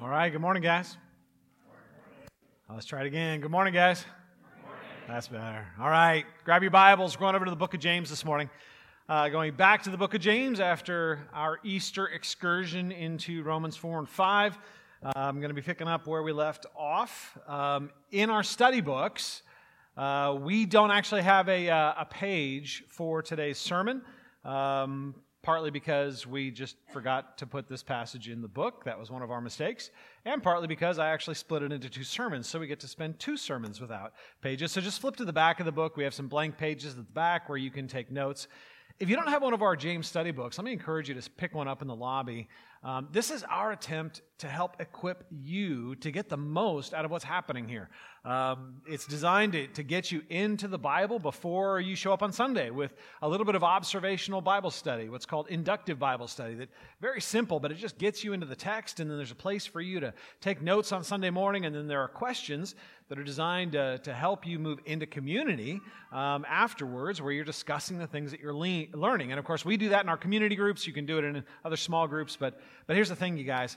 All 0.00 0.08
right, 0.08 0.30
good 0.30 0.40
morning, 0.40 0.62
guys. 0.62 0.96
Let's 2.72 2.86
try 2.86 3.00
it 3.00 3.08
again. 3.08 3.40
Good 3.40 3.50
morning, 3.50 3.74
guys. 3.74 4.04
That's 5.08 5.26
better. 5.26 5.66
All 5.80 5.90
right, 5.90 6.24
grab 6.44 6.62
your 6.62 6.70
Bibles. 6.70 7.16
We're 7.16 7.22
going 7.22 7.34
over 7.34 7.46
to 7.46 7.50
the 7.50 7.56
book 7.56 7.74
of 7.74 7.80
James 7.80 8.08
this 8.08 8.24
morning. 8.24 8.48
Uh, 9.08 9.28
going 9.28 9.56
back 9.56 9.82
to 9.82 9.90
the 9.90 9.96
book 9.96 10.14
of 10.14 10.20
James 10.20 10.60
after 10.60 11.26
our 11.34 11.58
Easter 11.64 12.06
excursion 12.06 12.92
into 12.92 13.42
Romans 13.42 13.74
4 13.74 13.98
and 13.98 14.08
5. 14.08 14.58
Uh, 15.02 15.12
I'm 15.16 15.40
going 15.40 15.50
to 15.50 15.54
be 15.54 15.62
picking 15.62 15.88
up 15.88 16.06
where 16.06 16.22
we 16.22 16.30
left 16.30 16.64
off. 16.76 17.36
Um, 17.48 17.90
in 18.12 18.30
our 18.30 18.44
study 18.44 18.80
books, 18.80 19.42
uh, 19.96 20.38
we 20.40 20.64
don't 20.64 20.92
actually 20.92 21.22
have 21.22 21.48
a, 21.48 21.70
uh, 21.70 21.94
a 21.98 22.04
page 22.04 22.84
for 22.88 23.20
today's 23.20 23.58
sermon. 23.58 24.02
Um, 24.44 25.16
partly 25.42 25.70
because 25.70 26.26
we 26.26 26.50
just 26.50 26.76
forgot 26.92 27.38
to 27.38 27.46
put 27.46 27.68
this 27.68 27.82
passage 27.82 28.28
in 28.28 28.42
the 28.42 28.48
book. 28.48 28.84
That 28.84 28.98
was 28.98 29.10
one 29.10 29.22
of 29.22 29.30
our 29.30 29.40
mistakes. 29.40 29.90
And 30.24 30.42
partly 30.42 30.66
because 30.66 30.98
I 30.98 31.10
actually 31.10 31.34
split 31.34 31.62
it 31.62 31.72
into 31.72 31.88
two 31.88 32.04
sermons, 32.04 32.48
so 32.48 32.58
we 32.58 32.66
get 32.66 32.80
to 32.80 32.88
spend 32.88 33.18
two 33.18 33.36
sermons 33.36 33.80
without 33.80 34.12
pages. 34.42 34.72
So 34.72 34.80
just 34.80 35.00
flip 35.00 35.16
to 35.16 35.24
the 35.24 35.32
back 35.32 35.60
of 35.60 35.66
the 35.66 35.72
book. 35.72 35.96
We 35.96 36.04
have 36.04 36.14
some 36.14 36.28
blank 36.28 36.58
pages 36.58 36.92
at 36.92 36.96
the 36.96 37.02
back 37.02 37.48
where 37.48 37.58
you 37.58 37.70
can 37.70 37.86
take 37.86 38.10
notes. 38.10 38.48
If 39.00 39.08
you 39.08 39.14
don't 39.14 39.28
have 39.28 39.42
one 39.42 39.54
of 39.54 39.62
our 39.62 39.76
James 39.76 40.08
study 40.08 40.32
books, 40.32 40.58
let 40.58 40.64
me 40.64 40.72
encourage 40.72 41.08
you 41.08 41.14
to 41.14 41.30
pick 41.30 41.54
one 41.54 41.68
up 41.68 41.82
in 41.82 41.88
the 41.88 41.94
lobby. 41.94 42.48
Um, 42.82 43.08
this 43.12 43.30
is 43.30 43.44
our 43.44 43.70
attempt 43.70 44.22
to 44.38 44.48
help 44.48 44.80
equip 44.80 45.24
you 45.30 45.94
to 45.96 46.10
get 46.10 46.28
the 46.28 46.36
most 46.36 46.94
out 46.94 47.04
of 47.04 47.10
what's 47.12 47.24
happening 47.24 47.68
here. 47.68 47.90
Um, 48.24 48.82
it's 48.88 49.06
designed 49.06 49.52
to, 49.52 49.68
to 49.68 49.84
get 49.84 50.10
you 50.10 50.22
into 50.30 50.66
the 50.66 50.78
Bible 50.78 51.20
before 51.20 51.78
you 51.78 51.94
show 51.94 52.12
up 52.12 52.24
on 52.24 52.32
Sunday 52.32 52.70
with 52.70 52.92
a 53.22 53.28
little 53.28 53.46
bit 53.46 53.54
of 53.54 53.62
observational 53.62 54.40
Bible 54.40 54.70
study, 54.70 55.08
what's 55.08 55.26
called 55.26 55.46
inductive 55.48 56.00
Bible 56.00 56.26
study. 56.26 56.54
That 56.54 56.68
very 57.00 57.20
simple, 57.20 57.60
but 57.60 57.70
it 57.70 57.76
just 57.76 57.98
gets 57.98 58.24
you 58.24 58.32
into 58.32 58.46
the 58.46 58.56
text, 58.56 58.98
and 58.98 59.08
then 59.08 59.16
there's 59.16 59.30
a 59.30 59.36
place 59.36 59.64
for 59.64 59.80
you 59.80 60.00
to 60.00 60.12
take 60.40 60.60
notes 60.60 60.90
on 60.90 61.04
Sunday 61.04 61.30
morning, 61.30 61.66
and 61.66 61.74
then 61.74 61.86
there 61.86 62.00
are 62.00 62.08
questions 62.08 62.74
that 63.08 63.18
are 63.18 63.24
designed 63.24 63.72
to, 63.72 63.98
to 63.98 64.12
help 64.12 64.46
you 64.46 64.58
move 64.58 64.78
into 64.84 65.06
community 65.06 65.80
um, 66.12 66.44
afterwards, 66.48 67.20
where 67.20 67.32
you're 67.32 67.44
discussing 67.44 67.98
the 67.98 68.06
things 68.06 68.30
that 68.30 68.40
you're 68.40 68.54
le- 68.54 68.86
learning. 68.94 69.32
And 69.32 69.38
of 69.38 69.44
course, 69.44 69.64
we 69.64 69.76
do 69.76 69.90
that 69.90 70.02
in 70.02 70.08
our 70.08 70.16
community 70.16 70.56
groups. 70.56 70.86
You 70.86 70.92
can 70.92 71.06
do 71.06 71.18
it 71.18 71.24
in 71.24 71.44
other 71.64 71.76
small 71.76 72.06
groups, 72.06 72.36
but 72.36 72.60
but 72.86 72.96
here's 72.96 73.08
the 73.08 73.16
thing, 73.16 73.36
you 73.36 73.44
guys: 73.44 73.76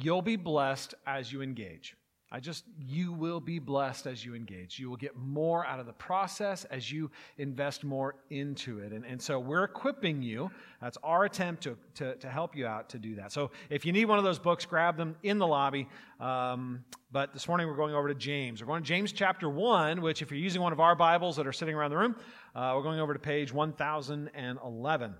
you'll 0.00 0.22
be 0.22 0.36
blessed 0.36 0.94
as 1.06 1.32
you 1.32 1.42
engage. 1.42 1.96
I 2.30 2.40
just, 2.40 2.64
you 2.78 3.14
will 3.14 3.40
be 3.40 3.58
blessed 3.58 4.06
as 4.06 4.22
you 4.22 4.34
engage. 4.34 4.78
You 4.78 4.90
will 4.90 4.98
get 4.98 5.16
more 5.16 5.64
out 5.66 5.80
of 5.80 5.86
the 5.86 5.94
process 5.94 6.66
as 6.66 6.92
you 6.92 7.10
invest 7.38 7.84
more 7.84 8.16
into 8.28 8.80
it. 8.80 8.92
And, 8.92 9.06
and 9.06 9.20
so 9.20 9.40
we're 9.40 9.64
equipping 9.64 10.22
you. 10.22 10.50
That's 10.82 10.98
our 11.02 11.24
attempt 11.24 11.62
to, 11.62 11.78
to, 11.94 12.16
to 12.16 12.28
help 12.28 12.54
you 12.54 12.66
out 12.66 12.90
to 12.90 12.98
do 12.98 13.14
that. 13.14 13.32
So 13.32 13.50
if 13.70 13.86
you 13.86 13.92
need 13.92 14.04
one 14.04 14.18
of 14.18 14.24
those 14.24 14.38
books, 14.38 14.66
grab 14.66 14.98
them 14.98 15.16
in 15.22 15.38
the 15.38 15.46
lobby. 15.46 15.88
Um, 16.20 16.84
but 17.10 17.32
this 17.32 17.48
morning 17.48 17.66
we're 17.66 17.76
going 17.76 17.94
over 17.94 18.08
to 18.08 18.14
James. 18.14 18.60
We're 18.60 18.66
going 18.66 18.82
to 18.82 18.88
James 18.88 19.12
chapter 19.12 19.48
1, 19.48 20.02
which, 20.02 20.20
if 20.20 20.30
you're 20.30 20.38
using 20.38 20.60
one 20.60 20.74
of 20.74 20.80
our 20.80 20.94
Bibles 20.94 21.36
that 21.36 21.46
are 21.46 21.52
sitting 21.52 21.74
around 21.74 21.90
the 21.90 21.96
room, 21.96 22.14
uh, 22.54 22.74
we're 22.76 22.82
going 22.82 23.00
over 23.00 23.14
to 23.14 23.18
page 23.18 23.54
1011. 23.54 25.14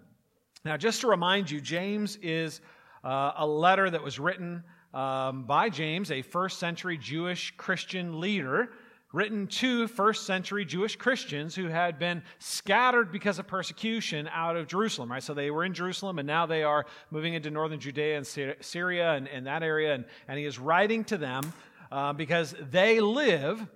Now, 0.63 0.77
just 0.77 1.01
to 1.01 1.07
remind 1.07 1.51
you, 1.51 1.63
James 1.63 2.17
is 2.17 2.61
uh, 3.03 3.33
a 3.39 3.47
letter 3.47 3.89
that 3.89 4.03
was 4.03 4.19
written 4.19 4.63
um, 4.95 5.45
by 5.45 5.69
James, 5.69 6.11
a 6.11 6.23
first 6.23 6.59
century 6.59 6.97
Jewish 6.97 7.55
Christian 7.57 8.21
leader, 8.21 8.71
written 9.13 9.47
to 9.47 9.89
first 9.89 10.27
century 10.27 10.65
Jewish 10.65 10.97
Christians 10.97 11.55
who 11.55 11.67
had 11.67 11.99
been 11.99 12.23
scattered 12.39 13.11
because 13.11 13.39
of 13.39 13.47
persecution 13.47 14.29
out 14.33 14.57
of 14.57 14.67
Jerusalem, 14.67 15.11
right? 15.11 15.23
So 15.23 15.33
they 15.33 15.51
were 15.51 15.65
in 15.65 15.73
Jerusalem 15.73 16.19
and 16.19 16.27
now 16.27 16.45
they 16.45 16.63
are 16.63 16.85
moving 17.11 17.35
into 17.35 17.51
northern 17.51 17.81
Judea 17.81 18.19
and 18.19 18.27
Syria 18.61 19.13
and, 19.13 19.27
and 19.29 19.47
that 19.47 19.63
area. 19.63 19.95
And, 19.95 20.05
and 20.27 20.39
he 20.39 20.45
is 20.45 20.59
writing 20.59 21.05
to 21.05 21.17
them 21.17 21.53
uh, 21.91 22.13
because 22.13 22.55
they 22.71 23.01
live 23.01 23.67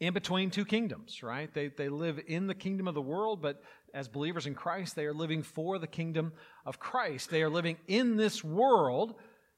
in 0.00 0.12
between 0.12 0.50
two 0.50 0.66
kingdoms, 0.66 1.22
right? 1.22 1.52
They, 1.54 1.68
they 1.68 1.88
live 1.88 2.20
in 2.26 2.46
the 2.46 2.54
kingdom 2.54 2.86
of 2.88 2.94
the 2.94 3.00
world, 3.00 3.40
but 3.40 3.62
as 3.94 4.08
believers 4.08 4.46
in 4.46 4.54
Christ, 4.54 4.94
they 4.94 5.06
are 5.06 5.14
living 5.14 5.42
for 5.42 5.78
the 5.78 5.86
kingdom 5.86 6.34
of 6.66 6.78
Christ. 6.78 7.30
They 7.30 7.42
are 7.42 7.48
living 7.48 7.78
in 7.86 8.16
this 8.16 8.44
world 8.44 9.14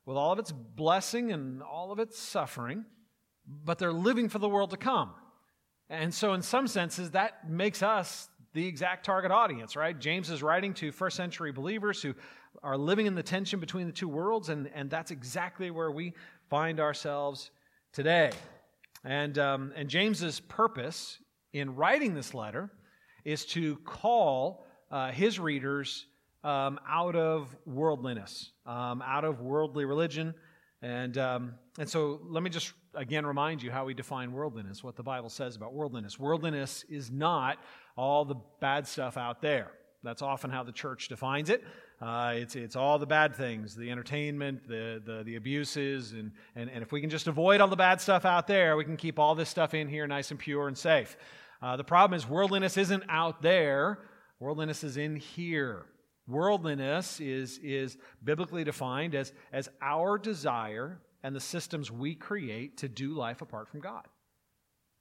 with 0.09 0.17
all 0.17 0.33
of 0.33 0.39
its 0.39 0.51
blessing 0.51 1.33
and 1.33 1.63
all 1.63 1.93
of 1.93 1.99
its 1.99 2.19
suffering, 2.19 2.87
but 3.47 3.79
they're 3.79 3.93
living 3.93 4.31
for 4.31 4.39
the 4.39 4.49
world 4.49 4.71
to 4.71 4.77
come. 4.79 5.11
And 5.91 6.15
so, 6.15 6.33
in 6.33 6.41
some 6.41 6.67
senses, 6.67 7.11
that 7.11 7.51
makes 7.51 7.83
us 7.83 8.31
the 8.55 8.67
exact 8.67 9.05
target 9.05 9.31
audience, 9.31 9.77
right? 9.77 9.99
James 9.99 10.31
is 10.31 10.43
writing 10.43 10.73
to 10.75 10.93
first 10.93 11.15
century 11.15 11.53
believers 11.53 12.01
who 12.01 12.15
are 12.63 12.79
living 12.79 13.05
in 13.05 13.15
the 13.15 13.23
tension 13.23 13.61
between 13.61 13.87
the 13.87 13.93
two 13.93 14.09
worlds, 14.09 14.49
and, 14.49 14.71
and 14.75 14.89
that's 14.89 15.11
exactly 15.11 15.71
where 15.71 15.91
we 15.91 16.15
find 16.49 16.81
ourselves 16.81 17.51
today. 17.93 18.31
And, 19.05 19.39
um, 19.39 19.75
and 19.77 19.91
James's 19.91 20.41
purpose 20.41 21.19
in 21.53 21.77
writing 21.77 22.15
this 22.15 22.33
letter 22.33 22.71
is 23.27 23.45
to 23.47 23.77
call 23.85 24.65
uh, 24.91 25.11
his 25.11 25.39
readers 25.39 26.07
um, 26.45 26.79
out 26.89 27.17
of 27.17 27.55
worldliness, 27.67 28.53
um, 28.67 29.03
out 29.03 29.25
of 29.25 29.41
worldly 29.41 29.85
religion. 29.85 30.35
And, 30.81 31.19
um, 31.19 31.55
and 31.79 31.89
so 31.89 32.21
let 32.25 32.43
me 32.43 32.51
just 32.51 32.73
again 32.95 33.27
remind 33.27 33.63
you 33.63 33.71
how 33.71 33.85
we 33.85 33.95
define 33.95 34.33
worldliness, 34.33 34.85
what 34.85 34.97
the 34.97 35.03
Bible 35.03 35.29
says 35.29 35.57
about 35.57 35.75
worldliness. 35.75 36.19
Worldliness 36.19 36.85
is 36.89 37.11
not 37.11 37.59
all 37.97 38.25
the 38.25 38.37
bad 38.61 38.87
stuff 38.87 39.17
out 39.17 39.43
there. 39.43 39.73
That's 40.05 40.23
often 40.23 40.51
how 40.51 40.63
the 40.63 40.73
church 40.73 41.09
defines 41.09 41.51
it. 41.51 41.65
Uh, 42.01 42.35
it's, 42.37 42.55
it's 42.55 42.77
all 42.77 43.01
the 43.01 43.07
bad 43.07 43.35
things, 43.35 43.75
the 43.75 43.91
entertainment, 43.91 44.69
the, 44.69 45.03
the, 45.05 45.25
the 45.25 45.35
abuses, 45.35 46.13
and, 46.13 46.31
and, 46.55 46.71
and 46.71 46.83
if 46.83 46.93
we 46.93 47.01
can 47.01 47.11
just 47.11 47.27
avoid 47.27 47.61
all 47.61 47.67
the 47.67 47.75
bad 47.75 48.01
stuff 48.01 48.25
out 48.25 48.47
there, 48.47 48.77
we 48.77 48.85
can 48.85 48.97
keep 48.97 49.19
all 49.19 49.35
this 49.35 49.49
stuff 49.49 49.75
in 49.75 49.89
here 49.89 50.07
nice 50.07 50.31
and 50.31 50.39
pure 50.39 50.69
and 50.69 50.79
safe. 50.79 51.17
Uh, 51.61 51.77
the 51.77 51.83
problem 51.83 52.17
is, 52.17 52.29
worldliness 52.29 52.77
isn't 52.77 53.03
out 53.09 53.43
there, 53.43 53.99
worldliness 54.39 54.85
is 54.85 54.97
in 54.97 55.17
here. 55.17 55.87
Worldliness 56.29 57.21
is, 57.21 57.59
is 57.63 57.97
biblically 58.23 58.63
defined 58.63 59.15
as, 59.15 59.33
as 59.51 59.71
our 59.81 60.19
desire 60.19 61.01
and 61.23 61.35
the 61.35 61.41
systems 61.41 61.91
we 61.91 62.15
create 62.15 62.77
to 62.79 62.89
do 62.89 63.15
life 63.15 63.41
apart 63.41 63.69
from 63.69 63.81
God. 63.81 64.07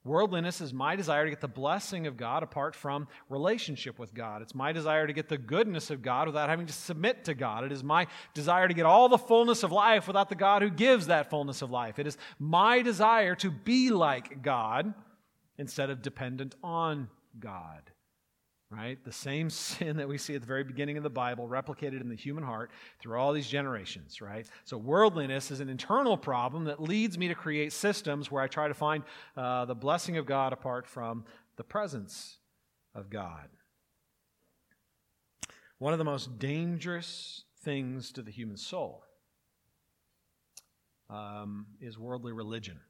Worldliness 0.04 0.62
is 0.62 0.72
my 0.72 0.96
desire 0.96 1.24
to 1.24 1.30
get 1.30 1.42
the 1.42 1.48
blessing 1.48 2.06
of 2.06 2.16
God 2.16 2.42
apart 2.42 2.74
from 2.74 3.08
relationship 3.28 3.98
with 3.98 4.14
God. 4.14 4.40
It's 4.40 4.54
my 4.54 4.72
desire 4.72 5.06
to 5.06 5.12
get 5.12 5.28
the 5.28 5.36
goodness 5.36 5.90
of 5.90 6.00
God 6.00 6.28
without 6.28 6.48
having 6.48 6.66
to 6.66 6.72
submit 6.72 7.24
to 7.24 7.34
God. 7.34 7.62
It 7.64 7.72
is 7.72 7.84
my 7.84 8.06
desire 8.32 8.66
to 8.66 8.74
get 8.74 8.86
all 8.86 9.10
the 9.10 9.18
fullness 9.18 9.62
of 9.62 9.70
life 9.70 10.06
without 10.06 10.30
the 10.30 10.34
God 10.34 10.62
who 10.62 10.70
gives 10.70 11.08
that 11.08 11.28
fullness 11.28 11.60
of 11.60 11.70
life. 11.70 11.98
It 11.98 12.06
is 12.06 12.16
my 12.38 12.80
desire 12.80 13.34
to 13.36 13.50
be 13.50 13.90
like 13.90 14.40
God 14.40 14.94
instead 15.58 15.90
of 15.90 16.00
dependent 16.00 16.54
on 16.62 17.08
God 17.38 17.82
right? 18.70 19.02
The 19.04 19.12
same 19.12 19.50
sin 19.50 19.96
that 19.96 20.08
we 20.08 20.18
see 20.18 20.34
at 20.34 20.40
the 20.40 20.46
very 20.46 20.64
beginning 20.64 20.96
of 20.96 21.02
the 21.02 21.10
Bible 21.10 21.48
replicated 21.48 22.00
in 22.00 22.08
the 22.08 22.16
human 22.16 22.44
heart 22.44 22.70
through 23.00 23.18
all 23.18 23.32
these 23.32 23.48
generations, 23.48 24.20
right? 24.20 24.46
So, 24.64 24.76
worldliness 24.76 25.50
is 25.50 25.60
an 25.60 25.68
internal 25.68 26.16
problem 26.16 26.64
that 26.64 26.80
leads 26.80 27.18
me 27.18 27.28
to 27.28 27.34
create 27.34 27.72
systems 27.72 28.30
where 28.30 28.42
I 28.42 28.46
try 28.46 28.68
to 28.68 28.74
find 28.74 29.04
uh, 29.36 29.64
the 29.64 29.74
blessing 29.74 30.16
of 30.16 30.26
God 30.26 30.52
apart 30.52 30.86
from 30.86 31.24
the 31.56 31.64
presence 31.64 32.38
of 32.94 33.10
God. 33.10 33.48
One 35.78 35.92
of 35.92 35.98
the 35.98 36.04
most 36.04 36.38
dangerous 36.38 37.44
things 37.62 38.12
to 38.12 38.22
the 38.22 38.30
human 38.30 38.56
soul 38.56 39.04
um, 41.08 41.66
is 41.80 41.98
worldly 41.98 42.32
religion. 42.32 42.80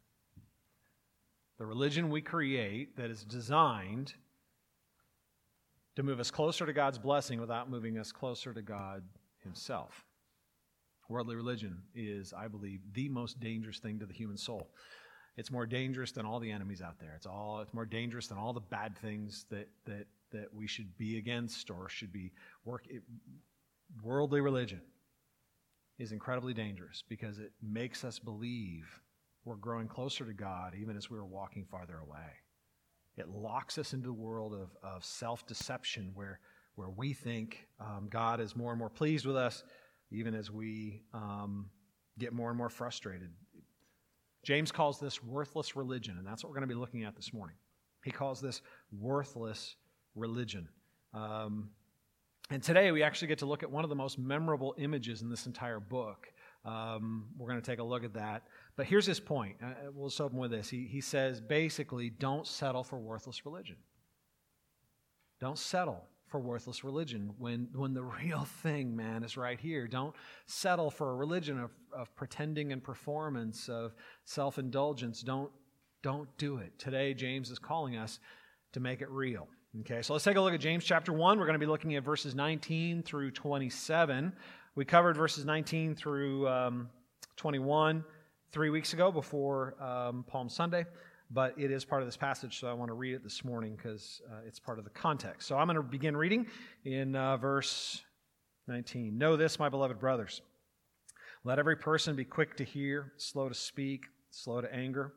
The 1.59 1.67
religion 1.67 2.09
we 2.09 2.23
create 2.23 2.97
that 2.97 3.11
is 3.11 3.25
designed 3.25 4.15
to 5.99 6.05
move 6.05 6.21
us 6.21 6.31
closer 6.31 6.65
to 6.65 6.73
God's 6.73 6.97
blessing 6.97 7.41
without 7.41 7.69
moving 7.69 7.99
us 7.99 8.13
closer 8.13 8.55
to 8.55 8.63
God 8.63 9.03
Himself. 9.43 10.05
Worldly 11.09 11.35
religion 11.35 11.79
is, 11.93 12.33
I 12.33 12.47
believe, 12.47 12.79
the 12.93 13.09
most 13.09 13.41
dangerous 13.41 13.81
thing 13.81 13.99
to 13.99 14.07
the 14.07 14.15
human 14.15 14.37
soul. 14.37 14.71
It's 15.37 15.51
more 15.51 15.67
dangerous 15.67 16.13
than 16.13 16.25
all 16.25 16.39
the 16.39 16.53
enemies 16.53 16.81
out 16.81 17.01
there. 17.01 17.15
It's 17.17 17.27
all 17.27 17.59
it's 17.63 17.75
more 17.75 17.85
dangerous 17.85 18.29
than 18.29 18.39
all 18.39 18.53
the 18.53 18.61
bad 18.61 18.97
things 18.97 19.45
that 19.51 19.69
that 19.87 20.07
that 20.31 20.55
we 20.55 20.69
should 20.69 20.97
be 20.99 21.19
against 21.19 21.69
or 21.69 21.89
should 21.89 22.13
be 22.13 22.31
work. 22.65 22.85
It, 22.89 23.03
worldly 24.01 24.41
religion 24.41 24.83
is 25.99 26.13
incredibly 26.13 26.55
dangerous 26.55 27.03
because 27.09 27.41
it 27.41 27.51
makes 27.61 28.05
us 28.05 28.21
believe 28.21 28.87
we're 29.45 29.57
growing 29.57 29.89
closer 29.89 30.25
to 30.25 30.33
God 30.33 30.77
even 30.81 30.97
as 30.97 31.11
we're 31.11 31.25
walking 31.25 31.65
farther 31.69 31.99
away. 31.99 32.37
It 33.19 33.29
locks 33.29 33.79
us 33.79 33.93
into 33.93 34.07
the 34.07 34.13
world 34.13 34.55
of, 34.55 34.77
of 34.83 35.05
self 35.05 35.47
deception 35.47 36.13
where, 36.15 36.41
where 36.77 36.89
we 36.89 37.13
think 37.13 37.67
um, 37.81 38.09
God 38.11 38.41
is 38.41 38.55
more 38.55 38.71
and 38.71 38.79
more 38.79 38.91
pleased 38.91 39.27
with 39.27 39.37
us, 39.37 39.65
even 40.11 40.35
as 40.35 40.51
we 40.51 41.03
um, 41.13 41.71
get 42.19 42.33
more 42.33 42.51
and 42.51 42.59
more 42.59 42.69
frustrated. 42.69 43.31
James 44.45 44.71
calls 44.73 45.01
this 45.01 45.23
worthless 45.23 45.77
religion, 45.77 46.17
and 46.19 46.27
that's 46.27 46.43
what 46.43 46.51
we're 46.51 46.59
going 46.59 46.69
to 46.69 46.75
be 46.75 46.79
looking 46.79 47.05
at 47.05 47.17
this 47.17 47.33
morning. 47.33 47.57
He 48.05 48.11
calls 48.11 48.41
this 48.41 48.63
worthless 48.93 49.77
religion. 50.15 50.69
Um, 51.13 51.71
and 52.51 52.63
today 52.63 52.91
we 52.93 53.03
actually 53.03 53.29
get 53.29 53.39
to 53.39 53.47
look 53.47 53.63
at 53.63 53.71
one 53.71 53.85
of 53.85 53.91
the 53.91 53.97
most 53.97 54.19
memorable 54.19 54.75
images 54.79 55.21
in 55.23 55.29
this 55.29 55.47
entire 55.47 55.81
book. 55.81 56.33
Um, 56.65 57.27
we're 57.37 57.49
going 57.49 57.61
to 57.61 57.71
take 57.71 57.79
a 57.79 57.85
look 57.85 58.05
at 58.05 58.15
that. 58.15 58.45
But 58.79 58.87
here's 58.87 59.07
his 59.07 59.19
point. 59.19 59.57
Uh, 59.61 59.91
we'll 59.93 60.09
just 60.09 60.21
open 60.21 60.39
with 60.39 60.53
this. 60.53 60.71
He, 60.71 60.87
he 60.89 61.01
says 61.01 61.41
basically, 61.41 62.11
don't 62.11 62.47
settle 62.47 62.85
for 62.85 62.97
worthless 62.97 63.45
religion. 63.45 63.75
Don't 65.41 65.59
settle 65.59 66.05
for 66.29 66.39
worthless 66.39 66.85
religion 66.85 67.33
when, 67.39 67.69
when 67.75 67.93
the 67.93 68.03
real 68.23 68.45
thing, 68.63 68.95
man, 68.95 69.25
is 69.25 69.37
right 69.37 69.59
here. 69.59 69.89
Don't 69.89 70.15
settle 70.47 70.93
for 70.93 71.11
a 71.11 71.17
religion 71.17 71.59
of, 71.59 71.73
of 71.93 72.15
pretending 72.15 72.71
and 72.71 72.81
performance, 72.81 73.69
of 73.69 73.97
self 74.25 74.61
indulgence. 74.61 75.23
Don't, 75.23 75.51
don't 76.05 76.29
do 76.39 76.59
it. 76.59 76.79
Today, 76.79 77.15
James 77.15 77.51
is 77.51 77.59
calling 77.59 77.97
us 77.97 78.21
to 78.75 78.79
make 78.79 79.03
it 79.03 79.11
real. 79.11 79.49
Okay, 79.81 80.03
so 80.03 80.13
let's 80.13 80.25
take 80.25 80.37
a 80.37 80.41
look 80.41 80.55
at 80.55 80.61
James 80.61 80.85
chapter 80.85 81.13
1. 81.13 81.37
We're 81.37 81.47
going 81.47 81.59
to 81.59 81.59
be 81.59 81.67
looking 81.67 81.97
at 81.97 82.05
verses 82.05 82.37
19 82.37 83.03
through 83.03 83.33
27. 83.33 84.33
We 84.77 84.85
covered 84.85 85.17
verses 85.17 85.45
19 85.45 85.97
through 85.97 86.47
um, 86.47 86.91
21 87.37 88.05
three 88.51 88.71
weeks 88.71 88.93
ago 88.93 89.11
before 89.13 89.75
um, 89.83 90.25
Palm 90.29 90.49
Sunday 90.49 90.85
but 91.31 91.55
it 91.59 91.71
is 91.71 91.85
part 91.85 92.01
of 92.01 92.09
this 92.09 92.17
passage, 92.17 92.59
so 92.59 92.69
I 92.69 92.73
want 92.73 92.89
to 92.89 92.95
read 92.95 93.15
it 93.15 93.23
this 93.23 93.45
morning 93.45 93.77
because 93.77 94.23
uh, 94.31 94.37
it's 94.47 94.59
part 94.59 94.79
of 94.79 94.85
the 94.85 94.91
context. 94.91 95.47
So 95.47 95.59
I'm 95.59 95.67
going 95.67 95.77
to 95.77 95.83
begin 95.83 96.17
reading 96.17 96.47
in 96.85 97.15
uh, 97.15 97.37
verse 97.37 98.03
19. 98.67 99.19
Know 99.19 99.37
this, 99.37 99.59
my 99.59 99.69
beloved 99.69 99.99
brothers. 99.99 100.41
Let 101.45 101.59
every 101.59 101.77
person 101.77 102.17
be 102.17 102.25
quick 102.25 102.57
to 102.57 102.65
hear, 102.65 103.13
slow 103.19 103.49
to 103.49 103.55
speak, 103.55 104.07
slow 104.31 104.61
to 104.61 104.75
anger. 104.75 105.13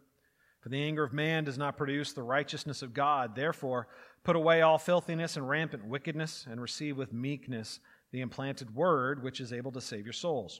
For 0.59 0.69
the 0.69 0.83
anger 0.83 1.03
of 1.03 1.13
man 1.13 1.45
does 1.45 1.57
not 1.57 1.77
produce 1.77 2.13
the 2.13 2.23
righteousness 2.23 2.81
of 2.81 2.93
God. 2.93 3.35
Therefore, 3.35 3.87
put 4.23 4.35
away 4.35 4.61
all 4.61 4.77
filthiness 4.77 5.37
and 5.37 5.47
rampant 5.47 5.85
wickedness, 5.85 6.45
and 6.49 6.61
receive 6.61 6.97
with 6.97 7.13
meekness 7.13 7.79
the 8.11 8.21
implanted 8.21 8.75
word 8.75 9.23
which 9.23 9.39
is 9.39 9.53
able 9.53 9.71
to 9.71 9.81
save 9.81 10.05
your 10.05 10.13
souls. 10.13 10.59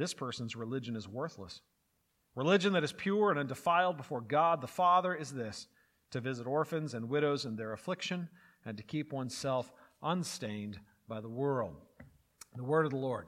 this 0.00 0.14
person's 0.14 0.56
religion 0.56 0.96
is 0.96 1.06
worthless. 1.06 1.60
Religion 2.34 2.72
that 2.72 2.82
is 2.82 2.90
pure 2.90 3.30
and 3.30 3.38
undefiled 3.38 3.98
before 3.98 4.22
God 4.22 4.62
the 4.62 4.66
Father 4.66 5.14
is 5.14 5.30
this 5.30 5.66
to 6.10 6.20
visit 6.20 6.46
orphans 6.46 6.94
and 6.94 7.10
widows 7.10 7.44
in 7.44 7.54
their 7.54 7.74
affliction 7.74 8.26
and 8.64 8.78
to 8.78 8.82
keep 8.82 9.12
oneself 9.12 9.70
unstained 10.02 10.80
by 11.06 11.20
the 11.20 11.28
world. 11.28 11.76
The 12.56 12.64
word 12.64 12.86
of 12.86 12.92
the 12.92 12.96
Lord. 12.96 13.26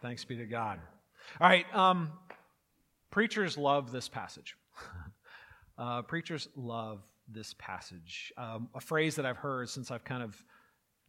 Thanks 0.00 0.24
be 0.24 0.36
to 0.36 0.46
God. 0.46 0.80
All 1.42 1.46
right, 1.46 1.66
um, 1.74 2.10
preachers 3.10 3.58
love 3.58 3.92
this 3.92 4.08
passage. 4.08 4.56
uh, 5.78 6.00
preachers 6.02 6.48
love 6.56 7.02
this 7.28 7.54
passage. 7.58 8.32
Um, 8.38 8.70
a 8.74 8.80
phrase 8.80 9.16
that 9.16 9.26
I've 9.26 9.36
heard 9.36 9.68
since 9.68 9.90
I've 9.90 10.04
kind 10.04 10.22
of 10.22 10.42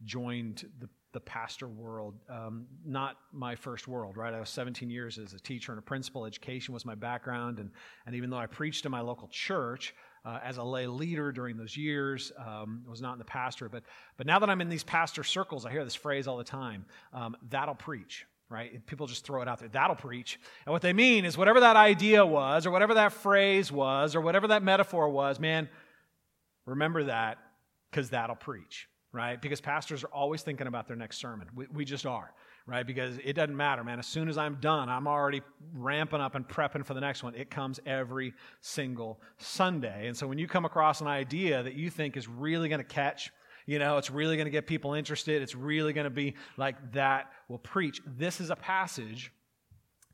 joined 0.04 0.68
the 0.78 0.90
the 1.12 1.20
pastor 1.20 1.66
world, 1.66 2.14
um, 2.28 2.66
not 2.84 3.16
my 3.32 3.56
first 3.56 3.88
world, 3.88 4.16
right? 4.16 4.32
I 4.32 4.40
was 4.40 4.50
17 4.50 4.90
years 4.90 5.18
as 5.18 5.32
a 5.32 5.40
teacher 5.40 5.72
and 5.72 5.78
a 5.78 5.82
principal. 5.82 6.24
Education 6.24 6.72
was 6.72 6.84
my 6.84 6.94
background. 6.94 7.58
And, 7.58 7.70
and 8.06 8.14
even 8.14 8.30
though 8.30 8.38
I 8.38 8.46
preached 8.46 8.84
in 8.84 8.92
my 8.92 9.00
local 9.00 9.28
church 9.28 9.94
uh, 10.24 10.38
as 10.44 10.58
a 10.58 10.62
lay 10.62 10.86
leader 10.86 11.32
during 11.32 11.56
those 11.56 11.76
years, 11.76 12.30
um, 12.38 12.84
was 12.88 13.00
not 13.00 13.14
in 13.14 13.18
the 13.18 13.24
pastor. 13.24 13.68
But, 13.68 13.82
but 14.16 14.26
now 14.26 14.38
that 14.38 14.48
I'm 14.48 14.60
in 14.60 14.68
these 14.68 14.84
pastor 14.84 15.24
circles, 15.24 15.66
I 15.66 15.72
hear 15.72 15.84
this 15.84 15.94
phrase 15.94 16.28
all 16.28 16.36
the 16.36 16.44
time 16.44 16.84
um, 17.12 17.36
that'll 17.48 17.74
preach. 17.74 18.26
Right? 18.48 18.84
People 18.86 19.06
just 19.06 19.24
throw 19.24 19.42
it 19.42 19.48
out 19.48 19.60
there. 19.60 19.68
That'll 19.68 19.94
preach. 19.94 20.40
And 20.66 20.72
what 20.72 20.82
they 20.82 20.92
mean 20.92 21.24
is 21.24 21.38
whatever 21.38 21.60
that 21.60 21.76
idea 21.76 22.26
was, 22.26 22.66
or 22.66 22.72
whatever 22.72 22.94
that 22.94 23.12
phrase 23.12 23.70
was, 23.70 24.16
or 24.16 24.20
whatever 24.20 24.48
that 24.48 24.64
metaphor 24.64 25.08
was, 25.08 25.38
man, 25.38 25.68
remember 26.66 27.04
that 27.04 27.38
because 27.90 28.10
that'll 28.10 28.34
preach 28.34 28.88
right? 29.12 29.40
Because 29.40 29.60
pastors 29.60 30.04
are 30.04 30.08
always 30.08 30.42
thinking 30.42 30.66
about 30.66 30.86
their 30.86 30.96
next 30.96 31.18
sermon. 31.18 31.48
We, 31.54 31.66
we 31.72 31.84
just 31.84 32.06
are, 32.06 32.32
right? 32.66 32.86
Because 32.86 33.18
it 33.24 33.32
doesn't 33.34 33.56
matter, 33.56 33.82
man. 33.82 33.98
As 33.98 34.06
soon 34.06 34.28
as 34.28 34.38
I'm 34.38 34.56
done, 34.60 34.88
I'm 34.88 35.08
already 35.08 35.42
ramping 35.74 36.20
up 36.20 36.34
and 36.34 36.46
prepping 36.46 36.84
for 36.84 36.94
the 36.94 37.00
next 37.00 37.22
one. 37.22 37.34
It 37.34 37.50
comes 37.50 37.80
every 37.86 38.34
single 38.60 39.20
Sunday. 39.38 40.06
And 40.06 40.16
so 40.16 40.26
when 40.26 40.38
you 40.38 40.46
come 40.46 40.64
across 40.64 41.00
an 41.00 41.08
idea 41.08 41.62
that 41.62 41.74
you 41.74 41.90
think 41.90 42.16
is 42.16 42.28
really 42.28 42.68
going 42.68 42.80
to 42.80 42.84
catch, 42.84 43.30
you 43.66 43.78
know, 43.78 43.98
it's 43.98 44.10
really 44.10 44.36
going 44.36 44.46
to 44.46 44.50
get 44.50 44.66
people 44.66 44.94
interested, 44.94 45.42
it's 45.42 45.54
really 45.54 45.92
going 45.92 46.04
to 46.04 46.10
be 46.10 46.34
like 46.56 46.92
that 46.92 47.32
We'll 47.50 47.58
preach. 47.58 48.00
This 48.06 48.40
is 48.40 48.50
a 48.50 48.56
passage 48.56 49.32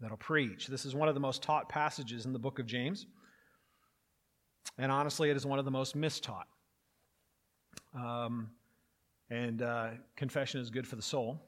that'll 0.00 0.16
preach. 0.16 0.68
This 0.68 0.86
is 0.86 0.94
one 0.94 1.06
of 1.06 1.12
the 1.12 1.20
most 1.20 1.42
taught 1.42 1.68
passages 1.68 2.24
in 2.24 2.32
the 2.32 2.38
book 2.38 2.58
of 2.58 2.64
James. 2.64 3.04
And 4.78 4.90
honestly, 4.90 5.28
it 5.28 5.36
is 5.36 5.44
one 5.44 5.58
of 5.58 5.66
the 5.66 5.70
most 5.70 5.94
mistaught. 5.94 6.46
Um, 7.94 8.52
and 9.30 9.62
uh, 9.62 9.90
confession 10.16 10.60
is 10.60 10.70
good 10.70 10.86
for 10.86 10.96
the 10.96 11.02
soul. 11.02 11.40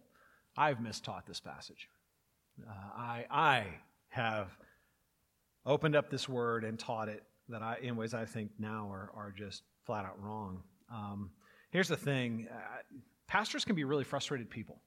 I've 0.56 0.78
mistaught 0.78 1.26
this 1.26 1.40
passage. 1.40 1.88
Uh, 2.68 2.72
I, 2.96 3.24
I 3.30 3.64
have 4.08 4.56
opened 5.64 5.94
up 5.94 6.10
this 6.10 6.28
word 6.28 6.64
and 6.64 6.78
taught 6.78 7.08
it 7.08 7.22
that 7.48 7.62
I, 7.62 7.78
in 7.82 7.96
ways 7.96 8.14
I 8.14 8.24
think 8.24 8.50
now 8.58 8.90
are, 8.90 9.10
are 9.14 9.32
just 9.36 9.62
flat 9.84 10.04
out 10.04 10.20
wrong. 10.20 10.62
Um, 10.92 11.30
here's 11.70 11.88
the 11.88 11.96
thing 11.96 12.48
uh, 12.52 12.56
pastors 13.26 13.64
can 13.64 13.76
be 13.76 13.84
really 13.84 14.04
frustrated 14.04 14.50
people. 14.50 14.80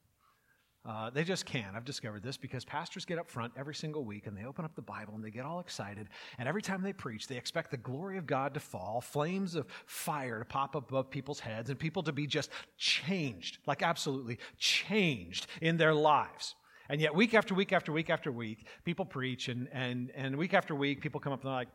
Uh, 0.84 1.12
they 1.12 1.24
just 1.24 1.46
can't. 1.46 1.76
I've 1.76 1.86
discovered 1.86 2.24
this 2.24 2.38
because 2.38 2.66
pastors 2.66 3.06
get 3.06 3.20
up 3.20 3.30
front 3.30 3.54
every 3.56 3.76
single 3.76 4.04
week 4.04 4.26
and 4.26 4.36
they 4.36 4.46
open 4.46 4.66
up 4.66 4.76
the 4.76 4.82
Bible 4.82 5.14
and 5.14 5.24
they 5.24 5.30
get 5.30 5.46
all 5.46 5.60
excited. 5.60 6.10
And 6.40 6.50
every 6.50 6.64
time 6.64 6.82
they 6.82 6.94
preach, 6.94 7.28
they 7.28 7.38
expect 7.38 7.70
the 7.70 7.78
glory 7.78 8.18
of 8.18 8.26
God 8.26 8.56
to 8.56 8.60
fall, 8.60 9.00
flames 9.00 9.54
of 9.54 9.68
fire 9.86 10.40
to 10.40 10.46
pop 10.46 10.76
up 10.76 10.90
above 10.90 11.12
people's 11.12 11.40
heads, 11.40 11.70
and 11.70 11.78
people 11.78 12.02
to 12.04 12.12
be 12.12 12.26
just 12.26 12.50
changed, 12.78 13.60
like 13.68 13.84
absolutely 13.84 14.40
changed 14.58 15.46
in 15.62 15.78
their 15.78 15.94
lives. 15.94 16.56
And 16.90 17.00
yet, 17.00 17.14
week 17.14 17.36
after 17.36 17.54
week 17.54 17.72
after 17.74 17.92
week 17.92 18.10
after 18.10 18.32
week, 18.32 18.66
people 18.84 19.06
preach, 19.06 19.50
and, 19.50 19.70
and, 19.72 20.12
and 20.16 20.36
week 20.36 20.54
after 20.54 20.74
week, 20.74 21.00
people 21.00 21.20
come 21.22 21.32
up 21.32 21.42
and 21.42 21.48
they're 21.48 21.56
like, 21.56 21.70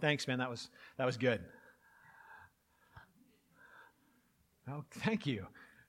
Thanks, 0.00 0.26
man, 0.26 0.38
that 0.38 0.50
was, 0.50 0.68
that 0.98 1.04
was 1.04 1.16
good. 1.16 1.40
Oh, 4.68 4.84
thank 4.90 5.26
you. 5.26 5.46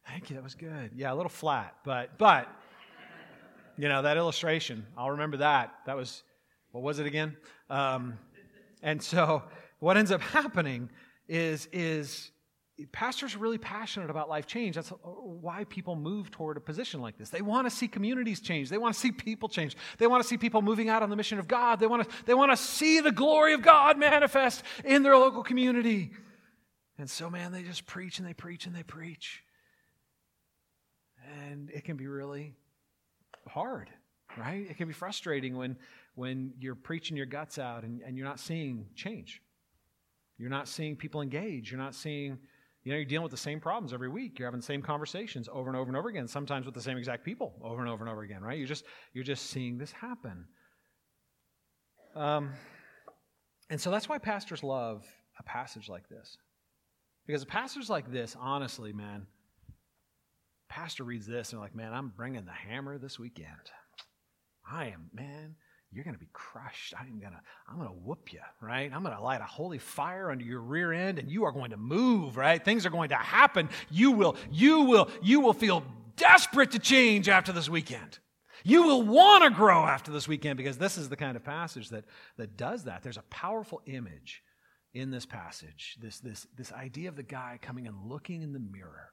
Thank 0.08 0.30
you. 0.30 0.36
That 0.36 0.44
was 0.44 0.56
good. 0.56 0.92
Yeah, 0.96 1.14
a 1.14 1.16
little 1.16 1.30
flat, 1.30 1.76
but 1.86 2.18
but 2.18 2.48
you 3.78 3.90
know 3.90 4.02
that 4.02 4.18
illustration. 4.18 4.86
I'll 4.98 5.12
remember 5.12 5.38
that. 5.38 5.74
That 5.86 5.96
was 5.96 6.24
what 6.72 6.84
was 6.84 7.00
it 7.00 7.06
again? 7.06 7.38
Um, 7.70 8.18
and 8.82 9.02
so 9.02 9.44
what 9.80 9.98
ends 9.98 10.12
up 10.12 10.22
happening 10.40 10.90
is 11.28 11.68
is 11.72 12.32
pastors 12.92 13.36
are 13.36 13.40
really 13.40 13.60
passionate 13.60 14.10
about 14.10 14.30
life 14.30 14.48
change. 14.48 14.76
That's 14.76 14.90
why 14.90 15.64
people 15.66 15.96
move 15.96 16.32
toward 16.32 16.58
a 16.58 16.60
position 16.60 17.02
like 17.02 17.18
this. 17.18 17.30
They 17.30 17.42
want 17.42 17.70
to 17.70 17.76
see 17.76 17.88
communities 17.88 18.40
change. 18.40 18.70
They 18.70 18.80
want 18.80 18.96
to 18.96 19.00
see 19.00 19.12
people 19.12 19.48
change. 19.48 19.78
They 20.00 20.08
want 20.08 20.24
to 20.24 20.28
see 20.28 20.38
people 20.38 20.62
moving 20.62 20.90
out 20.90 21.04
on 21.04 21.10
the 21.10 21.16
mission 21.16 21.38
of 21.38 21.48
God. 21.48 21.80
They 21.80 21.88
want 21.88 22.10
to, 22.10 22.26
they 22.26 22.34
want 22.34 22.52
to 22.52 22.58
see 22.58 23.00
the 23.00 23.12
glory 23.12 23.54
of 23.54 23.62
God 23.62 23.98
manifest 24.00 24.64
in 24.84 25.04
their 25.04 25.16
local 25.16 25.44
community. 25.44 26.12
And 26.98 27.10
so, 27.10 27.30
man, 27.30 27.52
they 27.52 27.64
just 27.64 27.86
preach 27.86 28.18
and 28.18 28.28
they 28.28 28.34
preach 28.34 28.66
and 28.66 28.76
they 28.76 28.84
preach. 28.84 29.44
And 31.42 31.70
it 31.70 31.84
can 31.84 31.96
be 31.96 32.08
really 32.08 32.54
hard, 33.48 33.90
right? 34.38 34.66
It 34.70 34.78
can 34.78 34.88
be 34.88 34.94
frustrating 34.94 35.56
when, 35.58 35.78
when 36.16 36.54
you're 36.60 36.76
preaching 36.76 37.18
your 37.18 37.26
guts 37.26 37.60
out 37.60 37.84
and, 37.84 38.02
and 38.02 38.18
you're 38.18 38.28
not 38.28 38.40
seeing 38.40 38.88
change. 38.96 39.42
You're 40.38 40.50
not 40.50 40.68
seeing 40.68 40.96
people 40.96 41.22
engage. 41.22 41.72
You're 41.72 41.80
not 41.80 41.96
seeing, 41.96 42.38
you 42.84 42.92
know, 42.92 42.98
you're 42.98 43.06
dealing 43.06 43.24
with 43.24 43.32
the 43.32 43.38
same 43.38 43.60
problems 43.60 43.94
every 43.94 44.10
week. 44.10 44.40
You're 44.40 44.48
having 44.48 44.60
the 44.60 44.66
same 44.66 44.82
conversations 44.82 45.48
over 45.52 45.70
and 45.70 45.78
over 45.78 45.90
and 45.90 45.98
over 45.98 46.10
again, 46.10 46.28
sometimes 46.28 46.66
with 46.66 46.76
the 46.76 46.82
same 46.82 46.98
exact 46.98 47.24
people 47.24 47.54
over 47.64 47.82
and 47.82 47.90
over 47.90 48.04
and 48.04 48.12
over 48.12 48.24
again, 48.24 48.42
right? 48.42 48.58
You're 48.58 48.68
just, 48.68 48.86
you're 49.14 49.24
just 49.24 49.48
seeing 49.48 49.78
this 49.78 49.92
happen. 49.92 50.46
Um, 52.16 52.52
and 53.70 53.80
so 53.80 53.90
that's 53.92 54.10
why 54.10 54.18
pastors 54.18 54.64
love 54.64 55.06
a 55.40 55.44
passage 55.44 55.90
like 55.90 56.08
this. 56.10 56.38
Because 57.26 57.46
passage 57.46 57.90
like 57.90 58.12
this, 58.12 58.36
honestly, 58.40 58.92
man, 58.92 59.26
pastor 60.74 61.04
reads 61.04 61.28
this 61.28 61.52
and 61.52 61.58
they're 61.58 61.64
like, 61.64 61.76
man, 61.76 61.94
I'm 61.94 62.12
bringing 62.16 62.46
the 62.46 62.52
hammer 62.52 62.98
this 62.98 63.20
weekend. 63.20 63.48
I 64.70 64.88
am, 64.88 65.10
man, 65.14 65.56
you're 65.92 66.04
going 66.04 66.16
to 66.16 66.20
be 66.20 66.30
crushed. 66.34 66.96
I'm 67.00 67.20
going 67.20 67.34
to, 67.34 67.40
I'm 67.70 67.78
going 67.78 67.90
to 67.90 67.94
whoop 67.94 68.34
you, 68.34 68.40
right? 68.60 68.92
I'm 68.92 69.04
going 69.04 69.16
to 69.16 69.22
light 69.22 69.42
a 69.42 69.46
holy 69.46 69.78
fire 69.78 70.32
under 70.32 70.44
your 70.44 70.62
rear 70.62 70.92
end 70.92 71.20
and 71.20 71.30
you 71.30 71.44
are 71.44 71.52
going 71.52 71.70
to 71.72 71.78
move, 71.78 72.38
right? 72.38 72.64
Things 72.64 72.88
are 72.88 72.90
going 72.90 73.10
to 73.10 73.16
happen. 73.16 73.70
You 73.92 74.14
will, 74.14 74.36
you 74.52 74.82
will, 74.82 75.10
you 75.22 75.42
will 75.42 75.54
feel 75.54 75.84
desperate 76.16 76.72
to 76.72 76.80
change 76.80 77.30
after 77.30 77.52
this 77.52 77.70
weekend. 77.70 78.18
You 78.64 78.82
will 78.84 79.04
want 79.04 79.44
to 79.44 79.52
grow 79.52 79.86
after 79.86 80.12
this 80.12 80.28
weekend 80.28 80.58
because 80.58 80.80
this 80.80 80.98
is 80.98 81.08
the 81.08 81.18
kind 81.18 81.36
of 81.36 81.44
passage 81.44 81.90
that, 81.90 82.06
that 82.38 82.58
does 82.58 82.86
that. 82.86 83.04
There's 83.04 83.18
a 83.18 83.24
powerful 83.30 83.82
image 83.86 84.42
in 84.96 85.12
this 85.12 85.26
passage, 85.28 85.98
this, 86.02 86.20
this, 86.20 86.48
this 86.58 86.72
idea 86.72 87.10
of 87.10 87.16
the 87.16 87.24
guy 87.24 87.60
coming 87.62 87.86
and 87.86 87.96
looking 88.08 88.42
in 88.42 88.54
the 88.54 88.60
mirror, 88.60 89.12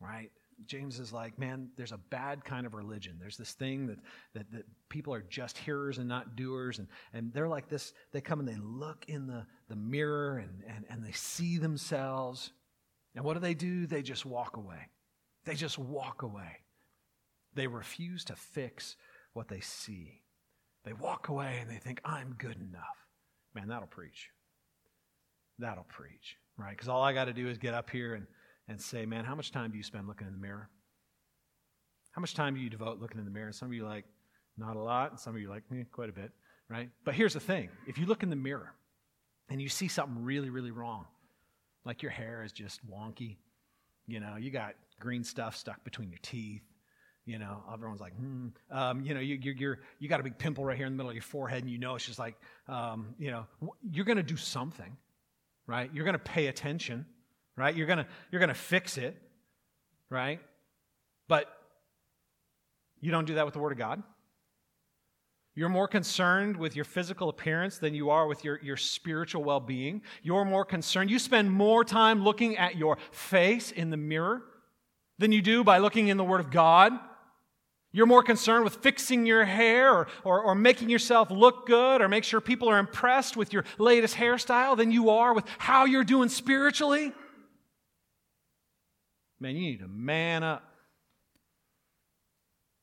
right? 0.00 0.30
James 0.66 0.98
is 0.98 1.12
like, 1.12 1.38
man, 1.38 1.70
there's 1.76 1.92
a 1.92 1.98
bad 2.10 2.44
kind 2.44 2.66
of 2.66 2.74
religion. 2.74 3.16
There's 3.20 3.36
this 3.36 3.52
thing 3.52 3.86
that, 3.86 3.98
that, 4.34 4.50
that 4.52 4.64
people 4.88 5.14
are 5.14 5.24
just 5.28 5.56
hearers 5.56 5.98
and 5.98 6.08
not 6.08 6.36
doers. 6.36 6.78
And, 6.78 6.88
and 7.12 7.32
they're 7.32 7.48
like 7.48 7.68
this. 7.68 7.92
They 8.12 8.20
come 8.20 8.40
and 8.40 8.48
they 8.48 8.56
look 8.56 9.04
in 9.08 9.26
the, 9.26 9.46
the 9.68 9.76
mirror 9.76 10.38
and, 10.38 10.62
and, 10.66 10.84
and 10.90 11.04
they 11.04 11.12
see 11.12 11.58
themselves. 11.58 12.52
And 13.14 13.24
what 13.24 13.34
do 13.34 13.40
they 13.40 13.54
do? 13.54 13.86
They 13.86 14.02
just 14.02 14.26
walk 14.26 14.56
away. 14.56 14.88
They 15.44 15.54
just 15.54 15.78
walk 15.78 16.22
away. 16.22 16.58
They 17.54 17.66
refuse 17.66 18.24
to 18.24 18.36
fix 18.36 18.96
what 19.32 19.48
they 19.48 19.60
see. 19.60 20.22
They 20.84 20.92
walk 20.92 21.28
away 21.28 21.58
and 21.60 21.70
they 21.70 21.78
think, 21.78 22.00
I'm 22.04 22.34
good 22.38 22.56
enough. 22.56 23.06
Man, 23.54 23.68
that'll 23.68 23.88
preach. 23.88 24.28
That'll 25.58 25.84
preach, 25.84 26.36
right? 26.56 26.70
Because 26.70 26.88
all 26.88 27.02
I 27.02 27.12
got 27.12 27.24
to 27.24 27.32
do 27.32 27.48
is 27.48 27.58
get 27.58 27.74
up 27.74 27.90
here 27.90 28.14
and 28.14 28.26
and 28.68 28.80
say, 28.80 29.06
man, 29.06 29.24
how 29.24 29.34
much 29.34 29.50
time 29.50 29.70
do 29.70 29.76
you 29.76 29.82
spend 29.82 30.06
looking 30.06 30.26
in 30.26 30.32
the 30.32 30.38
mirror? 30.38 30.68
How 32.12 32.20
much 32.20 32.34
time 32.34 32.54
do 32.54 32.60
you 32.60 32.70
devote 32.70 33.00
looking 33.00 33.18
in 33.18 33.24
the 33.24 33.30
mirror? 33.30 33.52
Some 33.52 33.68
of 33.68 33.74
you 33.74 33.84
like, 33.84 34.04
not 34.56 34.76
a 34.76 34.80
lot. 34.80 35.12
And 35.12 35.20
some 35.20 35.34
of 35.34 35.40
you 35.40 35.48
like, 35.48 35.62
eh, 35.72 35.84
quite 35.92 36.08
a 36.08 36.12
bit, 36.12 36.32
right? 36.68 36.90
But 37.04 37.14
here's 37.14 37.34
the 37.34 37.40
thing 37.40 37.70
if 37.86 37.98
you 37.98 38.06
look 38.06 38.22
in 38.22 38.30
the 38.30 38.36
mirror 38.36 38.72
and 39.48 39.62
you 39.62 39.68
see 39.68 39.88
something 39.88 40.22
really, 40.22 40.50
really 40.50 40.70
wrong, 40.70 41.06
like 41.84 42.02
your 42.02 42.12
hair 42.12 42.42
is 42.42 42.52
just 42.52 42.80
wonky, 42.88 43.36
you 44.06 44.20
know, 44.20 44.36
you 44.36 44.50
got 44.50 44.74
green 45.00 45.24
stuff 45.24 45.56
stuck 45.56 45.82
between 45.84 46.10
your 46.10 46.18
teeth, 46.22 46.62
you 47.24 47.38
know, 47.38 47.62
everyone's 47.72 48.00
like, 48.00 48.14
hmm. 48.16 48.48
Um, 48.70 49.02
you 49.02 49.14
know, 49.14 49.20
you, 49.20 49.38
you're, 49.40 49.54
you're, 49.54 49.78
you 49.98 50.08
got 50.08 50.18
a 50.18 50.22
big 50.22 50.38
pimple 50.38 50.64
right 50.64 50.76
here 50.76 50.86
in 50.86 50.92
the 50.92 50.96
middle 50.96 51.10
of 51.10 51.14
your 51.14 51.22
forehead, 51.22 51.62
and 51.62 51.70
you 51.70 51.78
know 51.78 51.94
it's 51.94 52.06
just 52.06 52.18
like, 52.18 52.34
um, 52.68 53.14
you 53.18 53.30
know, 53.30 53.46
you're 53.82 54.06
going 54.06 54.16
to 54.16 54.22
do 54.22 54.36
something, 54.36 54.96
right? 55.66 55.90
You're 55.92 56.04
going 56.04 56.14
to 56.14 56.18
pay 56.18 56.46
attention 56.46 57.04
right? 57.58 57.74
You're 57.74 57.86
going 57.86 57.98
to 57.98 58.06
you're 58.30 58.40
going 58.40 58.48
to 58.48 58.54
fix 58.54 58.98
it, 58.98 59.16
right? 60.10 60.40
But 61.28 61.46
you 63.00 63.10
don't 63.10 63.26
do 63.26 63.34
that 63.34 63.44
with 63.44 63.54
the 63.54 63.60
Word 63.60 63.72
of 63.72 63.78
God. 63.78 64.02
You're 65.54 65.68
more 65.68 65.88
concerned 65.88 66.56
with 66.56 66.76
your 66.76 66.84
physical 66.84 67.28
appearance 67.28 67.78
than 67.78 67.92
you 67.92 68.10
are 68.10 68.28
with 68.28 68.44
your, 68.44 68.60
your 68.62 68.76
spiritual 68.76 69.42
well 69.42 69.58
being. 69.58 70.02
You're 70.22 70.44
more 70.44 70.64
concerned. 70.64 71.10
You 71.10 71.18
spend 71.18 71.50
more 71.50 71.84
time 71.84 72.22
looking 72.22 72.56
at 72.56 72.76
your 72.76 72.96
face 73.10 73.72
in 73.72 73.90
the 73.90 73.96
mirror 73.96 74.42
than 75.18 75.32
you 75.32 75.42
do 75.42 75.64
by 75.64 75.78
looking 75.78 76.08
in 76.08 76.16
the 76.16 76.22
Word 76.22 76.40
of 76.40 76.52
God. 76.52 76.92
You're 77.90 78.06
more 78.06 78.22
concerned 78.22 78.62
with 78.62 78.76
fixing 78.76 79.26
your 79.26 79.44
hair 79.44 79.92
or, 79.92 80.06
or, 80.22 80.42
or, 80.42 80.54
making 80.54 80.90
yourself 80.90 81.30
look 81.30 81.66
good 81.66 82.02
or 82.02 82.08
make 82.08 82.22
sure 82.22 82.40
people 82.40 82.68
are 82.68 82.78
impressed 82.78 83.36
with 83.36 83.52
your 83.52 83.64
latest 83.78 84.14
hairstyle 84.14 84.76
than 84.76 84.92
you 84.92 85.10
are 85.10 85.32
with 85.34 85.44
how 85.56 85.86
you're 85.86 86.04
doing 86.04 86.28
spiritually. 86.28 87.12
Man, 89.40 89.54
you 89.54 89.62
need 89.62 89.80
to 89.80 89.88
man 89.88 90.42
up. 90.42 90.64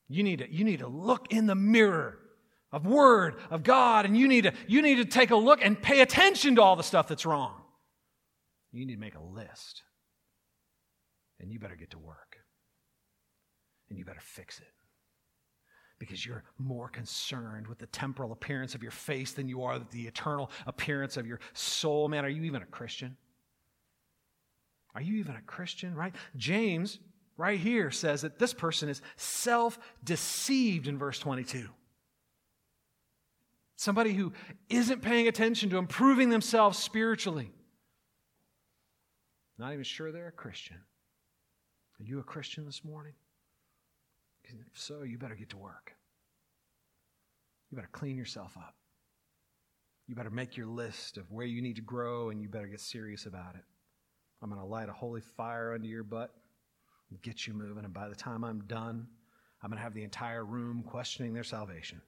You 0.08 0.22
need 0.22 0.38
to, 0.38 0.52
you 0.52 0.64
need 0.64 0.78
to 0.78 0.88
look 0.88 1.32
in 1.32 1.46
the 1.46 1.54
mirror 1.54 2.18
of 2.72 2.86
Word, 2.86 3.36
of 3.50 3.62
God, 3.62 4.04
and 4.04 4.16
you 4.16 4.28
need, 4.28 4.44
to, 4.44 4.52
you 4.66 4.82
need 4.82 4.96
to 4.96 5.04
take 5.04 5.30
a 5.30 5.36
look 5.36 5.64
and 5.64 5.80
pay 5.80 6.00
attention 6.00 6.56
to 6.56 6.62
all 6.62 6.76
the 6.76 6.82
stuff 6.82 7.08
that's 7.08 7.26
wrong. 7.26 7.62
You 8.72 8.86
need 8.86 8.94
to 8.94 9.00
make 9.00 9.14
a 9.14 9.22
list. 9.22 9.82
And 11.40 11.50
you 11.50 11.58
better 11.58 11.76
get 11.76 11.90
to 11.90 11.98
work. 11.98 12.38
And 13.88 13.98
you 13.98 14.04
better 14.04 14.20
fix 14.20 14.58
it. 14.58 14.66
Because 15.98 16.24
you're 16.24 16.44
more 16.58 16.88
concerned 16.88 17.66
with 17.68 17.78
the 17.78 17.86
temporal 17.86 18.32
appearance 18.32 18.74
of 18.74 18.82
your 18.82 18.92
face 18.92 19.32
than 19.32 19.48
you 19.48 19.62
are 19.62 19.78
the 19.78 20.06
eternal 20.06 20.50
appearance 20.66 21.16
of 21.16 21.26
your 21.26 21.40
soul. 21.54 22.08
Man, 22.08 22.24
are 22.24 22.28
you 22.28 22.42
even 22.42 22.62
a 22.62 22.66
Christian? 22.66 23.16
Are 24.96 25.02
you 25.02 25.16
even 25.16 25.36
a 25.36 25.42
Christian, 25.42 25.94
right? 25.94 26.14
James, 26.36 26.98
right 27.36 27.60
here, 27.60 27.90
says 27.90 28.22
that 28.22 28.38
this 28.38 28.54
person 28.54 28.88
is 28.88 29.02
self 29.16 29.78
deceived 30.02 30.88
in 30.88 30.96
verse 30.96 31.18
22. 31.18 31.68
Somebody 33.76 34.14
who 34.14 34.32
isn't 34.70 35.02
paying 35.02 35.28
attention 35.28 35.68
to 35.68 35.76
improving 35.76 36.30
themselves 36.30 36.78
spiritually. 36.78 37.52
Not 39.58 39.74
even 39.74 39.84
sure 39.84 40.12
they're 40.12 40.28
a 40.28 40.32
Christian. 40.32 40.78
Are 40.78 42.02
you 42.02 42.18
a 42.18 42.24
Christian 42.24 42.64
this 42.64 42.82
morning? 42.82 43.12
If 44.44 44.54
so, 44.72 45.02
you 45.02 45.18
better 45.18 45.34
get 45.34 45.50
to 45.50 45.58
work. 45.58 45.94
You 47.70 47.76
better 47.76 47.90
clean 47.92 48.16
yourself 48.16 48.56
up. 48.56 48.74
You 50.06 50.14
better 50.14 50.30
make 50.30 50.56
your 50.56 50.68
list 50.68 51.18
of 51.18 51.30
where 51.30 51.46
you 51.46 51.60
need 51.60 51.76
to 51.76 51.82
grow 51.82 52.30
and 52.30 52.40
you 52.40 52.48
better 52.48 52.68
get 52.68 52.80
serious 52.80 53.26
about 53.26 53.56
it. 53.56 53.64
I'm 54.46 54.52
going 54.52 54.64
to 54.64 54.72
light 54.72 54.88
a 54.88 54.92
holy 54.92 55.22
fire 55.22 55.74
under 55.74 55.88
your 55.88 56.04
butt 56.04 56.32
and 57.10 57.20
get 57.20 57.48
you 57.48 57.52
moving. 57.52 57.84
And 57.84 57.92
by 57.92 58.08
the 58.08 58.14
time 58.14 58.44
I'm 58.44 58.60
done, 58.68 59.08
I'm 59.60 59.70
going 59.70 59.78
to 59.78 59.82
have 59.82 59.92
the 59.92 60.04
entire 60.04 60.44
room 60.44 60.84
questioning 60.86 61.34
their 61.34 61.42
salvation. 61.42 62.00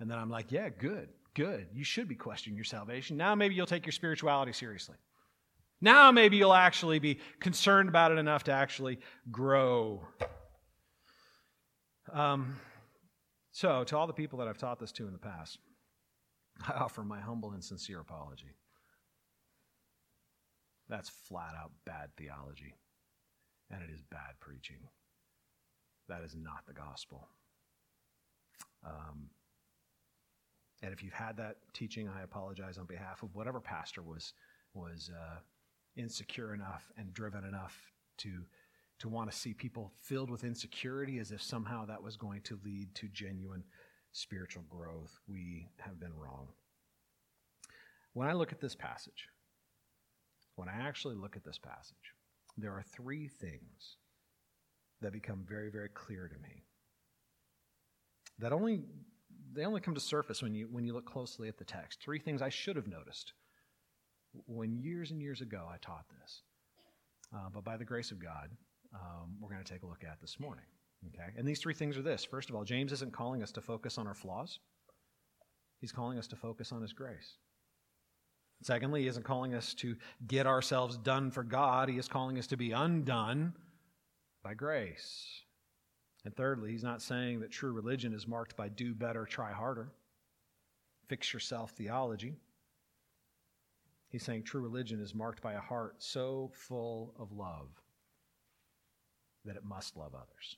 And 0.00 0.10
then 0.10 0.18
I'm 0.18 0.30
like, 0.30 0.50
yeah, 0.50 0.70
good, 0.70 1.10
good. 1.34 1.66
You 1.74 1.84
should 1.84 2.08
be 2.08 2.14
questioning 2.14 2.56
your 2.56 2.64
salvation. 2.64 3.18
Now 3.18 3.34
maybe 3.34 3.54
you'll 3.54 3.66
take 3.66 3.84
your 3.84 3.92
spirituality 3.92 4.54
seriously. 4.54 4.96
Now 5.82 6.10
maybe 6.12 6.38
you'll 6.38 6.54
actually 6.54 6.98
be 6.98 7.18
concerned 7.38 7.90
about 7.90 8.10
it 8.10 8.16
enough 8.16 8.44
to 8.44 8.52
actually 8.52 9.00
grow. 9.30 10.00
Um, 12.10 12.56
so, 13.52 13.84
to 13.84 13.98
all 13.98 14.06
the 14.06 14.14
people 14.14 14.38
that 14.38 14.48
I've 14.48 14.56
taught 14.56 14.80
this 14.80 14.92
to 14.92 15.06
in 15.06 15.12
the 15.12 15.18
past, 15.18 15.58
I 16.66 16.72
offer 16.72 17.02
my 17.02 17.20
humble 17.20 17.50
and 17.50 17.62
sincere 17.62 18.00
apology. 18.00 18.54
That's 20.88 21.08
flat 21.08 21.54
out 21.60 21.72
bad 21.84 22.10
theology. 22.16 22.74
And 23.70 23.82
it 23.82 23.90
is 23.92 24.02
bad 24.02 24.40
preaching. 24.40 24.88
That 26.08 26.22
is 26.22 26.34
not 26.34 26.66
the 26.66 26.72
gospel. 26.72 27.28
Um, 28.84 29.28
and 30.82 30.92
if 30.92 31.02
you've 31.02 31.12
had 31.12 31.36
that 31.36 31.56
teaching, 31.74 32.08
I 32.08 32.22
apologize 32.22 32.78
on 32.78 32.86
behalf 32.86 33.22
of 33.22 33.34
whatever 33.34 33.60
pastor 33.60 34.02
was, 34.02 34.32
was 34.74 35.10
uh, 35.14 35.38
insecure 35.96 36.54
enough 36.54 36.90
and 36.96 37.12
driven 37.12 37.44
enough 37.44 37.76
to, 38.18 38.44
to 39.00 39.08
want 39.08 39.30
to 39.30 39.36
see 39.36 39.52
people 39.52 39.92
filled 40.02 40.30
with 40.30 40.44
insecurity 40.44 41.18
as 41.18 41.32
if 41.32 41.42
somehow 41.42 41.84
that 41.86 42.02
was 42.02 42.16
going 42.16 42.40
to 42.42 42.58
lead 42.64 42.94
to 42.94 43.08
genuine 43.08 43.64
spiritual 44.12 44.64
growth. 44.70 45.18
We 45.26 45.68
have 45.80 46.00
been 46.00 46.14
wrong. 46.14 46.48
When 48.14 48.28
I 48.28 48.32
look 48.32 48.52
at 48.52 48.60
this 48.60 48.74
passage, 48.74 49.28
when 50.58 50.68
I 50.68 50.88
actually 50.88 51.14
look 51.14 51.36
at 51.36 51.44
this 51.44 51.58
passage, 51.58 52.14
there 52.56 52.72
are 52.72 52.82
three 52.82 53.28
things 53.28 53.96
that 55.00 55.12
become 55.12 55.44
very, 55.48 55.70
very 55.70 55.88
clear 55.88 56.26
to 56.26 56.34
me. 56.40 56.64
That 58.40 58.52
only 58.52 58.80
they 59.54 59.64
only 59.64 59.80
come 59.80 59.94
to 59.94 60.00
surface 60.00 60.42
when 60.42 60.54
you 60.54 60.68
when 60.70 60.84
you 60.84 60.92
look 60.92 61.06
closely 61.06 61.48
at 61.48 61.58
the 61.58 61.64
text. 61.64 62.00
Three 62.02 62.18
things 62.18 62.42
I 62.42 62.48
should 62.48 62.74
have 62.74 62.88
noticed 62.88 63.32
when 64.46 64.72
years 64.72 65.12
and 65.12 65.22
years 65.22 65.40
ago 65.40 65.66
I 65.72 65.76
taught 65.78 66.06
this, 66.20 66.42
uh, 67.32 67.48
but 67.54 67.64
by 67.64 67.76
the 67.76 67.84
grace 67.84 68.10
of 68.10 68.18
God, 68.18 68.50
um, 68.94 69.36
we're 69.40 69.50
going 69.50 69.64
to 69.64 69.72
take 69.72 69.84
a 69.84 69.86
look 69.86 70.04
at 70.04 70.20
this 70.20 70.40
morning. 70.40 70.64
Okay, 71.06 71.30
and 71.36 71.46
these 71.46 71.60
three 71.60 71.74
things 71.74 71.96
are 71.96 72.02
this: 72.02 72.24
first 72.24 72.50
of 72.50 72.56
all, 72.56 72.64
James 72.64 72.90
isn't 72.92 73.12
calling 73.12 73.44
us 73.44 73.52
to 73.52 73.60
focus 73.60 73.96
on 73.96 74.08
our 74.08 74.14
flaws; 74.14 74.58
he's 75.80 75.92
calling 75.92 76.18
us 76.18 76.26
to 76.28 76.36
focus 76.36 76.72
on 76.72 76.82
His 76.82 76.92
grace. 76.92 77.38
Secondly, 78.62 79.02
he 79.02 79.08
isn't 79.08 79.24
calling 79.24 79.54
us 79.54 79.72
to 79.74 79.96
get 80.26 80.46
ourselves 80.46 80.96
done 80.96 81.30
for 81.30 81.44
God, 81.44 81.88
he 81.88 81.98
is 81.98 82.08
calling 82.08 82.38
us 82.38 82.46
to 82.48 82.56
be 82.56 82.72
undone 82.72 83.54
by 84.42 84.54
grace. 84.54 85.42
And 86.24 86.34
thirdly, 86.36 86.72
he's 86.72 86.82
not 86.82 87.00
saying 87.00 87.40
that 87.40 87.50
true 87.50 87.72
religion 87.72 88.12
is 88.12 88.26
marked 88.26 88.56
by 88.56 88.68
do 88.68 88.94
better, 88.94 89.24
try 89.24 89.52
harder, 89.52 89.92
fix 91.06 91.32
yourself 91.32 91.70
theology. 91.70 92.34
He's 94.08 94.24
saying 94.24 94.42
true 94.42 94.60
religion 94.60 95.00
is 95.00 95.14
marked 95.14 95.42
by 95.42 95.52
a 95.52 95.60
heart 95.60 95.96
so 95.98 96.50
full 96.54 97.14
of 97.18 97.32
love 97.32 97.68
that 99.44 99.56
it 99.56 99.64
must 99.64 99.96
love 99.96 100.14
others. 100.14 100.56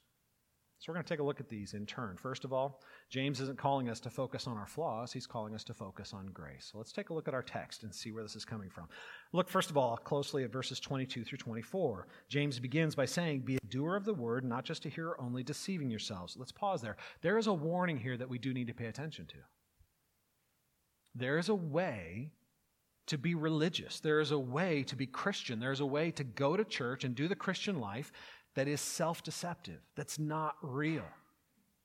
So 0.80 0.86
we're 0.88 0.94
going 0.94 1.04
to 1.04 1.08
take 1.10 1.20
a 1.20 1.24
look 1.24 1.40
at 1.40 1.48
these 1.50 1.74
in 1.74 1.84
turn. 1.84 2.16
First 2.16 2.42
of 2.42 2.54
all, 2.54 2.80
James 3.10 3.38
isn't 3.42 3.58
calling 3.58 3.90
us 3.90 4.00
to 4.00 4.08
focus 4.08 4.46
on 4.46 4.56
our 4.56 4.66
flaws, 4.66 5.12
he's 5.12 5.26
calling 5.26 5.54
us 5.54 5.62
to 5.64 5.74
focus 5.74 6.14
on 6.14 6.28
grace. 6.32 6.70
So 6.72 6.78
let's 6.78 6.90
take 6.90 7.10
a 7.10 7.14
look 7.14 7.28
at 7.28 7.34
our 7.34 7.42
text 7.42 7.82
and 7.82 7.94
see 7.94 8.12
where 8.12 8.22
this 8.22 8.34
is 8.34 8.46
coming 8.46 8.70
from. 8.70 8.88
Look, 9.34 9.50
first 9.50 9.68
of 9.68 9.76
all, 9.76 9.98
closely 9.98 10.42
at 10.42 10.50
verses 10.50 10.80
22 10.80 11.22
through 11.22 11.36
24. 11.36 12.08
James 12.30 12.58
begins 12.58 12.94
by 12.94 13.04
saying, 13.04 13.40
Be 13.40 13.56
a 13.56 13.66
doer 13.68 13.94
of 13.94 14.06
the 14.06 14.14
word, 14.14 14.42
not 14.42 14.64
just 14.64 14.86
a 14.86 14.88
hearer 14.88 15.20
only, 15.20 15.42
deceiving 15.42 15.90
yourselves. 15.90 16.34
Let's 16.38 16.50
pause 16.50 16.80
there. 16.80 16.96
There 17.20 17.36
is 17.36 17.46
a 17.46 17.52
warning 17.52 17.98
here 17.98 18.16
that 18.16 18.30
we 18.30 18.38
do 18.38 18.54
need 18.54 18.68
to 18.68 18.74
pay 18.74 18.86
attention 18.86 19.26
to. 19.26 19.36
There 21.14 21.36
is 21.36 21.50
a 21.50 21.54
way 21.54 22.32
to 23.10 23.18
be 23.18 23.34
religious. 23.34 24.00
There 24.00 24.20
is 24.20 24.30
a 24.30 24.38
way 24.38 24.84
to 24.84 24.94
be 24.94 25.04
Christian. 25.04 25.58
There 25.58 25.72
is 25.72 25.80
a 25.80 25.86
way 25.86 26.12
to 26.12 26.22
go 26.22 26.56
to 26.56 26.64
church 26.64 27.02
and 27.02 27.14
do 27.14 27.28
the 27.28 27.34
Christian 27.34 27.80
life 27.80 28.12
that 28.54 28.68
is 28.68 28.80
self 28.80 29.22
deceptive, 29.22 29.80
that's 29.96 30.18
not 30.18 30.56
real. 30.62 31.04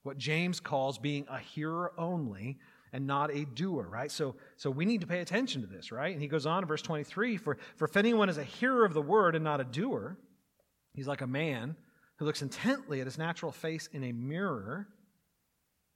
What 0.03 0.17
James 0.17 0.59
calls 0.59 0.97
being 0.97 1.25
a 1.29 1.39
hearer 1.39 1.93
only 1.97 2.59
and 2.93 3.07
not 3.07 3.33
a 3.35 3.45
doer, 3.45 3.87
right? 3.89 4.11
So, 4.11 4.35
so 4.55 4.69
we 4.69 4.85
need 4.85 5.01
to 5.01 5.07
pay 5.07 5.19
attention 5.19 5.61
to 5.61 5.67
this, 5.67 5.91
right? 5.91 6.13
And 6.13 6.21
he 6.21 6.27
goes 6.27 6.45
on 6.45 6.63
in 6.63 6.67
verse 6.67 6.81
23 6.81 7.37
for, 7.37 7.57
for 7.75 7.87
if 7.87 7.97
anyone 7.97 8.29
is 8.29 8.37
a 8.37 8.43
hearer 8.43 8.85
of 8.85 8.93
the 8.93 9.01
word 9.01 9.35
and 9.35 9.43
not 9.43 9.59
a 9.59 9.63
doer, 9.63 10.17
he's 10.93 11.07
like 11.07 11.21
a 11.21 11.27
man 11.27 11.75
who 12.17 12.25
looks 12.25 12.41
intently 12.41 13.01
at 13.01 13.07
his 13.07 13.17
natural 13.17 13.51
face 13.51 13.89
in 13.91 14.03
a 14.03 14.11
mirror, 14.11 14.87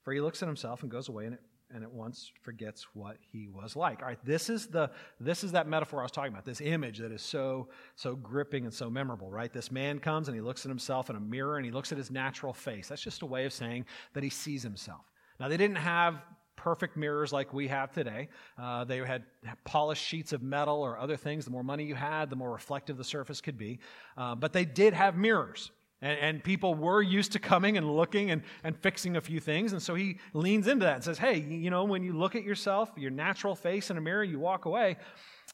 for 0.03 0.13
he 0.13 0.19
looks 0.19 0.41
at 0.41 0.47
himself 0.47 0.81
and 0.81 0.91
goes 0.91 1.07
away 1.07 1.25
and 1.25 1.35
it 1.35 1.41
and 1.73 1.83
at 1.83 1.91
once 1.91 2.31
forgets 2.41 2.87
what 2.93 3.17
he 3.31 3.47
was 3.47 3.75
like. 3.75 4.01
All 4.01 4.07
right, 4.07 4.19
this 4.23 4.49
is 4.49 4.67
the 4.67 4.91
this 5.19 5.43
is 5.43 5.51
that 5.53 5.67
metaphor 5.67 5.99
I 5.99 6.03
was 6.03 6.11
talking 6.11 6.31
about. 6.31 6.45
This 6.45 6.61
image 6.61 6.99
that 6.99 7.11
is 7.11 7.21
so 7.21 7.69
so 7.95 8.15
gripping 8.15 8.65
and 8.65 8.73
so 8.73 8.89
memorable, 8.89 9.29
right? 9.29 9.51
This 9.51 9.71
man 9.71 9.99
comes 9.99 10.27
and 10.27 10.35
he 10.35 10.41
looks 10.41 10.65
at 10.65 10.69
himself 10.69 11.09
in 11.09 11.15
a 11.15 11.19
mirror 11.19 11.57
and 11.57 11.65
he 11.65 11.71
looks 11.71 11.91
at 11.91 11.97
his 11.97 12.11
natural 12.11 12.53
face. 12.53 12.87
That's 12.87 13.01
just 13.01 13.21
a 13.21 13.25
way 13.25 13.45
of 13.45 13.53
saying 13.53 13.85
that 14.13 14.23
he 14.23 14.29
sees 14.29 14.63
himself. 14.63 15.01
Now 15.39 15.47
they 15.47 15.57
didn't 15.57 15.77
have 15.77 16.21
perfect 16.55 16.97
mirrors 16.97 17.31
like 17.31 17.53
we 17.53 17.69
have 17.69 17.91
today. 17.93 18.27
Uh, 18.57 18.83
they 18.83 18.97
had 18.97 19.23
polished 19.63 20.03
sheets 20.03 20.33
of 20.33 20.43
metal 20.43 20.81
or 20.81 20.99
other 20.99 21.15
things. 21.15 21.45
The 21.45 21.51
more 21.51 21.63
money 21.63 21.85
you 21.85 21.95
had, 21.95 22.29
the 22.29 22.35
more 22.35 22.51
reflective 22.51 22.97
the 22.97 23.03
surface 23.03 23.39
could 23.39 23.57
be. 23.57 23.79
Uh, 24.17 24.35
but 24.35 24.51
they 24.51 24.65
did 24.65 24.93
have 24.93 25.15
mirrors. 25.15 25.71
And, 26.01 26.19
and, 26.19 26.43
people 26.43 26.75
were 26.75 27.01
used 27.01 27.33
to 27.33 27.39
coming 27.39 27.77
and 27.77 27.95
looking 27.95 28.31
and, 28.31 28.41
and 28.63 28.77
fixing 28.77 29.17
a 29.17 29.21
few 29.21 29.41
things. 29.41 29.73
And 29.73 29.81
so 29.81 29.95
he 29.95 30.17
leans 30.33 30.67
into 30.67 30.85
that 30.85 30.95
and 30.95 31.03
says, 31.03 31.17
Hey, 31.17 31.39
you 31.39 31.69
know, 31.69 31.83
when 31.83 32.03
you 32.03 32.13
look 32.13 32.35
at 32.35 32.43
yourself, 32.43 32.89
your 32.95 33.11
natural 33.11 33.53
face 33.53 33.89
in 33.89 33.97
a 33.97 34.01
mirror, 34.01 34.23
you 34.23 34.39
walk 34.39 34.63
away, 34.63 34.95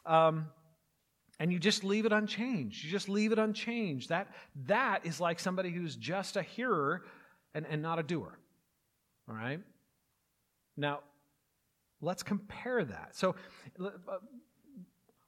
um, 0.06 0.48
and 1.40 1.52
you 1.52 1.60
just 1.60 1.84
leave 1.84 2.06
it 2.06 2.14
unchanged. 2.14 2.84
You 2.84 2.92
just 2.92 3.10
leave 3.10 3.32
it 3.32 3.40
unchanged. 3.40 4.10
That, 4.10 4.28
that 4.68 5.06
is 5.06 5.20
like 5.20 5.40
somebody 5.40 5.72
who's 5.72 5.96
just 5.96 6.38
a 6.38 6.44
hearer 6.44 7.04
and, 7.54 7.66
and 7.68 7.82
not 7.82 7.98
a 7.98 8.04
doer. 8.04 8.38
All 9.28 9.36
right? 9.36 9.60
Now, 10.78 11.00
let's 12.02 12.24
compare 12.24 12.84
that. 12.86 13.16
So, 13.16 13.36
uh, 13.84 13.90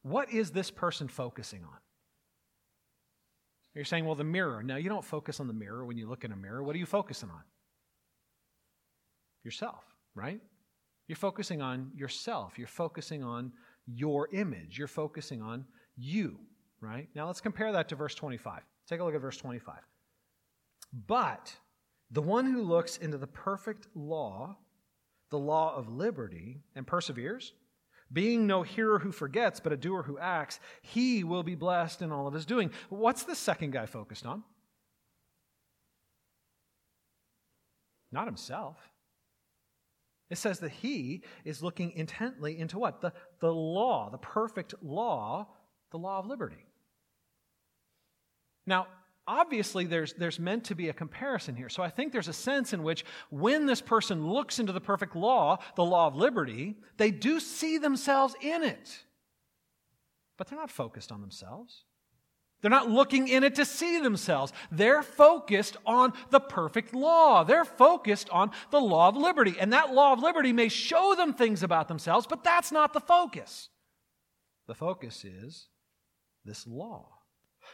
what 0.04 0.32
is 0.32 0.52
this 0.52 0.72
person 0.72 1.08
focusing 1.08 1.64
on? 1.64 1.78
You're 3.78 3.86
saying, 3.86 4.06
well, 4.06 4.16
the 4.16 4.24
mirror. 4.24 4.64
Now, 4.64 4.78
you 4.78 4.90
don't 4.90 5.06
focus 5.06 5.40
on 5.40 5.46
the 5.46 5.54
mirror 5.54 5.86
when 5.86 5.98
you 5.98 6.10
look 6.10 6.24
in 6.24 6.32
a 6.32 6.36
mirror. 6.36 6.64
What 6.64 6.76
are 6.76 6.80
you 6.80 6.88
focusing 6.88 7.30
on? 7.30 7.44
Yourself, 9.44 9.84
right? 10.16 10.42
You're 11.08 11.16
focusing 11.16 11.62
on 11.62 11.92
yourself. 11.96 12.58
You're 12.58 12.68
focusing 12.68 13.24
on 13.24 13.52
your 13.86 14.30
image. 14.34 14.80
You're 14.80 14.88
focusing 14.88 15.44
on 15.44 15.64
you, 15.96 16.40
right? 16.82 17.08
Now, 17.14 17.28
let's 17.28 17.40
compare 17.40 17.72
that 17.72 17.88
to 17.90 17.96
verse 17.96 18.16
25. 18.16 18.64
Take 18.90 19.00
a 19.00 19.04
look 19.04 19.14
at 19.14 19.22
verse 19.22 19.38
25. 19.38 19.76
But 21.06 21.56
the 22.10 22.24
one 22.24 22.52
who 22.52 22.64
looks 22.64 22.98
into 22.98 23.20
the 23.20 23.28
perfect 23.28 23.88
law, 23.94 24.58
the 25.30 25.38
law 25.38 25.76
of 25.76 25.88
liberty, 25.88 26.64
and 26.76 26.88
perseveres, 26.88 27.54
being 28.12 28.48
no 28.48 28.64
hearer 28.64 29.00
who 29.00 29.12
forgets, 29.12 29.60
but 29.60 29.74
a 29.74 29.78
doer 29.78 30.04
who 30.04 30.18
acts, 30.18 30.60
he 30.82 31.24
will 31.24 31.44
be 31.44 31.56
blessed 31.56 32.02
in 32.02 32.12
all 32.12 32.28
of 32.28 32.34
his 32.34 32.46
doing. 32.46 32.72
What's 32.90 33.24
the 33.24 33.36
second 33.36 33.72
guy 33.72 33.86
focused 33.86 34.26
on? 34.26 34.44
Not 38.12 38.26
himself. 38.26 38.78
It 40.30 40.38
says 40.38 40.60
that 40.60 40.72
he 40.72 41.24
is 41.46 41.64
looking 41.64 41.92
intently 41.92 42.58
into 42.60 42.80
what? 42.80 43.02
The, 43.02 43.14
the 43.40 43.54
law, 43.54 44.10
the 44.10 44.18
perfect 44.18 44.74
law, 44.82 45.48
the 45.92 45.98
law 45.98 46.20
of 46.20 46.28
liberty. 46.28 46.66
Now, 48.66 48.88
obviously 49.28 49.86
there's, 49.86 50.14
there's 50.14 50.40
meant 50.40 50.64
to 50.66 50.76
be 50.76 50.90
a 50.90 50.94
comparison 50.94 51.56
here. 51.56 51.70
So 51.70 51.84
I 51.84 51.90
think 51.90 52.14
there's 52.14 52.28
a 52.28 52.34
sense 52.34 52.74
in 52.74 52.82
which 52.82 53.04
when 53.30 53.66
this 53.66 53.82
person 53.82 54.28
looks 54.28 54.60
into 54.60 54.72
the 54.72 54.82
perfect 54.82 55.16
law, 55.16 55.60
the 55.76 55.86
law 55.86 56.08
of 56.08 56.16
liberty, 56.16 56.76
they 56.98 57.12
do 57.12 57.40
see 57.40 57.78
themselves 57.78 58.36
in 58.42 58.64
it. 58.64 59.04
But 60.38 60.48
they're 60.48 60.60
not 60.60 60.72
focused 60.72 61.12
on 61.12 61.22
themselves. 61.22 61.84
They're 62.62 62.72
not 62.72 62.90
looking 62.90 63.28
in 63.28 63.44
it 63.44 63.56
to 63.56 63.66
see 63.66 64.00
themselves. 64.00 64.52
They're 64.72 65.04
focused 65.04 65.78
on 65.86 66.13
the 66.32 66.40
perfect 66.40 66.96
law. 66.96 67.44
They're 67.44 67.66
focused 67.66 68.30
on 68.32 68.52
the 68.72 68.82
law 68.82 69.10
of 69.10 69.18
liberty. 69.18 69.56
And 69.60 69.74
that 69.74 69.94
law 69.94 70.13
of 70.13 70.20
liberty 70.20 70.54
may 70.54 70.70
show 70.70 71.13
them 71.16 71.34
things 71.34 71.62
about 71.62 71.88
themselves, 71.88 72.26
but 72.26 72.44
that's 72.44 72.72
not 72.72 72.94
the 72.94 73.00
focus. 73.00 73.70
The 74.68 74.74
focus 74.74 75.24
is 75.24 75.68
this 76.46 76.66
law. 76.66 77.16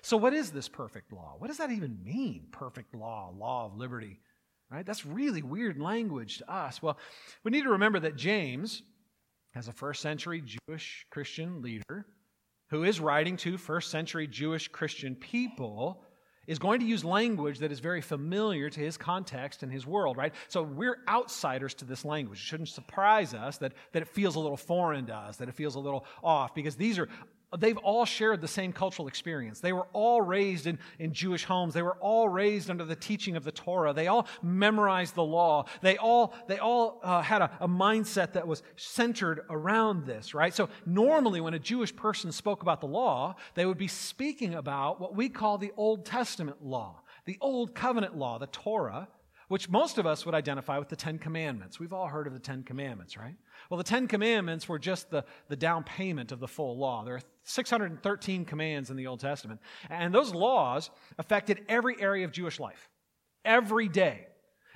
So, 0.04 0.18
what 0.18 0.34
is 0.34 0.52
this 0.52 0.68
perfect 0.68 1.14
law? 1.14 1.36
What 1.38 1.48
does 1.48 1.58
that 1.58 1.72
even 1.72 2.04
mean? 2.04 2.48
Perfect 2.52 2.94
law, 2.94 3.34
law 3.34 3.68
of 3.68 3.78
liberty, 3.78 4.20
right? 4.70 4.86
That's 4.86 5.06
really 5.06 5.42
weird 5.42 5.80
language 5.80 6.40
to 6.40 6.52
us. 6.52 6.82
Well, 6.82 6.98
we 7.46 7.52
need 7.52 7.64
to 7.64 7.70
remember 7.70 8.02
that 8.02 8.18
James, 8.18 8.84
as 9.56 9.70
a 9.70 9.72
first 9.72 10.02
century 10.02 10.44
Jewish 10.68 11.08
Christian 11.10 11.62
leader, 11.62 12.06
who 12.70 12.84
is 12.84 13.00
writing 13.00 13.38
to 13.38 13.58
first 13.58 13.92
century 13.92 14.28
Jewish 14.28 14.68
Christian 14.68 15.16
people, 15.16 16.04
is 16.48 16.60
going 16.60 16.82
to 16.82 16.86
use 16.86 17.06
language 17.06 17.60
that 17.60 17.72
is 17.72 17.80
very 17.80 18.02
familiar 18.02 18.70
to 18.70 18.80
his 18.82 18.98
context 18.98 19.64
and 19.64 19.72
his 19.72 19.88
world, 19.88 20.18
right? 20.18 20.34
So 20.50 20.64
we're 20.64 20.98
outsiders 21.08 21.74
to 21.76 21.86
this 21.86 22.04
language. 22.04 22.40
It 22.40 22.44
shouldn't 22.44 22.68
surprise 22.68 23.34
us 23.34 23.58
that, 23.60 23.72
that 23.94 24.02
it 24.02 24.10
feels 24.10 24.36
a 24.36 24.40
little 24.42 24.58
foreign 24.58 25.06
to 25.06 25.16
us, 25.16 25.38
that 25.38 25.48
it 25.48 25.56
feels 25.56 25.76
a 25.76 25.80
little 25.80 26.06
off, 26.22 26.54
because 26.54 26.76
these 26.76 27.00
are 27.00 27.08
they've 27.58 27.78
all 27.78 28.06
shared 28.06 28.42
the 28.42 28.48
same 28.48 28.74
cultural 28.74 29.08
experience. 29.08 29.60
They 29.60 29.74
were 29.74 29.88
all 29.94 30.22
raised 30.22 30.68
in, 30.68 30.80
in 31.00 31.14
Jewish 31.14 31.44
homes. 31.44 31.74
They 31.74 31.82
were 31.82 31.98
all 32.00 32.30
raised 32.30 32.70
under 32.70 32.86
the 32.86 32.96
teaching 32.96 33.36
of 33.36 33.44
the 33.44 33.52
Torah. 33.52 33.94
They 33.94 34.08
all 34.08 34.28
memorized 34.42 35.16
the 35.16 35.24
law. 35.24 35.66
They 35.82 35.98
all, 35.98 36.34
they 36.48 36.58
all 36.58 37.00
uh, 37.04 37.22
had 37.22 37.42
a, 37.42 37.52
a 37.60 37.68
mindset 37.68 38.34
that 38.34 38.48
was 38.48 38.64
centered 38.76 39.42
around 39.50 40.06
this, 40.06 40.34
right? 40.34 40.54
So 40.54 40.70
normally 40.86 41.42
when 41.42 41.54
a 41.54 41.60
Jewish 41.60 41.96
person 41.96 42.32
spoke 42.32 42.62
about 42.62 42.82
the 42.82 42.88
law, 42.88 43.36
they 43.56 43.66
would 43.66 43.78
be 43.78 43.88
speaking 43.88 44.54
about 44.56 45.00
what 45.00 45.16
we 45.16 45.30
call 45.30 45.58
the 45.58 45.72
Old 45.78 46.06
Testament 46.06 46.64
law, 46.64 47.02
the 47.26 47.38
Old 47.42 47.76
Covenant 47.76 48.18
law, 48.18 48.40
the 48.40 48.48
Torah, 48.48 49.08
which 49.54 49.70
most 49.70 50.00
of 50.00 50.08
us 50.08 50.26
would 50.26 50.34
identify 50.34 50.80
with 50.80 50.90
the 50.90 50.96
Ten 50.96 51.20
Commandments. 51.20 51.80
We've 51.80 51.94
all 51.94 52.08
heard 52.08 52.26
of 52.26 52.34
the 52.34 52.40
Ten 52.40 52.64
Commandments, 52.64 53.16
right? 53.16 53.36
Well, 53.70 53.78
the 53.78 53.84
Ten 53.84 54.08
Commandments 54.08 54.68
were 54.68 54.80
just 54.80 55.12
the, 55.12 55.24
the 55.48 55.56
down 55.56 55.84
payment 55.84 56.32
of 56.32 56.40
the 56.40 56.48
full 56.48 56.76
law. 56.76 57.04
There 57.04 57.14
are 57.14 57.22
613 57.44 58.46
commands 58.46 58.90
in 58.90 58.98
the 58.98 59.06
Old 59.06 59.20
Testament. 59.20 59.60
And 59.92 60.12
those 60.12 60.34
laws 60.34 60.90
affected 61.20 61.66
every 61.70 62.02
area 62.02 62.26
of 62.26 62.32
Jewish 62.32 62.60
life, 62.60 62.90
every 63.46 63.88
day. 63.88 64.26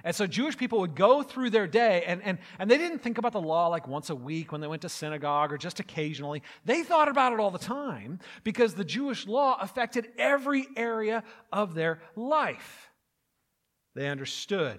And 0.04 0.16
so 0.16 0.28
Jewish 0.28 0.56
people 0.56 0.82
would 0.82 0.94
go 0.94 1.24
through 1.24 1.50
their 1.50 1.66
day, 1.66 2.04
and, 2.06 2.22
and, 2.22 2.38
and 2.60 2.70
they 2.70 2.78
didn't 2.78 3.00
think 3.00 3.18
about 3.18 3.32
the 3.32 3.42
law 3.42 3.70
like 3.70 3.88
once 3.88 4.12
a 4.12 4.16
week 4.16 4.52
when 4.52 4.62
they 4.62 4.68
went 4.68 4.84
to 4.84 4.90
synagogue 4.90 5.52
or 5.52 5.58
just 5.58 5.80
occasionally. 5.80 6.44
They 6.66 6.84
thought 6.84 7.08
about 7.08 7.34
it 7.34 7.40
all 7.40 7.50
the 7.50 7.58
time 7.58 8.20
because 8.44 8.76
the 8.76 8.86
Jewish 8.86 9.26
law 9.26 9.58
affected 9.60 10.10
every 10.20 10.68
area 10.76 11.24
of 11.52 11.74
their 11.74 12.00
life. 12.16 12.92
They 13.98 14.10
understood 14.10 14.78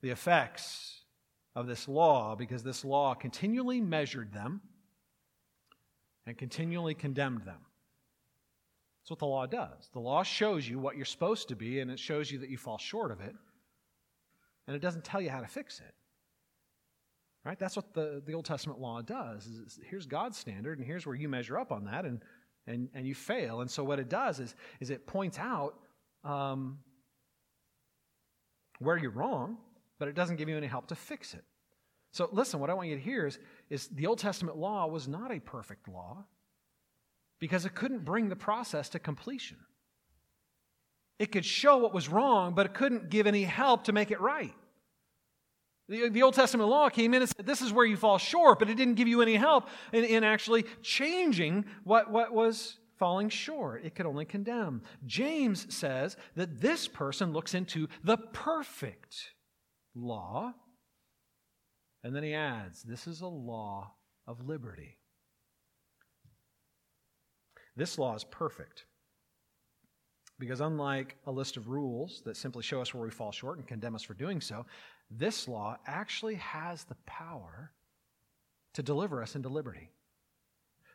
the 0.00 0.10
effects 0.10 1.00
of 1.56 1.66
this 1.66 1.88
law 1.88 2.36
because 2.36 2.62
this 2.62 2.84
law 2.84 3.14
continually 3.14 3.80
measured 3.80 4.32
them 4.32 4.60
and 6.24 6.38
continually 6.38 6.94
condemned 6.94 7.40
them. 7.40 7.58
That's 9.00 9.10
what 9.10 9.18
the 9.18 9.26
law 9.26 9.46
does. 9.46 9.90
The 9.92 9.98
law 9.98 10.22
shows 10.22 10.68
you 10.68 10.78
what 10.78 10.94
you're 10.94 11.04
supposed 11.04 11.48
to 11.48 11.56
be, 11.56 11.80
and 11.80 11.90
it 11.90 11.98
shows 11.98 12.30
you 12.30 12.38
that 12.38 12.48
you 12.48 12.56
fall 12.56 12.78
short 12.78 13.10
of 13.10 13.20
it, 13.20 13.34
and 14.68 14.76
it 14.76 14.82
doesn't 14.82 15.02
tell 15.02 15.20
you 15.20 15.30
how 15.30 15.40
to 15.40 15.48
fix 15.48 15.80
it. 15.80 15.94
Right? 17.44 17.58
That's 17.58 17.74
what 17.74 17.92
the, 17.92 18.22
the 18.24 18.34
Old 18.34 18.44
Testament 18.44 18.78
law 18.78 19.02
does. 19.02 19.46
Is 19.46 19.80
here's 19.90 20.06
God's 20.06 20.38
standard, 20.38 20.78
and 20.78 20.86
here's 20.86 21.06
where 21.06 21.16
you 21.16 21.28
measure 21.28 21.58
up 21.58 21.72
on 21.72 21.86
that, 21.86 22.04
and, 22.04 22.22
and, 22.68 22.88
and 22.94 23.04
you 23.04 23.16
fail. 23.16 23.62
And 23.62 23.70
so 23.70 23.82
what 23.82 23.98
it 23.98 24.08
does 24.08 24.38
is, 24.38 24.54
is 24.78 24.90
it 24.90 25.08
points 25.08 25.40
out 25.40 25.74
um, 26.22 26.78
where 28.78 28.96
you're 28.96 29.10
wrong, 29.10 29.58
but 29.98 30.08
it 30.08 30.14
doesn't 30.14 30.36
give 30.36 30.48
you 30.48 30.56
any 30.56 30.66
help 30.66 30.88
to 30.88 30.94
fix 30.94 31.34
it. 31.34 31.44
So 32.12 32.28
listen, 32.32 32.60
what 32.60 32.70
I 32.70 32.74
want 32.74 32.88
you 32.88 32.96
to 32.96 33.02
hear 33.02 33.26
is, 33.26 33.38
is 33.70 33.88
the 33.88 34.06
Old 34.06 34.18
Testament 34.18 34.56
law 34.56 34.86
was 34.86 35.06
not 35.06 35.30
a 35.30 35.40
perfect 35.40 35.88
law 35.88 36.24
because 37.38 37.64
it 37.64 37.74
couldn't 37.74 38.04
bring 38.04 38.28
the 38.28 38.36
process 38.36 38.88
to 38.90 38.98
completion. 38.98 39.58
It 41.18 41.32
could 41.32 41.44
show 41.44 41.78
what 41.78 41.92
was 41.92 42.08
wrong, 42.08 42.54
but 42.54 42.66
it 42.66 42.74
couldn't 42.74 43.10
give 43.10 43.26
any 43.26 43.44
help 43.44 43.84
to 43.84 43.92
make 43.92 44.10
it 44.10 44.20
right. 44.20 44.54
The, 45.88 46.08
the 46.10 46.22
Old 46.22 46.34
Testament 46.34 46.68
law 46.68 46.88
came 46.90 47.14
in 47.14 47.22
and 47.22 47.30
said, 47.30 47.46
This 47.46 47.62
is 47.62 47.72
where 47.72 47.86
you 47.86 47.96
fall 47.96 48.18
short, 48.18 48.58
but 48.58 48.68
it 48.68 48.76
didn't 48.76 48.94
give 48.94 49.08
you 49.08 49.22
any 49.22 49.36
help 49.36 49.68
in, 49.92 50.04
in 50.04 50.22
actually 50.22 50.64
changing 50.82 51.64
what, 51.84 52.10
what 52.10 52.32
was 52.32 52.78
falling 52.98 53.28
short. 53.28 53.84
It 53.84 53.94
could 53.94 54.06
only 54.06 54.24
condemn. 54.24 54.82
James 55.06 55.72
says 55.74 56.16
that 56.34 56.60
this 56.60 56.88
person 56.88 57.32
looks 57.32 57.54
into 57.54 57.88
the 58.02 58.16
perfect 58.16 59.32
law. 59.94 60.54
And 62.04 62.14
then 62.14 62.22
he 62.22 62.34
adds, 62.34 62.82
this 62.82 63.06
is 63.06 63.20
a 63.20 63.26
law 63.26 63.92
of 64.26 64.46
liberty. 64.46 64.98
This 67.76 67.98
law 67.98 68.14
is 68.14 68.24
perfect. 68.24 68.84
Because 70.38 70.60
unlike 70.60 71.16
a 71.26 71.32
list 71.32 71.56
of 71.56 71.68
rules 71.68 72.22
that 72.24 72.36
simply 72.36 72.62
show 72.62 72.80
us 72.80 72.94
where 72.94 73.04
we 73.04 73.10
fall 73.10 73.32
short 73.32 73.58
and 73.58 73.66
condemn 73.66 73.94
us 73.94 74.02
for 74.02 74.14
doing 74.14 74.40
so, 74.40 74.66
this 75.10 75.48
law 75.48 75.76
actually 75.86 76.36
has 76.36 76.84
the 76.84 76.96
power 77.06 77.72
to 78.74 78.82
deliver 78.82 79.22
us 79.22 79.34
into 79.34 79.48
liberty. 79.48 79.90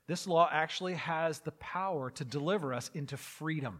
This 0.07 0.27
law 0.27 0.49
actually 0.51 0.95
has 0.95 1.39
the 1.39 1.51
power 1.53 2.09
to 2.11 2.25
deliver 2.25 2.73
us 2.73 2.91
into 2.93 3.17
freedom. 3.17 3.79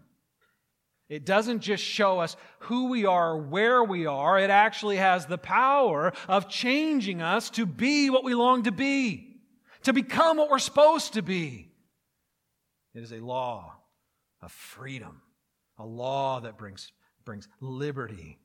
It 1.10 1.26
doesn't 1.26 1.60
just 1.60 1.84
show 1.84 2.20
us 2.20 2.38
who 2.60 2.90
we 2.90 3.06
are, 3.06 3.38
where 3.38 3.84
we 3.84 4.06
are. 4.06 4.40
It 4.40 4.50
actually 4.50 4.98
has 4.98 5.26
the 5.26 5.38
power 5.38 6.14
of 6.28 6.50
changing 6.50 7.22
us 7.22 7.50
to 7.52 7.66
be 7.66 8.10
what 8.10 8.24
we 8.24 8.34
long 8.34 8.64
to 8.64 8.72
be, 8.72 9.36
to 9.84 9.94
become 9.94 10.38
what 10.38 10.50
we're 10.50 10.60
supposed 10.60 11.14
to 11.14 11.22
be. 11.22 11.70
It 12.96 13.04
is 13.04 13.12
a 13.12 13.20
law 13.20 13.76
of 14.42 14.52
freedom, 14.52 15.22
a 15.78 15.86
law 15.86 16.40
that 16.40 16.58
brings, 16.58 16.92
brings 17.26 17.50
liberty 17.60 18.40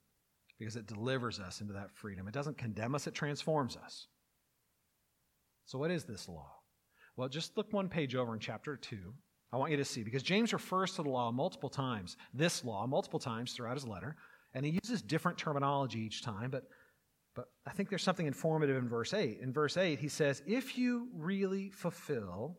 because 0.58 0.74
it 0.74 0.86
delivers 0.86 1.38
us 1.38 1.60
into 1.60 1.74
that 1.74 1.92
freedom. 1.92 2.26
It 2.26 2.34
doesn't 2.34 2.58
condemn 2.58 2.94
us, 2.94 3.06
it 3.06 3.14
transforms 3.14 3.76
us. 3.76 4.08
So, 5.66 5.78
what 5.78 5.90
is 5.90 6.04
this 6.04 6.28
law? 6.28 6.57
Well, 7.18 7.28
just 7.28 7.56
look 7.56 7.72
one 7.72 7.88
page 7.88 8.14
over 8.14 8.32
in 8.32 8.38
chapter 8.38 8.76
2. 8.76 8.96
I 9.52 9.56
want 9.56 9.72
you 9.72 9.76
to 9.78 9.84
see, 9.84 10.04
because 10.04 10.22
James 10.22 10.52
refers 10.52 10.92
to 10.94 11.02
the 11.02 11.08
law 11.08 11.32
multiple 11.32 11.68
times, 11.68 12.16
this 12.32 12.64
law, 12.64 12.86
multiple 12.86 13.18
times 13.18 13.52
throughout 13.52 13.74
his 13.74 13.88
letter, 13.88 14.14
and 14.54 14.64
he 14.64 14.78
uses 14.84 15.02
different 15.02 15.36
terminology 15.36 15.98
each 15.98 16.22
time, 16.22 16.48
but, 16.48 16.62
but 17.34 17.46
I 17.66 17.72
think 17.72 17.88
there's 17.88 18.04
something 18.04 18.28
informative 18.28 18.76
in 18.76 18.88
verse 18.88 19.12
8. 19.12 19.40
In 19.42 19.52
verse 19.52 19.76
8, 19.76 19.98
he 19.98 20.06
says, 20.06 20.44
If 20.46 20.78
you 20.78 21.08
really 21.12 21.70
fulfill 21.70 22.56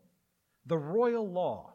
the 0.66 0.76
royal 0.76 1.26
law, 1.26 1.72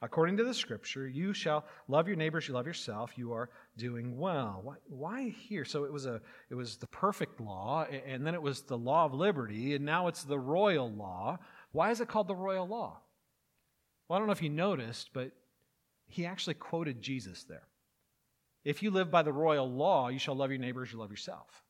according 0.00 0.36
to 0.36 0.44
the 0.44 0.54
scripture, 0.54 1.08
you 1.08 1.32
shall 1.32 1.64
love 1.88 2.06
your 2.06 2.16
neighbors, 2.16 2.46
you 2.46 2.54
love 2.54 2.66
yourself, 2.68 3.18
you 3.18 3.32
are 3.32 3.50
doing 3.76 4.16
well. 4.16 4.60
Why, 4.62 4.74
why, 4.88 5.28
here? 5.28 5.64
So 5.64 5.84
it 5.84 5.92
was 5.92 6.06
a 6.06 6.20
it 6.50 6.54
was 6.54 6.76
the 6.76 6.86
perfect 6.86 7.40
law, 7.40 7.84
and 7.84 8.26
then 8.26 8.34
it 8.34 8.42
was 8.42 8.62
the 8.62 8.78
law 8.78 9.04
of 9.06 9.14
liberty, 9.14 9.74
and 9.74 9.84
now 9.84 10.06
it's 10.06 10.22
the 10.22 10.38
royal 10.38 10.90
law. 10.90 11.38
Why 11.72 11.90
is 11.90 12.00
it 12.00 12.08
called 12.08 12.28
the 12.28 12.34
royal 12.34 12.66
law? 12.66 12.98
Well, 14.08 14.16
I 14.16 14.18
don't 14.18 14.26
know 14.26 14.32
if 14.32 14.42
you 14.42 14.50
noticed, 14.50 15.10
but 15.12 15.30
he 16.06 16.26
actually 16.26 16.54
quoted 16.54 17.00
Jesus 17.00 17.44
there. 17.44 17.68
If 18.64 18.82
you 18.82 18.90
live 18.90 19.10
by 19.10 19.22
the 19.22 19.32
royal 19.32 19.70
law, 19.70 20.08
you 20.08 20.18
shall 20.18 20.34
love 20.34 20.50
your 20.50 20.58
neighbor 20.58 20.82
as 20.82 20.92
you 20.92 20.98
love 20.98 21.10
yourself. 21.10 21.62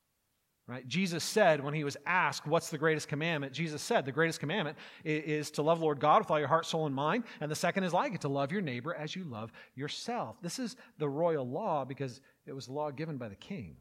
Right? 0.67 0.87
Jesus 0.87 1.23
said 1.23 1.63
when 1.63 1.73
he 1.73 1.83
was 1.83 1.97
asked, 2.05 2.47
What's 2.47 2.69
the 2.69 2.77
greatest 2.77 3.07
commandment? 3.07 3.51
Jesus 3.51 3.81
said, 3.81 4.05
The 4.05 4.11
greatest 4.11 4.39
commandment 4.39 4.77
is 5.03 5.51
to 5.51 5.61
love 5.61 5.81
Lord 5.81 5.99
God 5.99 6.19
with 6.19 6.31
all 6.31 6.39
your 6.39 6.47
heart, 6.47 6.65
soul, 6.65 6.85
and 6.85 6.95
mind. 6.95 7.25
And 7.41 7.51
the 7.51 7.55
second 7.55 7.83
is 7.83 7.93
like 7.93 8.13
it, 8.13 8.21
to 8.21 8.29
love 8.29 8.51
your 8.51 8.61
neighbor 8.61 8.93
as 8.93 9.15
you 9.15 9.23
love 9.23 9.51
yourself. 9.75 10.37
This 10.41 10.59
is 10.59 10.75
the 10.97 11.09
royal 11.09 11.47
law 11.47 11.83
because 11.83 12.21
it 12.45 12.53
was 12.53 12.67
the 12.67 12.73
law 12.73 12.91
given 12.91 13.17
by 13.17 13.27
the 13.27 13.35
king, 13.35 13.75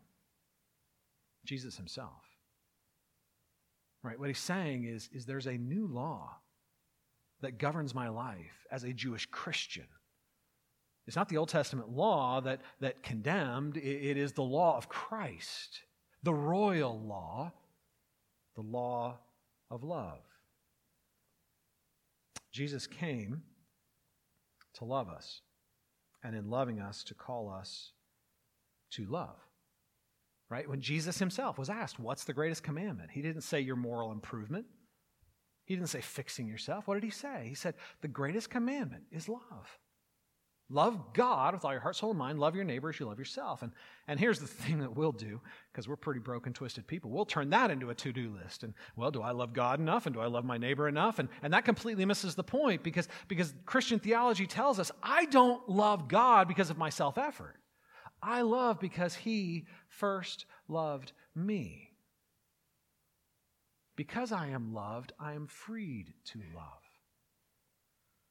Jesus 1.45 1.77
himself. 1.77 2.30
Right? 4.03 4.19
What 4.19 4.29
he's 4.29 4.39
saying 4.39 4.85
is, 4.85 5.09
is 5.13 5.27
there's 5.27 5.47
a 5.47 5.59
new 5.59 5.87
law 5.87 6.37
that 7.43 7.59
governs 7.59 7.95
my 7.95 8.09
life 8.09 8.67
as 8.71 8.85
a 8.85 8.93
Jewish 8.93 9.27
Christian. 9.27 9.87
It's 11.07 11.17
not 11.17 11.29
the 11.29 11.37
Old 11.37 11.49
Testament 11.49 11.91
law 11.91 12.41
that, 12.43 12.61
that 12.81 13.03
condemned, 13.03 13.77
it, 13.77 13.83
it 13.83 14.17
is 14.17 14.33
the 14.33 14.43
law 14.43 14.77
of 14.77 14.89
Christ, 14.89 15.83
the 16.23 16.35
royal 16.35 17.01
law, 17.01 17.53
the 18.55 18.63
law 18.63 19.19
of 19.71 19.83
love. 19.83 20.21
Jesus 22.53 22.87
came 22.87 23.43
to 24.75 24.85
love 24.85 25.09
us, 25.09 25.41
and 26.23 26.35
in 26.35 26.51
loving 26.51 26.81
us, 26.81 27.05
to 27.05 27.15
call 27.15 27.51
us 27.51 27.93
to 28.91 29.05
love 29.07 29.37
right? 30.51 30.69
When 30.69 30.81
Jesus 30.81 31.19
himself 31.19 31.57
was 31.59 31.71
asked, 31.71 31.99
What's 31.99 32.25
the 32.25 32.35
greatest 32.35 32.63
commandment? 32.63 33.11
He 33.13 33.23
didn't 33.23 33.43
say 33.43 33.61
your 33.61 33.77
moral 33.77 34.13
improvement. 34.13 34.67
He 35.65 35.77
didn't 35.77 35.89
say 35.89 36.01
fixing 36.01 36.49
yourself. 36.49 36.89
What 36.89 36.95
did 36.95 37.05
he 37.05 37.11
say? 37.11 37.47
He 37.49 37.55
said, 37.55 37.75
The 38.03 38.09
greatest 38.09 38.51
commandment 38.51 39.05
is 39.13 39.29
love. 39.29 39.79
Love 40.73 41.15
God 41.15 41.53
with 41.53 41.65
all 41.65 41.73
your 41.73 41.81
heart, 41.81 41.97
soul, 41.97 42.11
and 42.11 42.19
mind. 42.19 42.39
Love 42.39 42.55
your 42.55 42.65
neighbor 42.65 42.91
as 42.91 43.01
you 43.01 43.07
love 43.07 43.19
yourself. 43.19 43.63
And, 43.63 43.73
and 44.07 44.21
here's 44.21 44.39
the 44.39 44.47
thing 44.47 44.79
that 44.81 44.95
we'll 44.95 45.11
do, 45.11 45.41
because 45.73 45.89
we're 45.89 45.97
pretty 45.97 46.21
broken, 46.21 46.53
twisted 46.53 46.87
people. 46.87 47.11
We'll 47.11 47.25
turn 47.25 47.51
that 47.51 47.73
into 47.73 47.91
a 47.91 47.95
to 47.97 48.13
do 48.13 48.37
list. 48.41 48.63
And, 48.63 48.75
well, 48.95 49.11
do 49.11 49.21
I 49.21 49.33
love 49.33 49.53
God 49.53 49.81
enough? 49.81 50.07
And 50.07 50.15
do 50.15 50.21
I 50.21 50.27
love 50.27 50.45
my 50.45 50.59
neighbor 50.59 50.87
enough? 50.87 51.19
And, 51.19 51.29
and 51.43 51.53
that 51.55 51.65
completely 51.65 52.05
misses 52.05 52.37
the 52.37 52.45
point 52.45 52.85
because, 52.85 53.09
because 53.27 53.53
Christian 53.67 53.99
theology 53.99 54.47
tells 54.47 54.79
us 54.79 54.93
I 55.03 55.25
don't 55.27 55.69
love 55.69 56.07
God 56.07 56.47
because 56.47 56.71
of 56.71 56.79
my 56.79 56.89
self 56.89 57.19
effort. 57.19 57.57
I 58.23 58.43
love 58.43 58.81
because 58.81 59.15
he 59.15 59.67
first 59.89 60.47
loved 60.69 61.13
me. 61.35 61.93
Because 63.97 64.33
I 64.33 64.49
am 64.49 64.73
loved, 64.73 65.13
I 65.19 65.35
am 65.35 65.47
freed 65.47 66.15
to 66.27 66.41
love. 66.55 66.65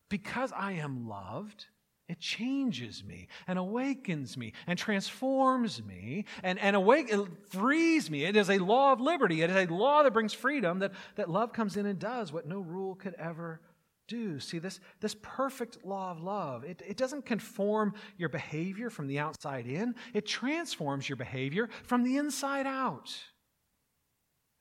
Because 0.10 0.52
I 0.52 0.73
am 0.73 1.08
loved, 1.08 1.67
it 2.08 2.19
changes 2.19 3.04
me 3.04 3.28
and 3.47 3.60
awakens 3.60 4.36
me 4.36 4.54
and 4.65 4.80
transforms 4.80 5.84
me 5.84 6.25
and, 6.41 6.58
and 6.58 6.75
awake, 6.75 7.10
it 7.12 7.28
frees 7.49 8.10
me. 8.10 8.25
It 8.25 8.36
is 8.36 8.49
a 8.49 8.58
law 8.58 8.91
of 8.91 8.99
liberty. 8.99 9.43
It 9.43 9.52
is 9.52 9.56
a 9.56 9.71
law 9.71 10.02
that 10.02 10.13
brings 10.13 10.34
freedom 10.34 10.80
that, 10.80 10.93
that 11.15 11.30
love 11.30 11.54
comes 11.54 11.78
in 11.78 11.86
and 11.86 11.99
does 11.99 12.34
what 12.34 12.47
no 12.47 12.60
rule 12.60 12.95
could 12.95 13.13
ever 13.13 13.62
do. 14.10 14.39
See, 14.39 14.60
this, 14.60 14.82
this 15.00 15.15
perfect 15.22 15.86
law 15.86 16.12
of 16.12 16.22
love, 16.22 16.65
it, 16.65 16.82
it 16.86 16.98
doesn't 16.98 17.26
conform 17.26 17.93
your 18.17 18.28
behavior 18.30 18.89
from 18.89 19.08
the 19.08 19.19
outside 19.19 19.65
in, 19.65 19.95
it 20.13 20.26
transforms 20.26 21.08
your 21.08 21.15
behavior 21.15 21.69
from 21.84 22.04
the 22.04 22.17
inside 22.17 22.67
out. 22.67 23.15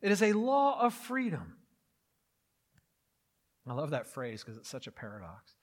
It 0.00 0.12
is 0.12 0.22
a 0.22 0.32
law 0.32 0.80
of 0.80 0.94
freedom. 0.94 1.56
I 3.68 3.74
love 3.74 3.90
that 3.90 4.06
phrase 4.06 4.42
because 4.42 4.56
it's 4.56 4.68
such 4.68 4.86
a 4.86 4.92
paradox. 4.92 5.54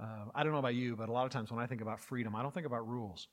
Uh, 0.00 0.26
I 0.34 0.42
don't 0.42 0.52
know 0.52 0.58
about 0.58 0.74
you, 0.74 0.94
but 0.94 1.08
a 1.08 1.12
lot 1.12 1.26
of 1.26 1.32
times 1.32 1.50
when 1.50 1.60
I 1.60 1.66
think 1.66 1.80
about 1.80 2.00
freedom, 2.00 2.36
I 2.36 2.42
don't 2.42 2.54
think 2.54 2.66
about 2.66 2.88
rules. 2.88 3.28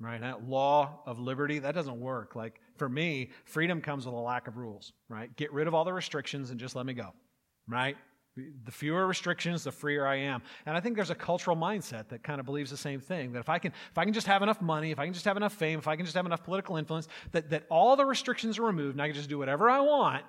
Right? 0.00 0.20
That 0.20 0.48
law 0.48 1.00
of 1.06 1.18
liberty, 1.18 1.58
that 1.58 1.74
doesn't 1.74 2.00
work. 2.00 2.36
Like 2.36 2.60
for 2.76 2.88
me, 2.88 3.30
freedom 3.44 3.80
comes 3.80 4.06
with 4.06 4.14
a 4.14 4.18
lack 4.18 4.46
of 4.46 4.56
rules, 4.56 4.92
right? 5.08 5.34
Get 5.36 5.52
rid 5.52 5.66
of 5.66 5.74
all 5.74 5.84
the 5.84 5.92
restrictions 5.92 6.50
and 6.50 6.60
just 6.60 6.76
let 6.76 6.86
me 6.86 6.94
go. 6.94 7.12
Right? 7.66 7.96
The 8.64 8.72
fewer 8.72 9.06
restrictions, 9.06 9.64
the 9.64 9.72
freer 9.72 10.06
I 10.06 10.16
am. 10.16 10.42
And 10.66 10.76
I 10.76 10.80
think 10.80 10.96
there's 10.96 11.10
a 11.10 11.14
cultural 11.14 11.56
mindset 11.56 12.08
that 12.08 12.22
kind 12.22 12.40
of 12.40 12.46
believes 12.46 12.70
the 12.70 12.76
same 12.76 13.00
thing 13.00 13.32
that 13.32 13.40
if 13.40 13.48
I 13.48 13.58
can, 13.58 13.72
if 13.90 13.98
I 13.98 14.04
can 14.04 14.12
just 14.12 14.26
have 14.26 14.42
enough 14.42 14.60
money, 14.60 14.90
if 14.90 14.98
I 14.98 15.04
can 15.04 15.14
just 15.14 15.24
have 15.24 15.36
enough 15.36 15.54
fame, 15.54 15.78
if 15.78 15.88
I 15.88 15.96
can 15.96 16.04
just 16.04 16.16
have 16.16 16.26
enough 16.26 16.44
political 16.44 16.76
influence, 16.76 17.08
that, 17.32 17.50
that 17.50 17.64
all 17.68 17.96
the 17.96 18.04
restrictions 18.04 18.58
are 18.58 18.64
removed 18.64 18.94
and 18.94 19.02
I 19.02 19.08
can 19.08 19.16
just 19.16 19.28
do 19.28 19.38
whatever 19.38 19.68
I 19.68 19.80
want, 19.80 20.24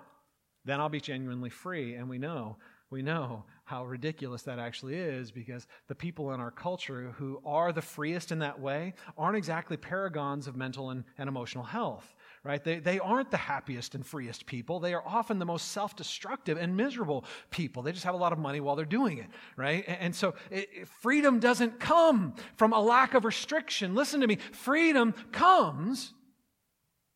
then 0.65 0.79
I'll 0.79 0.89
be 0.89 1.01
genuinely 1.01 1.49
free. 1.49 1.95
And 1.95 2.09
we 2.09 2.17
know, 2.17 2.57
we 2.89 3.01
know 3.01 3.45
how 3.65 3.85
ridiculous 3.85 4.41
that 4.43 4.57
actually 4.59 4.95
is 4.95 5.31
because 5.31 5.67
the 5.87 5.95
people 5.95 6.33
in 6.33 6.39
our 6.39 6.51
culture 6.51 7.13
who 7.17 7.39
are 7.45 7.71
the 7.71 7.81
freest 7.81 8.31
in 8.31 8.39
that 8.39 8.59
way 8.59 8.93
aren't 9.17 9.37
exactly 9.37 9.77
paragons 9.77 10.47
of 10.47 10.55
mental 10.55 10.89
and, 10.89 11.03
and 11.17 11.27
emotional 11.27 11.63
health 11.63 12.15
right? 12.43 12.63
They, 12.63 12.80
they 12.80 12.99
aren't 12.99 13.32
the 13.32 13.38
happiest 13.38 13.95
and 13.95 14.06
freest 14.06 14.45
people. 14.45 14.80
They 14.80 14.93
are 14.93 15.04
often 15.06 15.39
the 15.39 15.45
most 15.45 15.71
self 15.71 15.95
destructive 15.95 16.58
and 16.58 16.75
miserable 16.75 17.25
people. 17.52 17.84
They 17.84 17.91
just 17.91 18.06
have 18.06 18.15
a 18.15 18.17
lot 18.17 18.34
of 18.34 18.39
money 18.39 18.60
while 18.60 18.75
they're 18.75 18.86
doing 18.86 19.17
it, 19.17 19.28
right? 19.58 19.84
And, 19.88 19.97
and 19.99 20.15
so 20.15 20.36
it, 20.49 20.88
freedom 20.88 21.39
doesn't 21.39 21.80
come 21.80 22.36
from 22.56 22.73
a 22.73 22.80
lack 22.80 23.13
of 23.13 23.25
restriction. 23.25 23.95
Listen 23.95 24.21
to 24.21 24.28
me 24.28 24.38
freedom 24.52 25.13
comes 25.32 26.13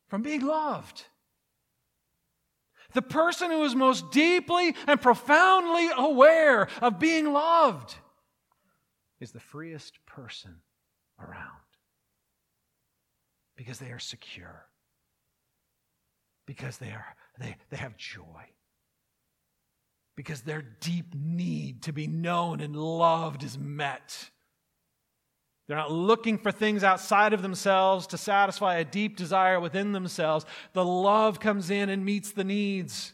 from 0.07 0.21
being 0.21 0.45
loved. 0.45 1.05
The 2.93 3.01
person 3.01 3.49
who 3.49 3.63
is 3.63 3.73
most 3.73 4.11
deeply 4.11 4.75
and 4.85 5.01
profoundly 5.01 5.89
aware 5.97 6.67
of 6.81 6.99
being 6.99 7.33
loved 7.33 7.95
is 9.19 9.31
the 9.31 9.39
freest 9.39 9.97
person 10.05 10.57
around 11.19 11.49
because 13.55 13.79
they 13.79 13.91
are 13.91 13.99
secure 13.99 14.67
because 16.45 16.77
they, 16.77 16.89
are, 16.89 17.15
they, 17.39 17.55
they 17.69 17.77
have 17.77 17.97
joy. 17.97 18.45
Because 20.15 20.41
their 20.41 20.61
deep 20.61 21.15
need 21.15 21.83
to 21.83 21.93
be 21.93 22.07
known 22.07 22.59
and 22.59 22.75
loved 22.75 23.43
is 23.43 23.57
met. 23.57 24.29
They're 25.67 25.77
not 25.77 25.91
looking 25.91 26.37
for 26.37 26.51
things 26.51 26.83
outside 26.83 27.33
of 27.33 27.41
themselves 27.41 28.07
to 28.07 28.17
satisfy 28.17 28.75
a 28.75 28.85
deep 28.85 29.15
desire 29.15 29.59
within 29.59 29.91
themselves. 29.91 30.45
The 30.73 30.85
love 30.85 31.39
comes 31.39 31.69
in 31.69 31.89
and 31.89 32.05
meets 32.05 32.31
the 32.31 32.43
needs 32.43 33.13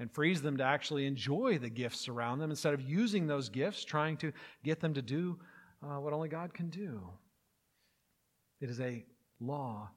and 0.00 0.10
frees 0.10 0.42
them 0.42 0.56
to 0.56 0.64
actually 0.64 1.06
enjoy 1.06 1.58
the 1.58 1.68
gifts 1.68 2.08
around 2.08 2.38
them 2.38 2.50
instead 2.50 2.74
of 2.74 2.80
using 2.80 3.26
those 3.26 3.48
gifts, 3.48 3.84
trying 3.84 4.16
to 4.18 4.32
get 4.64 4.80
them 4.80 4.94
to 4.94 5.02
do 5.02 5.38
uh, 5.82 6.00
what 6.00 6.12
only 6.12 6.28
God 6.28 6.54
can 6.54 6.70
do. 6.70 7.00
It 8.60 8.70
is 8.70 8.80
a 8.80 9.04
law 9.40 9.90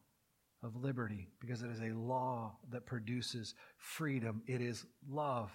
of 0.64 0.76
liberty 0.76 1.28
because 1.40 1.64
it 1.64 1.72
is 1.72 1.82
a 1.82 1.96
law 1.98 2.56
that 2.72 2.86
produces 2.86 3.56
freedom. 3.78 4.42
It 4.48 4.62
is 4.62 4.86
love. 5.10 5.52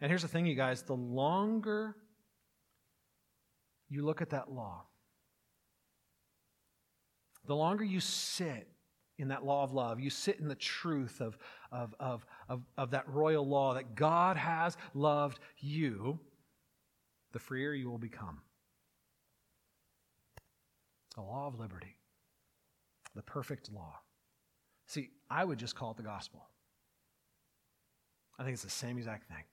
And 0.00 0.10
here's 0.10 0.22
the 0.22 0.28
thing, 0.28 0.46
you 0.46 0.54
guys 0.54 0.82
the 0.82 0.94
longer 0.94 1.96
you 3.88 4.04
look 4.04 4.20
at 4.20 4.30
that 4.30 4.50
law, 4.50 4.84
the 7.46 7.56
longer 7.56 7.84
you 7.84 8.00
sit 8.00 8.68
in 9.18 9.28
that 9.28 9.44
law 9.44 9.62
of 9.62 9.72
love, 9.72 10.00
you 10.00 10.10
sit 10.10 10.40
in 10.40 10.48
the 10.48 10.54
truth 10.54 11.20
of, 11.20 11.38
of, 11.70 11.94
of, 12.00 12.26
of, 12.48 12.62
of 12.76 12.90
that 12.90 13.08
royal 13.08 13.46
law 13.46 13.74
that 13.74 13.94
God 13.94 14.36
has 14.36 14.76
loved 14.92 15.38
you, 15.58 16.18
the 17.32 17.38
freer 17.38 17.72
you 17.72 17.88
will 17.88 17.98
become. 17.98 18.40
The 21.14 21.22
law 21.22 21.46
of 21.46 21.60
liberty, 21.60 21.93
the 23.14 23.22
perfect 23.22 23.72
law. 23.72 24.00
See, 24.86 25.10
I 25.30 25.44
would 25.44 25.58
just 25.58 25.74
call 25.74 25.92
it 25.92 25.96
the 25.96 26.02
gospel. 26.02 26.46
I 28.38 28.42
think 28.42 28.54
it's 28.54 28.62
the 28.64 28.70
same 28.70 28.98
exact 28.98 29.28
thing. 29.28 29.44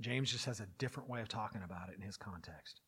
James 0.00 0.30
just 0.30 0.44
has 0.46 0.60
a 0.60 0.66
different 0.78 1.08
way 1.08 1.20
of 1.20 1.28
talking 1.28 1.62
about 1.64 1.88
it 1.88 1.96
in 1.96 2.02
his 2.02 2.16
context. 2.16 2.80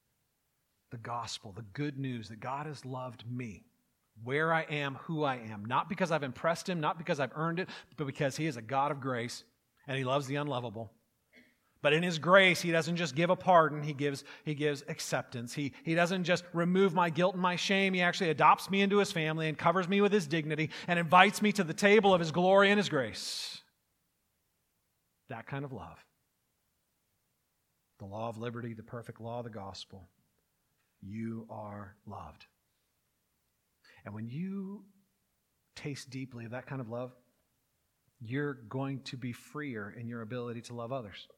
The 0.91 0.99
gospel, 0.99 1.53
the 1.53 1.63
good 1.63 1.99
news 1.99 2.29
that 2.29 2.41
God 2.41 2.67
has 2.67 2.85
loved 2.85 3.25
me 3.31 3.65
where 4.23 4.53
I 4.53 4.63
am, 4.63 4.97
who 5.03 5.25
I 5.25 5.37
am. 5.37 5.65
Not 5.65 5.89
because 5.89 6.11
I've 6.11 6.23
impressed 6.23 6.69
him, 6.69 6.81
not 6.81 6.99
because 6.99 7.21
I've 7.21 7.33
earned 7.35 7.61
it, 7.61 7.69
but 7.97 8.07
because 8.07 8.37
he 8.37 8.47
is 8.47 8.57
a 8.57 8.63
God 8.63 8.91
of 8.91 9.01
grace 9.01 9.45
and 9.87 9.97
he 9.97 10.05
loves 10.05 10.27
the 10.27 10.37
unlovable. 10.37 10.93
But 11.83 11.93
in 11.93 12.03
his 12.03 12.19
grace, 12.19 12.61
he 12.61 12.73
doesn't 12.73 12.97
just 12.97 13.15
give 13.15 13.31
a 13.31 13.37
pardon, 13.37 13.83
he 13.83 13.93
gives, 13.93 14.25
he 14.45 14.55
gives 14.55 14.83
acceptance. 14.89 15.55
He, 15.55 15.73
he 15.85 15.95
doesn't 15.95 16.25
just 16.25 16.45
remove 16.53 16.95
my 16.95 17.11
guilt 17.11 17.35
and 17.35 17.43
my 17.43 17.57
shame, 17.57 17.95
he 17.95 18.01
actually 18.01 18.31
adopts 18.31 18.71
me 18.71 18.81
into 18.81 18.99
his 18.99 19.13
family 19.13 19.49
and 19.49 19.57
covers 19.57 19.89
me 19.89 20.01
with 20.01 20.13
his 20.13 20.27
dignity 20.27 20.71
and 20.89 20.99
invites 20.99 21.43
me 21.43 21.53
to 21.53 21.65
the 21.65 21.75
table 21.75 22.15
of 22.15 22.21
his 22.21 22.33
glory 22.33 22.71
and 22.71 22.79
his 22.79 22.89
grace. 22.89 23.61
That 25.29 25.47
kind 25.47 25.65
of 25.65 25.73
love. 25.73 25.99
The 27.99 28.07
law 28.07 28.29
of 28.29 28.39
liberty, 28.39 28.75
the 28.75 28.83
perfect 28.83 29.21
law 29.21 29.39
of 29.39 29.45
the 29.45 29.51
gospel. 29.51 30.09
You 31.03 31.47
are 31.51 31.97
loved. 32.07 32.47
And 34.05 34.15
when 34.15 34.29
you 34.29 34.85
taste 35.75 36.11
deeply 36.11 36.45
of 36.45 36.53
that 36.53 36.67
kind 36.67 36.81
of 36.81 36.89
love, 36.89 37.13
you're 38.21 38.55
going 38.55 39.01
to 39.05 39.17
be 39.17 39.33
freer 39.33 39.95
in 39.99 40.09
your 40.09 40.23
ability 40.23 40.63
to 40.63 40.75
love 40.75 40.93
others. 40.93 41.29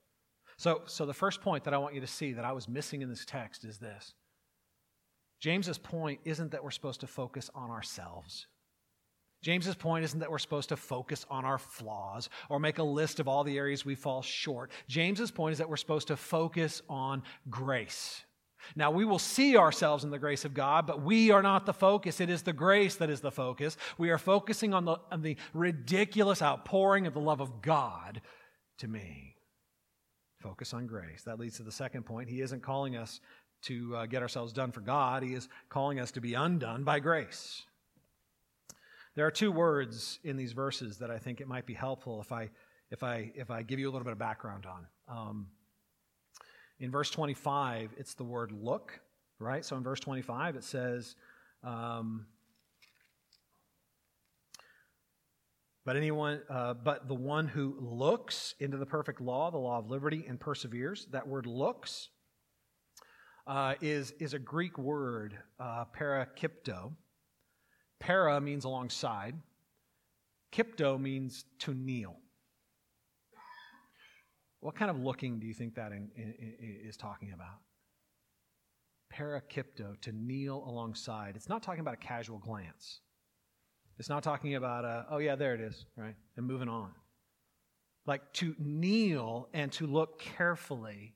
So, 0.58 0.82
so 0.86 1.06
the 1.06 1.14
first 1.14 1.40
point 1.40 1.64
that 1.64 1.74
I 1.74 1.78
want 1.78 1.94
you 1.94 2.00
to 2.00 2.06
see 2.06 2.32
that 2.32 2.44
I 2.44 2.52
was 2.52 2.68
missing 2.68 3.00
in 3.00 3.08
this 3.08 3.24
text 3.24 3.64
is 3.64 3.78
this. 3.78 4.12
James's 5.40 5.78
point 5.78 6.20
isn't 6.24 6.50
that 6.50 6.64
we're 6.64 6.72
supposed 6.72 7.00
to 7.00 7.06
focus 7.06 7.48
on 7.54 7.70
ourselves. 7.70 8.48
James's 9.40 9.76
point 9.76 10.04
isn't 10.04 10.18
that 10.18 10.32
we're 10.32 10.38
supposed 10.38 10.70
to 10.70 10.76
focus 10.76 11.24
on 11.30 11.44
our 11.44 11.58
flaws 11.58 12.28
or 12.48 12.58
make 12.58 12.78
a 12.78 12.82
list 12.82 13.20
of 13.20 13.28
all 13.28 13.44
the 13.44 13.56
areas 13.56 13.84
we 13.84 13.94
fall 13.94 14.20
short. 14.20 14.72
James's 14.88 15.30
point 15.30 15.52
is 15.52 15.58
that 15.58 15.68
we're 15.68 15.76
supposed 15.76 16.08
to 16.08 16.16
focus 16.16 16.82
on 16.88 17.22
grace. 17.48 18.24
Now, 18.74 18.90
we 18.90 19.04
will 19.04 19.20
see 19.20 19.56
ourselves 19.56 20.02
in 20.02 20.10
the 20.10 20.18
grace 20.18 20.44
of 20.44 20.54
God, 20.54 20.88
but 20.88 21.02
we 21.02 21.30
are 21.30 21.42
not 21.42 21.66
the 21.66 21.72
focus. 21.72 22.20
It 22.20 22.28
is 22.28 22.42
the 22.42 22.52
grace 22.52 22.96
that 22.96 23.10
is 23.10 23.20
the 23.20 23.30
focus. 23.30 23.76
We 23.96 24.10
are 24.10 24.18
focusing 24.18 24.74
on 24.74 24.84
the, 24.84 24.96
on 25.12 25.22
the 25.22 25.36
ridiculous 25.54 26.42
outpouring 26.42 27.06
of 27.06 27.14
the 27.14 27.20
love 27.20 27.40
of 27.40 27.62
God 27.62 28.20
to 28.78 28.88
me. 28.88 29.36
Focus 30.38 30.72
on 30.72 30.86
grace. 30.86 31.22
That 31.24 31.38
leads 31.38 31.56
to 31.56 31.62
the 31.62 31.72
second 31.72 32.04
point. 32.04 32.28
He 32.28 32.40
isn't 32.40 32.62
calling 32.62 32.96
us 32.96 33.20
to 33.62 33.96
uh, 33.96 34.06
get 34.06 34.22
ourselves 34.22 34.52
done 34.52 34.70
for 34.70 34.80
God, 34.80 35.22
He 35.22 35.34
is 35.34 35.48
calling 35.68 35.98
us 35.98 36.12
to 36.12 36.20
be 36.20 36.34
undone 36.34 36.84
by 36.84 37.00
grace. 37.00 37.62
There 39.16 39.26
are 39.26 39.32
two 39.32 39.50
words 39.50 40.20
in 40.22 40.36
these 40.36 40.52
verses 40.52 40.98
that 40.98 41.10
I 41.10 41.18
think 41.18 41.40
it 41.40 41.48
might 41.48 41.66
be 41.66 41.74
helpful 41.74 42.20
if 42.20 42.30
I, 42.30 42.50
if 42.92 43.02
I, 43.02 43.32
if 43.34 43.50
I 43.50 43.62
give 43.62 43.80
you 43.80 43.88
a 43.88 43.90
little 43.90 44.04
bit 44.04 44.12
of 44.12 44.18
background 44.18 44.64
on. 44.64 44.86
Um, 45.08 45.46
in 46.78 46.92
verse 46.92 47.10
25, 47.10 47.94
it's 47.96 48.14
the 48.14 48.22
word 48.22 48.52
look, 48.52 49.00
right? 49.40 49.64
So 49.64 49.76
in 49.76 49.82
verse 49.82 49.98
25, 49.98 50.54
it 50.54 50.62
says, 50.62 51.16
um, 51.64 52.26
but 55.88 55.96
anyone, 55.96 56.42
uh, 56.50 56.74
but 56.74 57.08
the 57.08 57.14
one 57.14 57.48
who 57.48 57.74
looks 57.80 58.54
into 58.60 58.76
the 58.76 58.84
perfect 58.84 59.22
law, 59.22 59.50
the 59.50 59.56
law 59.56 59.78
of 59.78 59.88
liberty, 59.88 60.26
and 60.28 60.38
perseveres. 60.38 61.06
That 61.12 61.26
word 61.26 61.46
looks 61.46 62.10
uh, 63.46 63.72
is 63.80 64.10
is 64.20 64.34
a 64.34 64.38
Greek 64.38 64.76
word, 64.76 65.38
uh, 65.58 65.86
parakipto. 65.98 66.92
Para 68.00 68.38
means 68.38 68.66
alongside. 68.66 69.34
Kipto 70.52 71.00
means 71.00 71.46
to 71.60 71.72
kneel. 71.72 72.16
What 74.60 74.74
kind 74.74 74.90
of 74.90 74.98
looking 74.98 75.38
do 75.38 75.46
you 75.46 75.54
think 75.54 75.76
that 75.76 75.92
in, 75.92 76.10
in, 76.14 76.34
in, 76.38 76.80
is 76.86 76.98
talking 76.98 77.32
about? 77.32 77.60
Parakipto, 79.10 79.98
to 80.02 80.12
kneel 80.12 80.62
alongside. 80.68 81.34
It's 81.34 81.48
not 81.48 81.62
talking 81.62 81.80
about 81.80 81.94
a 81.94 81.96
casual 81.96 82.40
glance. 82.40 83.00
It's 83.98 84.08
not 84.08 84.22
talking 84.22 84.54
about, 84.54 84.84
a, 84.84 85.06
oh, 85.10 85.18
yeah, 85.18 85.34
there 85.34 85.54
it 85.54 85.60
is, 85.60 85.84
right? 85.96 86.14
And 86.36 86.46
moving 86.46 86.68
on. 86.68 86.90
Like 88.06 88.32
to 88.34 88.54
kneel 88.58 89.48
and 89.52 89.72
to 89.72 89.86
look 89.86 90.20
carefully 90.20 91.14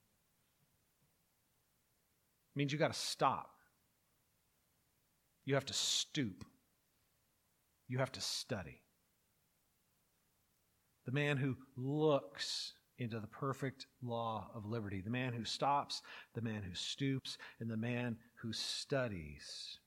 means 2.54 2.72
you 2.72 2.78
got 2.78 2.92
to 2.92 2.98
stop. 2.98 3.50
You 5.44 5.54
have 5.54 5.64
to 5.66 5.72
stoop. 5.72 6.44
You 7.88 7.98
have 7.98 8.12
to 8.12 8.20
study. 8.20 8.80
The 11.06 11.12
man 11.12 11.36
who 11.36 11.56
looks 11.76 12.74
into 12.98 13.18
the 13.20 13.26
perfect 13.26 13.86
law 14.02 14.50
of 14.54 14.66
liberty. 14.66 15.00
The 15.00 15.10
man 15.10 15.32
who 15.32 15.44
stops, 15.44 16.02
the 16.34 16.42
man 16.42 16.62
who 16.62 16.74
stoops, 16.74 17.38
and 17.60 17.70
the 17.70 17.76
man 17.76 18.16
who 18.40 18.52
studies. 18.52 19.78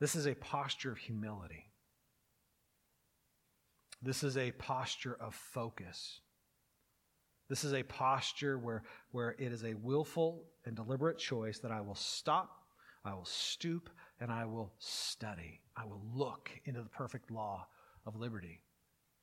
This 0.00 0.14
is 0.14 0.26
a 0.26 0.34
posture 0.34 0.92
of 0.92 0.98
humility. 0.98 1.70
This 4.00 4.22
is 4.22 4.36
a 4.36 4.52
posture 4.52 5.16
of 5.20 5.34
focus. 5.34 6.20
This 7.48 7.64
is 7.64 7.72
a 7.72 7.82
posture 7.82 8.58
where, 8.58 8.82
where 9.10 9.34
it 9.38 9.52
is 9.52 9.64
a 9.64 9.74
willful 9.74 10.44
and 10.66 10.76
deliberate 10.76 11.18
choice 11.18 11.58
that 11.60 11.72
I 11.72 11.80
will 11.80 11.94
stop, 11.94 12.62
I 13.04 13.14
will 13.14 13.24
stoop, 13.24 13.90
and 14.20 14.30
I 14.30 14.44
will 14.44 14.72
study. 14.78 15.60
I 15.76 15.84
will 15.84 16.02
look 16.14 16.50
into 16.64 16.82
the 16.82 16.88
perfect 16.88 17.30
law 17.30 17.66
of 18.06 18.16
liberty. 18.16 18.60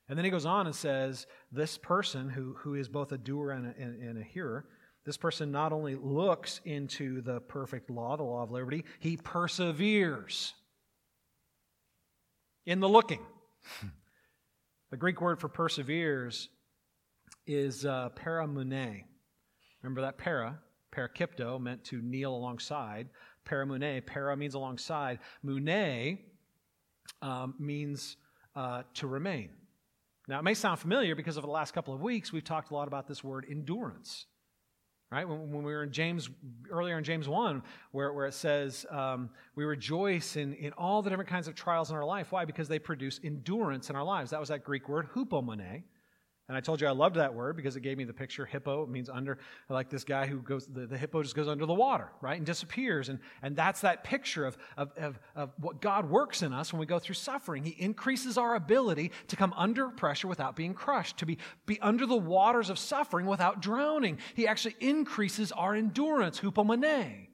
And 0.08 0.18
then 0.18 0.24
he 0.24 0.30
goes 0.30 0.46
on 0.46 0.66
and 0.66 0.74
says, 0.74 1.26
This 1.52 1.78
person 1.78 2.28
who, 2.28 2.54
who 2.58 2.74
is 2.74 2.88
both 2.88 3.12
a 3.12 3.18
doer 3.18 3.50
and 3.50 3.66
a, 3.66 3.74
and, 3.78 4.02
and 4.02 4.18
a 4.18 4.24
hearer, 4.24 4.66
this 5.04 5.16
person 5.16 5.52
not 5.52 5.72
only 5.72 5.94
looks 5.94 6.60
into 6.64 7.22
the 7.22 7.40
perfect 7.40 7.90
law, 7.90 8.16
the 8.16 8.24
law 8.24 8.42
of 8.42 8.50
liberty, 8.50 8.84
he 8.98 9.16
perseveres 9.16 10.52
in 12.66 12.80
the 12.80 12.88
looking. 12.88 13.20
the 14.90 14.96
Greek 14.96 15.20
word 15.20 15.40
for 15.40 15.48
perseveres 15.48 16.48
is 17.46 17.86
uh, 17.86 18.10
paramune. 18.16 19.04
Remember 19.82 20.00
that 20.02 20.18
para, 20.18 20.58
parakipto, 20.94 21.60
meant 21.60 21.84
to 21.84 22.02
kneel 22.02 22.34
alongside. 22.34 23.08
Paramune, 23.48 24.04
para 24.04 24.36
means 24.36 24.54
alongside. 24.54 25.20
Mune 25.42 26.18
um, 27.22 27.54
means 27.58 28.16
uh, 28.56 28.82
to 28.94 29.06
remain. 29.06 29.50
Now, 30.28 30.40
it 30.40 30.42
may 30.42 30.54
sound 30.54 30.80
familiar 30.80 31.14
because 31.14 31.38
over 31.38 31.46
the 31.46 31.52
last 31.52 31.72
couple 31.72 31.94
of 31.94 32.00
weeks, 32.00 32.32
we've 32.32 32.42
talked 32.44 32.72
a 32.72 32.74
lot 32.74 32.88
about 32.88 33.06
this 33.06 33.22
word 33.22 33.46
endurance. 33.48 34.26
Right? 35.10 35.28
When, 35.28 35.52
when 35.52 35.62
we 35.62 35.72
were 35.72 35.84
in 35.84 35.92
James, 35.92 36.28
earlier 36.70 36.98
in 36.98 37.04
James 37.04 37.28
1, 37.28 37.62
where, 37.92 38.12
where 38.12 38.26
it 38.26 38.34
says, 38.34 38.84
um, 38.90 39.30
we 39.54 39.64
rejoice 39.64 40.36
in, 40.36 40.54
in 40.54 40.72
all 40.72 41.00
the 41.00 41.10
different 41.10 41.30
kinds 41.30 41.46
of 41.46 41.54
trials 41.54 41.90
in 41.90 41.96
our 41.96 42.04
life. 42.04 42.32
Why? 42.32 42.44
Because 42.44 42.66
they 42.66 42.80
produce 42.80 43.20
endurance 43.22 43.88
in 43.88 43.94
our 43.94 44.02
lives. 44.02 44.30
That 44.32 44.40
was 44.40 44.48
that 44.48 44.64
Greek 44.64 44.88
word, 44.88 45.08
hupomone, 45.14 45.82
and 46.48 46.56
I 46.56 46.60
told 46.60 46.80
you 46.80 46.86
I 46.86 46.92
loved 46.92 47.16
that 47.16 47.34
word 47.34 47.56
because 47.56 47.74
it 47.74 47.80
gave 47.80 47.98
me 47.98 48.04
the 48.04 48.12
picture 48.12 48.46
hippo. 48.46 48.86
Means 48.86 49.08
under, 49.08 49.38
like 49.68 49.90
this 49.90 50.04
guy 50.04 50.26
who 50.26 50.38
goes, 50.38 50.66
the, 50.66 50.86
the 50.86 50.96
hippo 50.96 51.22
just 51.22 51.34
goes 51.34 51.48
under 51.48 51.66
the 51.66 51.74
water, 51.74 52.08
right? 52.20 52.36
And 52.36 52.46
disappears. 52.46 53.08
And, 53.08 53.18
and 53.42 53.56
that's 53.56 53.80
that 53.80 54.04
picture 54.04 54.46
of, 54.46 54.56
of, 54.76 54.92
of, 54.96 55.18
of 55.34 55.50
what 55.58 55.80
God 55.80 56.08
works 56.08 56.42
in 56.42 56.52
us 56.52 56.72
when 56.72 56.78
we 56.78 56.86
go 56.86 57.00
through 57.00 57.16
suffering. 57.16 57.64
He 57.64 57.74
increases 57.82 58.38
our 58.38 58.54
ability 58.54 59.10
to 59.26 59.36
come 59.36 59.52
under 59.56 59.88
pressure 59.88 60.28
without 60.28 60.54
being 60.54 60.72
crushed, 60.72 61.18
to 61.18 61.26
be, 61.26 61.38
be 61.66 61.80
under 61.80 62.06
the 62.06 62.16
waters 62.16 62.70
of 62.70 62.78
suffering 62.78 63.26
without 63.26 63.60
drowning. 63.60 64.18
He 64.34 64.46
actually 64.46 64.76
increases 64.78 65.50
our 65.50 65.74
endurance, 65.74 66.38
hupomone. 66.38 67.25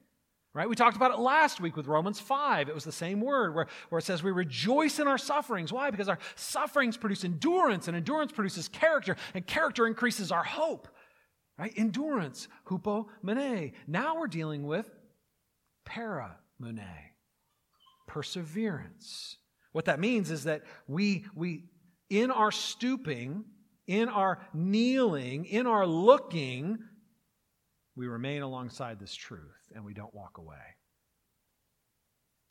Right? 0.53 0.69
We 0.69 0.75
talked 0.75 0.95
about 0.95 1.11
it 1.11 1.19
last 1.19 1.59
week 1.59 1.75
with 1.75 1.87
Romans 1.87 2.19
5. 2.19 2.69
It 2.69 2.75
was 2.75 2.83
the 2.83 2.91
same 2.91 3.21
word 3.21 3.55
where, 3.55 3.67
where 3.89 3.97
it 3.97 4.03
says 4.03 4.21
we 4.21 4.31
rejoice 4.31 4.99
in 4.99 5.07
our 5.07 5.17
sufferings. 5.17 5.73
Why? 5.73 5.89
Because 5.89 6.07
our 6.07 6.19
sufferings 6.35 6.95
produce 6.95 7.23
endurance, 7.23 7.87
and 7.87 7.97
endurance 7.97 8.31
produces 8.31 8.67
character, 8.67 9.15
and 9.33 9.47
character 9.47 9.87
increases 9.87 10.31
our 10.31 10.43
hope. 10.43 10.87
Right? 11.57 11.73
Endurance, 11.75 12.47
hupomone. 12.67 13.73
Now 13.87 14.19
we're 14.19 14.27
dealing 14.27 14.63
with 14.67 14.89
para 15.85 16.37
paramune, 16.61 16.85
perseverance. 18.07 19.37
What 19.71 19.85
that 19.85 19.99
means 19.99 20.29
is 20.29 20.43
that 20.43 20.61
we, 20.87 21.25
we 21.35 21.65
in 22.09 22.29
our 22.29 22.51
stooping, 22.51 23.45
in 23.87 24.07
our 24.07 24.39
kneeling, 24.53 25.45
in 25.45 25.65
our 25.65 25.87
looking, 25.87 26.77
we 27.95 28.07
remain 28.07 28.41
alongside 28.41 28.99
this 28.99 29.13
truth 29.13 29.71
and 29.73 29.83
we 29.83 29.93
don't 29.93 30.13
walk 30.13 30.37
away. 30.37 30.77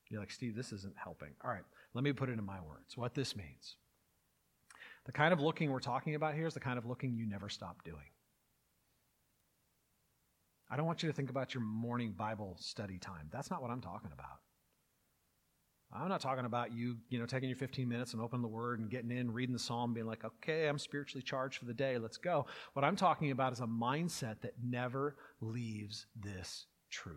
You're 0.08 0.20
like, 0.20 0.30
Steve, 0.30 0.54
this 0.54 0.72
isn't 0.72 0.94
helping. 0.96 1.30
All 1.42 1.50
right, 1.50 1.64
let 1.94 2.04
me 2.04 2.12
put 2.12 2.28
it 2.28 2.38
in 2.38 2.44
my 2.44 2.60
words. 2.60 2.96
What 2.96 3.14
this 3.14 3.34
means. 3.34 3.76
The 5.04 5.12
kind 5.12 5.32
of 5.32 5.40
looking 5.40 5.70
we're 5.70 5.80
talking 5.80 6.14
about 6.14 6.34
here 6.34 6.46
is 6.46 6.54
the 6.54 6.60
kind 6.60 6.78
of 6.78 6.86
looking 6.86 7.16
you 7.16 7.26
never 7.26 7.48
stop 7.48 7.82
doing. 7.82 8.10
I 10.70 10.76
don't 10.76 10.86
want 10.86 11.02
you 11.02 11.08
to 11.08 11.14
think 11.14 11.30
about 11.30 11.54
your 11.54 11.62
morning 11.62 12.12
Bible 12.12 12.56
study 12.60 12.98
time. 12.98 13.28
That's 13.32 13.50
not 13.50 13.62
what 13.62 13.70
I'm 13.70 13.80
talking 13.80 14.10
about. 14.12 14.38
I'm 15.94 16.08
not 16.08 16.20
talking 16.20 16.46
about 16.46 16.72
you, 16.72 16.96
you 17.10 17.18
know, 17.18 17.26
taking 17.26 17.50
your 17.50 17.58
15 17.58 17.86
minutes 17.86 18.14
and 18.14 18.22
opening 18.22 18.40
the 18.40 18.48
Word 18.48 18.80
and 18.80 18.90
getting 18.90 19.10
in, 19.10 19.30
reading 19.30 19.52
the 19.52 19.58
Psalm, 19.58 19.92
being 19.92 20.06
like, 20.06 20.24
okay, 20.24 20.66
I'm 20.66 20.78
spiritually 20.78 21.22
charged 21.22 21.58
for 21.58 21.66
the 21.66 21.74
day, 21.74 21.98
let's 21.98 22.16
go. 22.16 22.46
What 22.72 22.84
I'm 22.84 22.96
talking 22.96 23.30
about 23.30 23.52
is 23.52 23.60
a 23.60 23.66
mindset 23.66 24.40
that 24.40 24.54
never 24.64 25.16
leaves 25.40 26.06
this 26.18 26.66
truth. 26.90 27.16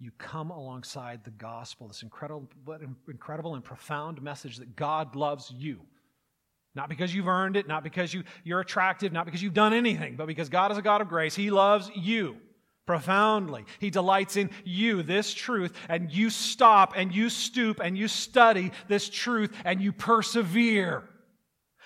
You 0.00 0.10
come 0.18 0.50
alongside 0.50 1.22
the 1.24 1.30
gospel, 1.30 1.86
this 1.86 2.02
incredible, 2.02 2.48
incredible 3.08 3.54
and 3.54 3.62
profound 3.62 4.20
message 4.20 4.56
that 4.56 4.74
God 4.74 5.14
loves 5.14 5.52
you. 5.56 5.80
Not 6.74 6.88
because 6.88 7.14
you've 7.14 7.28
earned 7.28 7.56
it, 7.56 7.68
not 7.68 7.84
because 7.84 8.12
you, 8.14 8.24
you're 8.42 8.60
attractive, 8.60 9.12
not 9.12 9.24
because 9.24 9.42
you've 9.42 9.54
done 9.54 9.72
anything, 9.72 10.16
but 10.16 10.26
because 10.26 10.48
God 10.48 10.72
is 10.72 10.78
a 10.78 10.82
God 10.82 11.00
of 11.00 11.08
grace. 11.08 11.36
He 11.36 11.50
loves 11.50 11.90
you 11.94 12.38
profoundly. 12.90 13.64
He 13.78 13.88
delights 13.88 14.34
in 14.34 14.50
you, 14.64 15.04
this 15.04 15.32
truth, 15.32 15.72
and 15.88 16.10
you 16.10 16.28
stop 16.28 16.94
and 16.96 17.14
you 17.14 17.30
stoop 17.30 17.78
and 17.78 17.96
you 17.96 18.08
study 18.08 18.72
this 18.88 19.08
truth 19.08 19.54
and 19.64 19.80
you 19.80 19.92
persevere. 19.92 21.04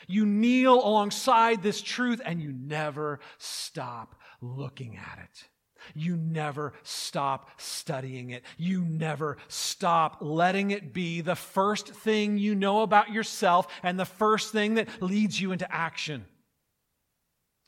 You 0.08 0.24
kneel 0.24 0.82
alongside 0.82 1.62
this 1.62 1.82
truth 1.82 2.22
and 2.24 2.40
you 2.40 2.54
never 2.54 3.20
stop 3.36 4.14
looking 4.40 4.96
at 4.96 5.18
it. 5.22 5.48
You 5.94 6.16
never 6.16 6.72
stop 6.84 7.50
studying 7.60 8.30
it. 8.30 8.42
You 8.56 8.80
never 8.82 9.36
stop 9.48 10.16
letting 10.22 10.70
it 10.70 10.94
be 10.94 11.20
the 11.20 11.36
first 11.36 11.88
thing 11.88 12.38
you 12.38 12.54
know 12.54 12.80
about 12.80 13.12
yourself 13.12 13.66
and 13.82 14.00
the 14.00 14.06
first 14.06 14.52
thing 14.52 14.76
that 14.76 14.88
leads 15.02 15.38
you 15.38 15.52
into 15.52 15.70
action. 15.70 16.24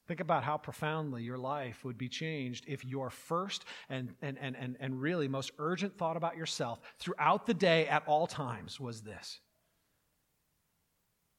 Think 0.06 0.20
about 0.20 0.44
how 0.44 0.56
profoundly 0.56 1.22
your 1.22 1.38
life 1.38 1.84
would 1.84 1.98
be 1.98 2.08
changed 2.08 2.64
if 2.68 2.84
your 2.84 3.10
first 3.10 3.64
and, 3.88 4.14
and, 4.22 4.38
and, 4.40 4.56
and, 4.56 4.76
and 4.78 5.00
really 5.00 5.26
most 5.26 5.50
urgent 5.58 5.98
thought 5.98 6.16
about 6.16 6.36
yourself 6.36 6.80
throughout 6.98 7.46
the 7.46 7.54
day 7.54 7.88
at 7.88 8.04
all 8.06 8.26
times 8.26 8.78
was 8.78 9.02
this 9.02 9.40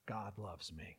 God 0.06 0.34
loves 0.38 0.74
me. 0.74 0.98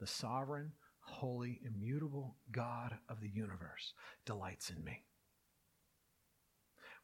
The 0.00 0.06
sovereign, 0.06 0.72
holy, 1.00 1.60
immutable 1.64 2.36
God 2.52 2.96
of 3.08 3.20
the 3.20 3.28
universe 3.28 3.94
delights 4.26 4.70
in 4.70 4.82
me. 4.84 5.04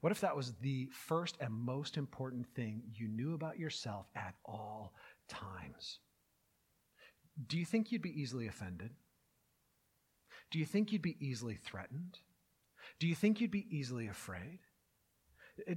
What 0.00 0.12
if 0.12 0.20
that 0.20 0.36
was 0.36 0.52
the 0.60 0.88
first 0.92 1.36
and 1.40 1.52
most 1.52 1.96
important 1.96 2.46
thing 2.54 2.82
you 2.94 3.08
knew 3.08 3.34
about 3.34 3.58
yourself 3.58 4.06
at 4.14 4.34
all 4.44 4.94
times? 5.28 6.00
Do 7.44 7.58
you 7.58 7.64
think 7.64 7.92
you'd 7.92 8.02
be 8.02 8.20
easily 8.20 8.46
offended? 8.46 8.90
Do 10.50 10.58
you 10.58 10.64
think 10.64 10.92
you'd 10.92 11.02
be 11.02 11.16
easily 11.20 11.54
threatened? 11.54 12.18
Do 12.98 13.06
you 13.06 13.14
think 13.14 13.40
you'd 13.40 13.50
be 13.50 13.66
easily 13.70 14.08
afraid? 14.08 14.60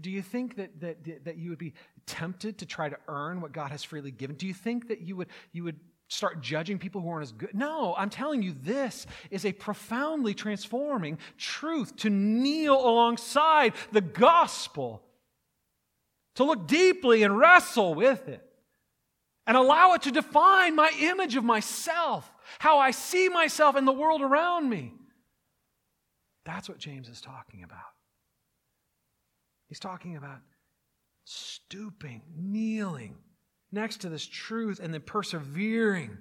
Do 0.02 0.12
you 0.12 0.22
think 0.22 0.58
that, 0.58 0.80
that, 0.82 1.26
that 1.26 1.38
you 1.38 1.50
would 1.50 1.60
be 1.60 1.74
tempted 2.06 2.58
to 2.60 2.66
try 2.66 2.90
to 2.90 2.98
earn 3.08 3.42
what 3.42 3.52
God 3.52 3.72
has 3.72 3.84
freely 3.84 4.12
given? 4.12 4.36
Do 4.36 4.46
you 4.46 4.54
think 4.54 4.90
that 4.90 5.02
you 5.02 5.16
would, 5.16 5.28
you 5.52 5.64
would 5.64 5.80
start 6.10 6.42
judging 6.42 6.78
people 6.78 7.02
who 7.02 7.10
aren't 7.10 7.24
as 7.24 7.32
good? 7.32 7.54
No, 7.54 7.96
I'm 7.98 8.10
telling 8.10 8.42
you, 8.42 8.54
this 8.62 9.08
is 9.32 9.46
a 9.46 9.54
profoundly 9.54 10.34
transforming 10.34 11.18
truth 11.38 11.96
to 11.98 12.10
kneel 12.10 12.76
alongside 12.76 13.74
the 13.92 14.02
gospel, 14.02 15.02
to 16.36 16.44
look 16.44 16.68
deeply 16.68 17.24
and 17.24 17.38
wrestle 17.38 17.94
with 17.94 18.28
it 18.28 18.49
and 19.50 19.58
allow 19.58 19.94
it 19.94 20.04
to 20.04 20.12
define 20.12 20.76
my 20.76 20.92
image 21.00 21.36
of 21.36 21.44
myself, 21.44 22.32
how 22.60 22.78
I 22.78 22.92
see 22.92 23.30
myself 23.30 23.76
in 23.76 23.84
the 23.84 23.92
world 23.92 24.22
around 24.22 24.70
me. 24.70 24.94
That's 26.46 26.70
what 26.70 26.78
James 26.78 27.10
is 27.10 27.20
talking 27.20 27.64
about. 27.64 27.80
He's 29.68 29.80
talking 29.80 30.18
about 30.18 30.38
stooping, 31.26 32.22
kneeling 32.38 33.18
next 33.72 34.02
to 34.02 34.10
this 34.10 34.24
truth, 34.24 34.80
and 34.80 34.94
then 34.94 35.02
persevering. 35.02 36.16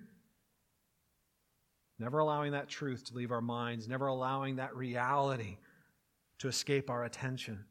Never 1.99 2.21
allowing 2.21 2.53
that 2.53 2.71
truth 2.71 3.05
to 3.09 3.15
leave 3.15 3.31
our 3.31 3.43
minds, 3.43 3.89
never 3.89 4.07
allowing 4.07 4.57
that 4.57 4.75
reality 4.75 5.59
to 6.39 6.49
escape 6.49 6.89
our 6.89 7.05
attention. 7.05 7.67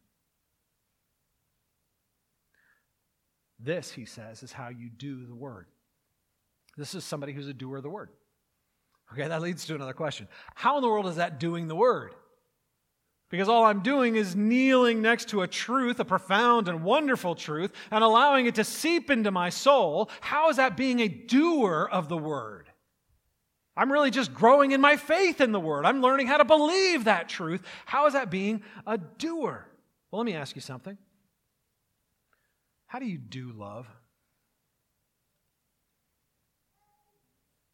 This, 3.60 3.92
he 3.92 4.06
says, 4.06 4.44
is 4.44 4.52
how 4.52 4.70
you 4.70 4.90
do 4.90 5.26
the 5.26 5.36
word. 5.36 5.68
This 6.78 6.94
is 6.94 7.04
somebody 7.04 7.34
who's 7.34 7.48
a 7.48 7.54
doer 7.54 7.78
of 7.78 7.84
the 7.84 7.90
word. 7.90 8.10
Okay, 9.14 9.28
that 9.28 9.42
leads 9.42 9.66
to 9.66 9.76
another 9.76 9.94
question. 9.94 10.28
How 10.54 10.78
in 10.78 10.82
the 10.82 10.90
world 10.90 11.08
is 11.08 11.16
that 11.16 11.40
doing 11.40 11.68
the 11.68 11.76
word? 11.76 12.14
Because 13.30 13.50
all 13.50 13.66
I'm 13.66 13.82
doing 13.82 14.16
is 14.16 14.36
kneeling 14.36 15.02
next 15.02 15.30
to 15.30 15.42
a 15.42 15.48
truth, 15.48 16.00
a 16.00 16.06
profound 16.06 16.68
and 16.68 16.84
wonderful 16.84 17.36
truth, 17.36 17.74
and 17.92 18.04
allowing 18.04 18.46
it 18.46 18.56
to 18.56 18.64
seep 18.64 19.10
into 19.10 19.32
my 19.32 19.50
soul. 19.50 20.10
How 20.22 20.50
is 20.50 20.58
that 20.58 20.78
being 20.78 21.00
a 21.00 21.08
doer 21.08 21.90
of 21.92 22.10
the 22.10 22.18
word? 22.18 22.70
I'm 23.76 23.92
really 23.92 24.12
just 24.12 24.34
growing 24.34 24.72
in 24.72 24.82
my 24.82 24.96
faith 24.96 25.42
in 25.42 25.52
the 25.52 25.60
word. 25.60 25.86
I'm 25.86 26.02
learning 26.02 26.28
how 26.28 26.38
to 26.38 26.46
believe 26.46 27.04
that 27.04 27.30
truth. 27.30 27.62
How 27.86 28.08
is 28.08 28.14
that 28.14 28.32
being 28.32 28.64
a 28.86 28.98
doer? 28.98 29.68
Well, 30.10 30.20
let 30.20 30.26
me 30.26 30.34
ask 30.34 30.56
you 30.56 30.62
something. 30.62 30.98
How 32.88 33.00
do 33.00 33.06
you 33.06 33.18
do 33.18 33.52
love? 33.56 33.88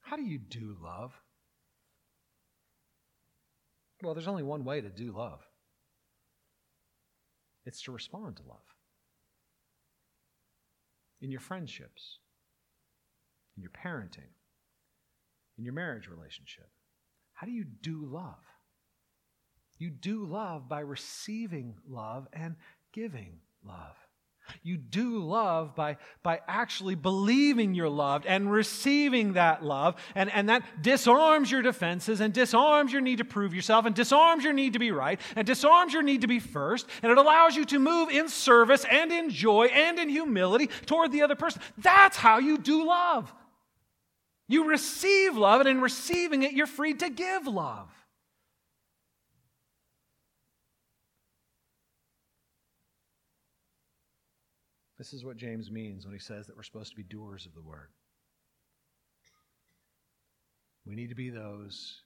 How 0.01 0.17
do 0.17 0.23
you 0.23 0.37
do 0.37 0.75
love? 0.81 1.13
Well, 4.01 4.13
there's 4.13 4.27
only 4.27 4.43
one 4.43 4.65
way 4.65 4.81
to 4.81 4.89
do 4.89 5.11
love 5.11 5.39
it's 7.65 7.81
to 7.83 7.91
respond 7.91 8.37
to 8.37 8.43
love. 8.43 8.75
In 11.21 11.31
your 11.31 11.39
friendships, 11.39 12.19
in 13.55 13.61
your 13.61 13.71
parenting, 13.71 14.33
in 15.57 15.63
your 15.63 15.73
marriage 15.73 16.09
relationship. 16.09 16.69
How 17.33 17.47
do 17.47 17.53
you 17.53 17.63
do 17.63 18.05
love? 18.05 18.43
You 19.77 19.89
do 19.89 20.25
love 20.25 20.67
by 20.67 20.81
receiving 20.81 21.75
love 21.87 22.27
and 22.33 22.55
giving 22.91 23.39
love. 23.65 23.95
You 24.61 24.77
do 24.77 25.19
love 25.19 25.75
by, 25.75 25.97
by 26.21 26.41
actually 26.47 26.95
believing 26.95 27.73
you're 27.73 27.89
loved 27.89 28.25
and 28.25 28.51
receiving 28.51 29.33
that 29.33 29.63
love. 29.63 29.95
And, 30.15 30.31
and 30.31 30.49
that 30.49 30.63
disarms 30.81 31.51
your 31.51 31.61
defenses 31.61 32.21
and 32.21 32.33
disarms 32.33 32.91
your 32.91 33.01
need 33.01 33.19
to 33.19 33.25
prove 33.25 33.53
yourself 33.53 33.85
and 33.85 33.95
disarms 33.95 34.43
your 34.43 34.53
need 34.53 34.73
to 34.73 34.79
be 34.79 34.91
right 34.91 35.19
and 35.35 35.45
disarms 35.45 35.93
your 35.93 36.03
need 36.03 36.21
to 36.21 36.27
be 36.27 36.39
first. 36.39 36.87
And 37.01 37.11
it 37.11 37.17
allows 37.17 37.55
you 37.55 37.65
to 37.65 37.79
move 37.79 38.09
in 38.09 38.29
service 38.29 38.85
and 38.89 39.11
in 39.11 39.29
joy 39.29 39.65
and 39.67 39.99
in 39.99 40.09
humility 40.09 40.67
toward 40.85 41.11
the 41.11 41.21
other 41.21 41.35
person. 41.35 41.61
That's 41.77 42.17
how 42.17 42.39
you 42.39 42.57
do 42.57 42.85
love. 42.85 43.33
You 44.47 44.69
receive 44.69 45.37
love, 45.37 45.61
and 45.61 45.69
in 45.69 45.81
receiving 45.81 46.43
it, 46.43 46.51
you're 46.51 46.67
free 46.67 46.93
to 46.95 47.09
give 47.09 47.47
love. 47.47 47.89
This 55.03 55.11
is 55.11 55.25
what 55.25 55.35
James 55.35 55.69
means 55.69 56.05
when 56.05 56.13
he 56.13 56.19
says 56.19 56.47
that 56.47 56.55
we're 56.55 56.63
supposed 56.63 56.91
to 56.91 56.95
be 56.95 57.03
doers 57.03 57.45
of 57.45 57.53
the 57.53 57.61
word. 57.61 57.89
We 60.85 60.95
need 60.95 61.09
to 61.09 61.15
be 61.15 61.29
those 61.29 62.03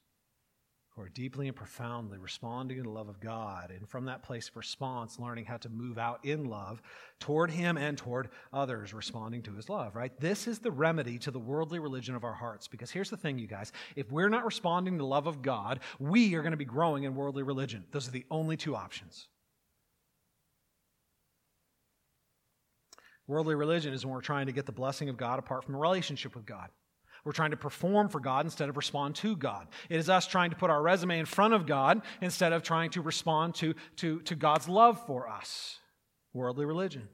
who 0.90 1.04
are 1.04 1.10
deeply 1.10 1.48
and 1.48 1.56
profoundly 1.56 2.18
responding 2.18 2.78
to 2.78 2.82
the 2.82 2.90
love 2.90 3.08
of 3.08 3.20
God, 3.20 3.70
and 3.70 3.88
from 3.88 4.06
that 4.06 4.24
place 4.24 4.50
of 4.50 4.56
response, 4.56 5.20
learning 5.20 5.46
how 5.46 5.58
to 5.58 5.70
move 5.70 6.00
out 6.00 6.26
in 6.26 6.46
love 6.46 6.82
toward 7.20 7.52
Him 7.52 7.78
and 7.78 8.00
toward 8.00 8.30
others, 8.52 8.96
responding 8.96 9.44
to 9.44 9.54
His 9.54 9.70
love, 9.70 9.96
right? 9.96 10.20
This 10.20 10.48
is 10.48 10.58
the 10.58 10.72
remedy 10.72 11.20
to 11.20 11.30
the 11.30 11.38
worldly 11.38 11.78
religion 11.78 12.16
of 12.16 12.24
our 12.24 12.34
hearts. 12.34 12.68
Because 12.68 12.90
here's 12.90 13.12
the 13.12 13.18
thing, 13.18 13.38
you 13.38 13.46
guys 13.46 13.74
if 13.96 14.12
we're 14.12 14.28
not 14.28 14.44
responding 14.44 14.96
to 14.96 15.04
the 15.04 15.06
love 15.06 15.28
of 15.28 15.44
God, 15.44 15.82
we 16.00 16.34
are 16.34 16.42
going 16.42 16.50
to 16.50 16.58
be 16.58 16.66
growing 16.66 17.04
in 17.04 17.14
worldly 17.14 17.44
religion. 17.44 17.86
Those 17.92 18.08
are 18.08 18.12
the 18.12 18.26
only 18.32 18.58
two 18.58 18.76
options. 18.76 19.28
Worldly 23.28 23.56
religion 23.56 23.94
is 23.94 24.06
when 24.06 24.14
we're 24.14 24.22
trying 24.22 24.46
to 24.46 24.54
get 24.54 24.66
the 24.66 24.72
blessing 24.72 25.10
of 25.10 25.18
God 25.18 25.40
apart 25.40 25.66
from 25.66 25.76
a 25.76 25.80
relationship 25.80 26.36
with 26.36 26.46
God. 26.46 26.70
We're 27.26 27.34
trying 27.34 27.52
to 27.52 27.58
perform 27.58 28.08
for 28.08 28.22
God 28.22 28.46
instead 28.46 28.70
of 28.70 28.78
respond 28.78 29.16
to 29.18 29.36
God. 29.36 29.68
It 29.90 29.98
is 29.98 30.10
us 30.10 30.28
trying 30.28 30.52
to 30.52 30.56
put 30.56 30.70
our 30.70 30.82
resume 30.82 31.20
in 31.20 31.26
front 31.26 31.54
of 31.54 31.66
God 31.66 32.02
instead 32.22 32.54
of 32.54 32.64
trying 32.64 32.90
to 32.92 33.02
respond 33.02 33.56
to, 33.56 33.74
to, 33.98 34.22
to 34.22 34.36
God's 34.36 34.70
love 34.70 35.06
for 35.06 35.28
us. 35.28 35.78
Worldly 36.34 36.64
religion. 36.64 37.10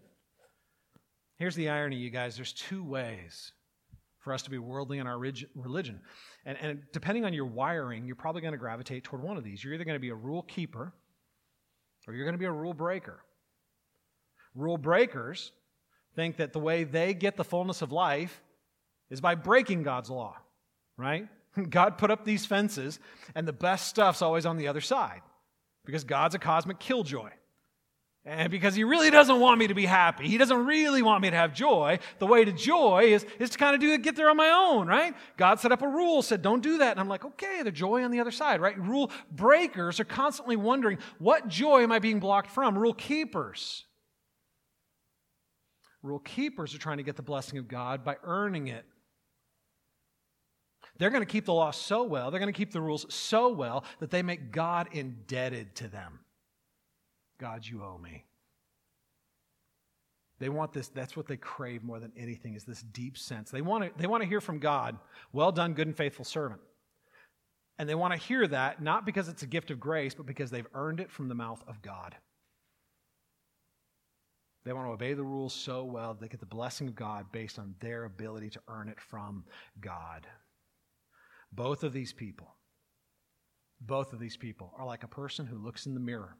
Here's 1.37 1.55
the 1.55 1.69
irony, 1.69 1.95
you 1.95 2.11
guys 2.11 2.35
there's 2.35 2.53
two 2.53 2.83
ways 2.83 3.53
for 4.19 4.33
us 4.33 4.43
to 4.43 4.51
be 4.51 4.59
worldly 4.59 4.99
in 4.99 5.07
our 5.07 5.17
religion. 5.17 5.99
And, 6.45 6.57
and 6.61 6.83
depending 6.93 7.25
on 7.25 7.33
your 7.33 7.45
wiring, 7.45 8.05
you're 8.05 8.15
probably 8.15 8.41
going 8.41 8.53
to 8.53 8.57
gravitate 8.59 9.03
toward 9.03 9.23
one 9.23 9.35
of 9.35 9.43
these. 9.43 9.63
You're 9.63 9.73
either 9.73 9.83
going 9.83 9.95
to 9.95 9.99
be 9.99 10.09
a 10.09 10.15
rule 10.15 10.43
keeper 10.43 10.93
or 12.07 12.13
you're 12.13 12.25
going 12.25 12.35
to 12.35 12.39
be 12.39 12.45
a 12.45 12.51
rule 12.51 12.73
breaker. 12.73 13.19
Rule 14.53 14.77
breakers 14.77 15.51
think 16.15 16.37
that 16.37 16.53
the 16.53 16.59
way 16.59 16.83
they 16.83 17.13
get 17.13 17.35
the 17.35 17.43
fullness 17.43 17.81
of 17.81 17.91
life 17.91 18.41
is 19.09 19.21
by 19.21 19.35
breaking 19.35 19.83
God's 19.83 20.09
law, 20.09 20.35
right? 20.97 21.27
God 21.69 21.97
put 21.97 22.11
up 22.11 22.25
these 22.25 22.45
fences, 22.45 22.99
and 23.35 23.47
the 23.47 23.53
best 23.53 23.87
stuff's 23.87 24.21
always 24.21 24.45
on 24.45 24.57
the 24.57 24.67
other 24.67 24.81
side 24.81 25.21
because 25.85 26.03
God's 26.03 26.35
a 26.35 26.39
cosmic 26.39 26.79
killjoy. 26.79 27.29
And 28.25 28.49
because 28.49 28.73
he 28.73 28.85
really 28.85 29.09
doesn't 29.09 29.41
want 29.41 29.59
me 29.59 29.67
to 29.67 29.73
be 29.73 29.85
happy, 29.85 30.29
he 30.29 30.37
doesn't 30.37 30.65
really 30.65 31.01
want 31.01 31.21
me 31.21 31.29
to 31.29 31.35
have 31.35 31.53
joy. 31.53 31.99
The 32.19 32.25
way 32.25 32.45
to 32.45 32.53
joy 32.53 33.13
is, 33.13 33.25
is 33.37 33.49
to 33.49 33.57
kind 33.57 33.75
of 33.75 33.81
do 33.81 33.91
it, 33.91 34.01
get 34.01 34.15
there 34.15 34.29
on 34.29 34.37
my 34.37 34.49
own, 34.49 34.87
right? 34.87 35.13
God 35.35 35.59
set 35.59 35.73
up 35.73 35.81
a 35.81 35.87
rule, 35.87 36.21
said, 36.21 36.41
don't 36.41 36.63
do 36.63 36.77
that. 36.77 36.91
And 36.91 37.01
I'm 37.01 37.09
like, 37.09 37.25
okay, 37.25 37.63
the 37.63 37.71
joy 37.71 38.01
on 38.01 38.11
the 38.11 38.21
other 38.21 38.31
side, 38.31 38.61
right? 38.61 38.79
Rule 38.79 39.11
breakers 39.29 39.99
are 39.99 40.05
constantly 40.05 40.55
wondering, 40.55 40.99
what 41.19 41.49
joy 41.49 41.83
am 41.83 41.91
I 41.91 41.99
being 41.99 42.21
blocked 42.21 42.49
from? 42.49 42.77
Rule 42.77 42.93
keepers. 42.93 43.83
Rule 46.03 46.19
keepers 46.19 46.75
are 46.75 46.79
trying 46.79 46.97
to 46.97 47.03
get 47.03 47.15
the 47.15 47.23
blessing 47.23 47.57
of 47.57 47.67
God 47.67 48.03
by 48.03 48.17
earning 48.23 48.67
it. 48.67 48.85
They're 50.97 51.09
going 51.09 51.23
to 51.23 51.31
keep 51.31 51.45
the 51.45 51.53
law 51.53 51.71
so 51.71 52.03
well, 52.03 52.29
they're 52.29 52.39
going 52.39 52.53
to 52.53 52.57
keep 52.57 52.71
the 52.71 52.81
rules 52.81 53.11
so 53.11 53.49
well 53.49 53.83
that 53.99 54.11
they 54.11 54.21
make 54.21 54.51
God 54.51 54.89
indebted 54.91 55.75
to 55.77 55.87
them. 55.87 56.19
God, 57.39 57.65
you 57.65 57.83
owe 57.83 57.97
me. 57.97 58.25
They 60.39 60.49
want 60.49 60.73
this, 60.73 60.89
that's 60.89 61.15
what 61.15 61.27
they 61.27 61.37
crave 61.37 61.83
more 61.83 61.99
than 61.99 62.11
anything, 62.17 62.53
is 62.53 62.65
this 62.65 62.81
deep 62.81 63.17
sense. 63.17 63.49
They 63.49 63.61
want 63.61 63.85
to, 63.85 63.91
they 63.97 64.07
want 64.07 64.23
to 64.23 64.29
hear 64.29 64.41
from 64.41 64.59
God, 64.59 64.97
well 65.31 65.51
done, 65.51 65.73
good 65.73 65.87
and 65.87 65.95
faithful 65.95 66.25
servant. 66.25 66.59
And 67.79 67.87
they 67.87 67.95
want 67.95 68.13
to 68.13 68.19
hear 68.19 68.45
that 68.47 68.81
not 68.81 69.05
because 69.05 69.29
it's 69.29 69.43
a 69.43 69.47
gift 69.47 69.71
of 69.71 69.79
grace, 69.79 70.13
but 70.13 70.25
because 70.25 70.51
they've 70.51 70.67
earned 70.73 70.99
it 70.99 71.11
from 71.11 71.29
the 71.29 71.35
mouth 71.35 71.63
of 71.67 71.81
God. 71.81 72.15
They 74.63 74.73
want 74.73 74.87
to 74.87 74.93
obey 74.93 75.13
the 75.13 75.23
rules 75.23 75.53
so 75.53 75.83
well 75.83 76.13
they 76.13 76.27
get 76.27 76.39
the 76.39 76.45
blessing 76.45 76.87
of 76.87 76.95
God 76.95 77.31
based 77.31 77.59
on 77.59 77.75
their 77.79 78.05
ability 78.05 78.49
to 78.51 78.61
earn 78.67 78.87
it 78.87 78.99
from 78.99 79.45
God. 79.81 80.25
Both 81.51 81.83
of 81.83 81.93
these 81.93 82.13
people, 82.13 82.55
both 83.81 84.13
of 84.13 84.19
these 84.19 84.37
people 84.37 84.73
are 84.77 84.85
like 84.85 85.03
a 85.03 85.07
person 85.07 85.45
who 85.45 85.57
looks 85.57 85.85
in 85.85 85.93
the 85.93 85.99
mirror 85.99 86.37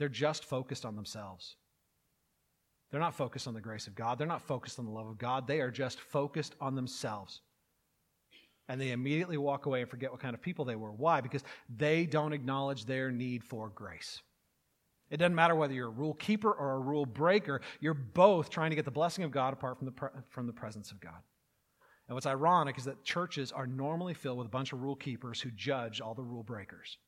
they're 0.00 0.08
just 0.08 0.46
focused 0.46 0.86
on 0.86 0.96
themselves. 0.96 1.56
They're 2.90 3.00
not 3.00 3.14
focused 3.14 3.46
on 3.46 3.52
the 3.52 3.60
grace 3.60 3.86
of 3.86 3.94
God. 3.94 4.18
They're 4.18 4.26
not 4.26 4.40
focused 4.40 4.78
on 4.78 4.86
the 4.86 4.90
love 4.90 5.06
of 5.06 5.18
God. 5.18 5.46
They 5.46 5.60
are 5.60 5.70
just 5.70 6.00
focused 6.00 6.54
on 6.58 6.74
themselves. 6.74 7.42
And 8.66 8.80
they 8.80 8.92
immediately 8.92 9.36
walk 9.36 9.66
away 9.66 9.82
and 9.82 9.90
forget 9.90 10.10
what 10.10 10.22
kind 10.22 10.32
of 10.34 10.40
people 10.40 10.64
they 10.64 10.74
were. 10.74 10.90
Why? 10.90 11.20
Because 11.20 11.44
they 11.68 12.06
don't 12.06 12.32
acknowledge 12.32 12.86
their 12.86 13.10
need 13.10 13.44
for 13.44 13.68
grace. 13.68 14.22
It 15.10 15.16
doesn't 15.16 15.34
matter 15.34 15.54
whether 15.54 15.74
you're 15.74 15.88
a 15.88 15.90
rule 15.90 16.14
keeper 16.14 16.52
or 16.52 16.72
a 16.72 16.78
rule 16.78 17.04
breaker, 17.04 17.60
you're 17.80 17.94
both 17.94 18.48
trying 18.48 18.70
to 18.70 18.76
get 18.76 18.84
the 18.84 18.90
blessing 18.90 19.24
of 19.24 19.30
God 19.30 19.52
apart 19.52 19.78
from 19.78 19.86
the, 19.86 20.10
from 20.28 20.46
the 20.46 20.52
presence 20.52 20.90
of 20.90 21.00
God. 21.00 21.20
And 22.08 22.14
what's 22.14 22.26
ironic 22.26 22.78
is 22.78 22.84
that 22.84 23.04
churches 23.04 23.52
are 23.52 23.66
normally 23.66 24.14
filled 24.14 24.38
with 24.38 24.46
a 24.46 24.50
bunch 24.50 24.72
of 24.72 24.82
rule 24.82 24.96
keepers 24.96 25.40
who 25.40 25.50
judge 25.50 26.00
all 26.00 26.14
the 26.14 26.22
rule 26.22 26.42
breakers. 26.42 26.98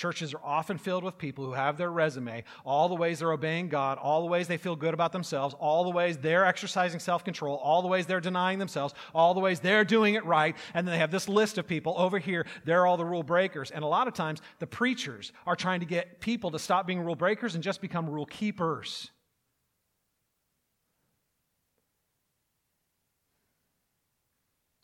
Churches 0.00 0.32
are 0.32 0.40
often 0.42 0.78
filled 0.78 1.04
with 1.04 1.18
people 1.18 1.44
who 1.44 1.52
have 1.52 1.76
their 1.76 1.90
resume, 1.90 2.42
all 2.64 2.88
the 2.88 2.94
ways 2.94 3.18
they're 3.18 3.32
obeying 3.32 3.68
God, 3.68 3.98
all 3.98 4.22
the 4.22 4.28
ways 4.28 4.48
they 4.48 4.56
feel 4.56 4.74
good 4.74 4.94
about 4.94 5.12
themselves, 5.12 5.54
all 5.60 5.84
the 5.84 5.90
ways 5.90 6.16
they're 6.16 6.46
exercising 6.46 7.00
self 7.00 7.22
control, 7.22 7.56
all 7.56 7.82
the 7.82 7.88
ways 7.88 8.06
they're 8.06 8.18
denying 8.18 8.58
themselves, 8.58 8.94
all 9.14 9.34
the 9.34 9.40
ways 9.40 9.60
they're 9.60 9.84
doing 9.84 10.14
it 10.14 10.24
right. 10.24 10.56
And 10.72 10.88
then 10.88 10.94
they 10.94 10.98
have 11.00 11.10
this 11.10 11.28
list 11.28 11.58
of 11.58 11.66
people 11.66 11.94
over 11.98 12.18
here, 12.18 12.46
they're 12.64 12.86
all 12.86 12.96
the 12.96 13.04
rule 13.04 13.22
breakers. 13.22 13.70
And 13.70 13.84
a 13.84 13.86
lot 13.86 14.08
of 14.08 14.14
times, 14.14 14.40
the 14.58 14.66
preachers 14.66 15.32
are 15.46 15.54
trying 15.54 15.80
to 15.80 15.86
get 15.86 16.18
people 16.18 16.50
to 16.52 16.58
stop 16.58 16.86
being 16.86 17.02
rule 17.02 17.14
breakers 17.14 17.54
and 17.54 17.62
just 17.62 17.82
become 17.82 18.08
rule 18.08 18.24
keepers. 18.24 19.10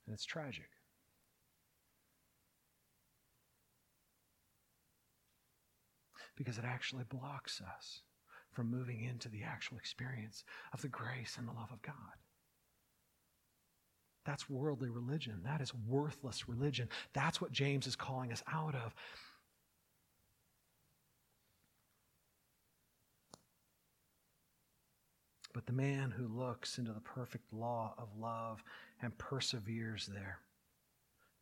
And 0.06 0.12
it's 0.12 0.26
tragic. 0.26 0.75
Because 6.36 6.58
it 6.58 6.64
actually 6.64 7.04
blocks 7.04 7.60
us 7.76 8.00
from 8.52 8.70
moving 8.70 9.02
into 9.02 9.28
the 9.28 9.42
actual 9.42 9.76
experience 9.76 10.44
of 10.72 10.80
the 10.82 10.88
grace 10.88 11.36
and 11.38 11.46
the 11.46 11.52
love 11.52 11.70
of 11.72 11.82
God. 11.82 11.94
That's 14.24 14.50
worldly 14.50 14.88
religion. 14.88 15.40
That 15.44 15.60
is 15.60 15.72
worthless 15.88 16.48
religion. 16.48 16.88
That's 17.12 17.40
what 17.40 17.52
James 17.52 17.86
is 17.86 17.94
calling 17.94 18.32
us 18.32 18.42
out 18.52 18.74
of. 18.74 18.94
But 25.52 25.66
the 25.66 25.72
man 25.72 26.10
who 26.10 26.26
looks 26.26 26.76
into 26.76 26.92
the 26.92 27.00
perfect 27.00 27.52
law 27.52 27.94
of 27.96 28.08
love 28.18 28.62
and 29.00 29.16
perseveres 29.16 30.06
there 30.06 30.40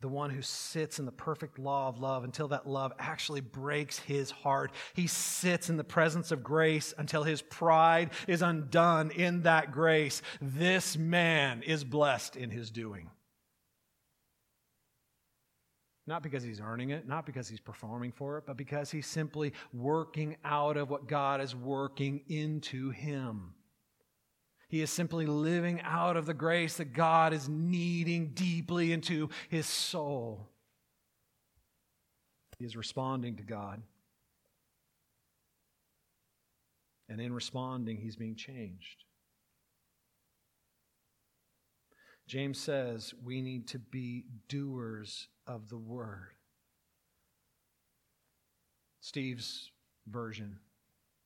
the 0.04 0.08
one 0.08 0.28
who 0.28 0.42
sits 0.42 0.98
in 0.98 1.06
the 1.06 1.12
perfect 1.12 1.58
law 1.58 1.88
of 1.88 1.98
love 1.98 2.24
until 2.24 2.48
that 2.48 2.68
love 2.68 2.92
actually 2.98 3.40
breaks 3.40 3.98
his 3.98 4.30
heart. 4.30 4.70
He 4.92 5.06
sits 5.06 5.70
in 5.70 5.78
the 5.78 5.82
presence 5.82 6.30
of 6.30 6.42
grace 6.42 6.92
until 6.98 7.22
his 7.22 7.40
pride 7.40 8.10
is 8.28 8.42
undone 8.42 9.12
in 9.12 9.44
that 9.44 9.72
grace. 9.72 10.20
This 10.42 10.98
man 10.98 11.62
is 11.62 11.84
blessed 11.84 12.36
in 12.36 12.50
his 12.50 12.70
doing. 12.70 13.08
Not 16.06 16.22
because 16.22 16.42
he's 16.42 16.60
earning 16.60 16.90
it, 16.90 17.08
not 17.08 17.24
because 17.24 17.48
he's 17.48 17.60
performing 17.60 18.12
for 18.12 18.36
it, 18.36 18.44
but 18.46 18.58
because 18.58 18.90
he's 18.90 19.06
simply 19.06 19.54
working 19.72 20.36
out 20.44 20.76
of 20.76 20.90
what 20.90 21.08
God 21.08 21.40
is 21.40 21.56
working 21.56 22.20
into 22.28 22.90
him. 22.90 23.54
He 24.74 24.82
is 24.82 24.90
simply 24.90 25.24
living 25.24 25.80
out 25.84 26.16
of 26.16 26.26
the 26.26 26.34
grace 26.34 26.78
that 26.78 26.92
God 26.92 27.32
is 27.32 27.48
kneading 27.48 28.32
deeply 28.34 28.90
into 28.90 29.30
his 29.48 29.66
soul. 29.66 30.48
He 32.58 32.64
is 32.64 32.76
responding 32.76 33.36
to 33.36 33.44
God. 33.44 33.82
And 37.08 37.20
in 37.20 37.32
responding, 37.32 37.98
he's 37.98 38.16
being 38.16 38.34
changed. 38.34 39.04
James 42.26 42.58
says 42.58 43.14
we 43.22 43.42
need 43.42 43.68
to 43.68 43.78
be 43.78 44.24
doers 44.48 45.28
of 45.46 45.68
the 45.68 45.78
word. 45.78 46.32
Steve's 49.00 49.70
version, 50.08 50.58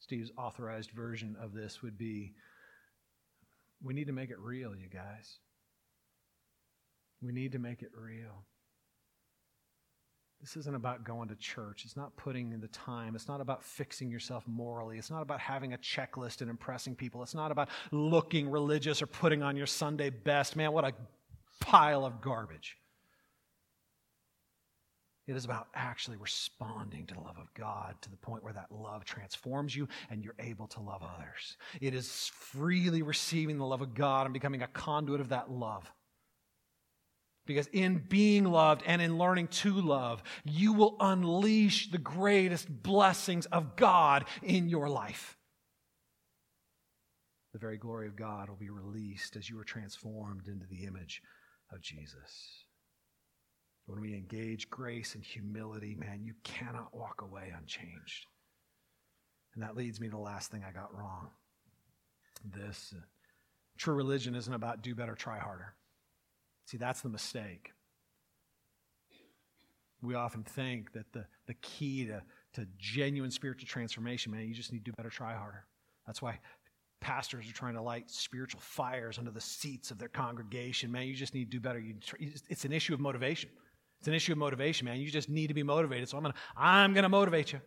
Steve's 0.01 0.32
authorized 0.36 0.90
version 0.90 1.34
of 1.40 1.55
this 1.55 1.80
would 1.80 1.96
be 1.96 2.34
we 3.83 3.95
need 3.95 4.07
to 4.07 4.12
make 4.12 4.31
it 4.31 4.39
real, 4.39 4.74
you 4.74 4.89
guys. 4.89 5.39
We 7.22 7.33
need 7.33 7.53
to 7.53 7.59
make 7.59 7.83
it 7.83 7.91
real. 7.95 8.45
This 10.41 10.57
isn't 10.57 10.74
about 10.74 11.03
going 11.03 11.29
to 11.29 11.35
church. 11.35 11.83
It's 11.85 11.97
not 11.97 12.16
putting 12.16 12.53
in 12.53 12.61
the 12.61 12.68
time. 12.68 13.16
It's 13.16 13.26
not 13.26 13.41
about 13.41 13.64
fixing 13.64 14.09
yourself 14.09 14.45
morally. 14.47 14.97
It's 14.97 15.11
not 15.11 15.22
about 15.22 15.41
having 15.41 15.72
a 15.74 15.79
checklist 15.79 16.43
and 16.43 16.49
impressing 16.49 16.95
people. 16.95 17.24
It's 17.24 17.35
not 17.35 17.51
about 17.51 17.68
looking 17.91 18.49
religious 18.49 19.03
or 19.03 19.09
putting 19.09 19.43
on 19.43 19.57
your 19.57 19.66
Sunday 19.66 20.11
best. 20.11 20.55
Man, 20.55 20.72
what 20.72 20.85
a 20.85 20.93
pile 21.61 22.05
of 22.05 22.20
garbage. 22.20 22.76
It 25.29 25.37
is 25.37 25.45
about 25.45 25.68
actually 25.74 26.16
responding 26.16 27.05
to 27.07 27.14
the 27.14 27.20
love 27.20 27.37
of 27.39 27.53
God 27.53 27.95
to 28.01 28.11
the 28.11 28.16
point 28.16 28.43
where 28.43 28.55
that 28.55 28.72
love 28.72 29.05
transforms 29.05 29.76
you 29.76 29.87
and 30.09 30.24
you're 30.24 30.35
able 30.39 30.66
to 30.68 30.81
love 30.81 31.03
others. 31.03 31.59
It 31.83 31.93
is 31.93 32.31
freely 32.35 33.03
receiving 33.03 33.59
the 33.59 33.66
love 33.66 33.83
of 33.83 33.95
God 33.95 34.24
and 34.24 34.33
becoming 34.33 34.62
a 34.62 34.66
conduit 34.66 35.20
of 35.20 35.29
that 35.29 35.51
love. 35.51 35.85
Because 37.45 37.66
in 37.74 38.03
being 38.09 38.45
loved 38.45 38.83
and 38.87 39.03
in 39.03 39.18
learning 39.18 39.49
to 39.49 39.74
love, 39.74 40.22
you 40.45 40.72
will 40.72 40.97
unleash 40.99 41.91
the 41.91 41.99
greatest 41.99 42.83
blessings 42.83 43.45
of 43.47 43.76
God 43.76 44.24
in 44.43 44.70
your 44.70 44.89
life. 44.89 45.37
The 47.53 47.59
very 47.59 47.76
glory 47.76 48.07
of 48.07 48.16
God 48.16 48.49
will 48.49 48.57
be 48.57 48.70
released 48.70 49.37
as 49.37 49.51
you 49.51 49.59
are 49.59 49.64
transformed 49.64 50.49
into 50.49 50.66
the 50.66 50.85
image 50.85 51.20
of 51.70 51.83
Jesus. 51.83 52.64
When 53.89 54.03
we 54.03 54.12
engage 54.12 54.68
grace 54.68 55.14
and 55.14 55.24
humility, 55.24 55.97
man, 55.99 56.20
you 56.22 56.34
cannot 56.45 56.95
walk 56.95 57.22
away 57.22 57.55
unchanged. 57.59 58.26
And 59.55 59.62
that 59.62 59.76
leads 59.76 59.99
me 59.99 60.09
to 60.09 60.11
the 60.11 60.18
last 60.18 60.51
thing 60.51 60.62
I 60.62 60.72
got 60.72 60.95
wrong. 60.95 61.28
This 62.45 62.93
uh, 62.95 63.01
true 63.78 63.95
religion 63.95 64.34
isn't 64.34 64.53
about 64.53 64.82
do 64.82 64.95
better, 64.95 65.14
try 65.14 65.39
harder. 65.39 65.72
See, 66.66 66.76
that's 66.76 67.01
the 67.01 67.09
mistake. 67.09 67.72
We 70.03 70.14
often 70.14 70.43
think 70.43 70.93
that 70.93 71.11
the, 71.14 71.24
the 71.47 71.55
key 71.55 72.05
to, 72.09 72.22
to 72.61 72.68
genuine 72.76 73.30
spiritual 73.30 73.68
transformation, 73.68 74.32
man, 74.32 74.47
you 74.47 74.55
just 74.55 74.70
need 74.70 74.84
to 74.84 74.91
do 74.91 74.97
better, 74.99 75.09
try 75.09 75.34
harder. 75.34 75.64
That's 76.07 76.20
why 76.20 76.41
pastors 77.01 77.49
are 77.49 77.55
trying 77.55 77.74
to 77.74 77.82
light 77.82 78.11
spiritual 78.11 78.61
fires 78.61 79.16
under 79.16 79.30
the 79.30 79.41
seats 79.41 79.91
of 79.91 79.99
their 79.99 80.09
congregation. 80.09 80.93
Man, 80.93 81.07
you 81.07 81.14
just 81.14 81.32
need 81.32 81.47
to 81.47 81.51
do 81.51 81.59
better. 81.59 81.78
You, 81.78 81.95
it's 82.51 82.66
an 82.66 82.72
issue 82.72 82.93
of 82.93 83.01
motivation. 83.01 83.49
It's 83.99 84.09
an 84.09 84.14
issue 84.14 84.32
of 84.32 84.38
motivation, 84.38 84.84
man. 84.84 85.01
You 85.01 85.11
just 85.11 85.28
need 85.28 85.49
to 85.49 85.55
be 85.55 85.62
motivated. 85.62 86.09
So 86.09 86.16
I'm 86.16 86.22
gonna, 86.22 86.34
I'm 86.57 86.94
gonna 86.94 87.09
motivate 87.09 87.53
you. 87.53 87.61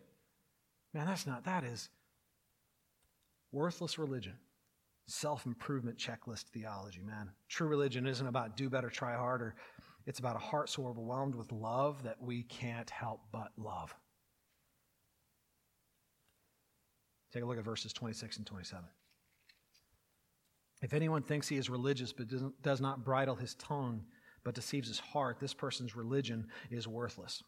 Man, 0.94 1.06
that's 1.06 1.26
not, 1.26 1.44
that 1.44 1.64
is 1.64 1.88
worthless 3.50 3.98
religion. 3.98 4.34
Self 5.06 5.46
improvement 5.46 5.98
checklist 5.98 6.44
theology, 6.54 7.02
man. 7.02 7.30
True 7.48 7.66
religion 7.66 8.06
isn't 8.06 8.26
about 8.26 8.56
do 8.56 8.70
better, 8.70 8.88
try 8.88 9.14
harder. 9.14 9.54
It's 10.06 10.18
about 10.18 10.36
a 10.36 10.40
heart 10.40 10.68
so 10.68 10.86
overwhelmed 10.86 11.34
with 11.34 11.52
love 11.52 12.02
that 12.04 12.20
we 12.20 12.44
can't 12.44 12.88
help 12.88 13.20
but 13.30 13.52
love. 13.56 13.94
Take 17.32 17.42
a 17.42 17.46
look 17.46 17.58
at 17.58 17.64
verses 17.64 17.92
26 17.92 18.38
and 18.38 18.46
27. 18.46 18.84
If 20.82 20.92
anyone 20.92 21.22
thinks 21.22 21.48
he 21.48 21.56
is 21.56 21.70
religious 21.70 22.12
but 22.12 22.26
does 22.62 22.80
not 22.80 23.04
bridle 23.04 23.36
his 23.36 23.54
tongue 23.54 24.04
but 24.44 24.54
deceives 24.54 24.88
his 24.88 24.98
heart, 24.98 25.38
this 25.40 25.54
person's 25.54 25.96
religion 25.96 26.46
is 26.70 26.88
worthless. 26.88 27.42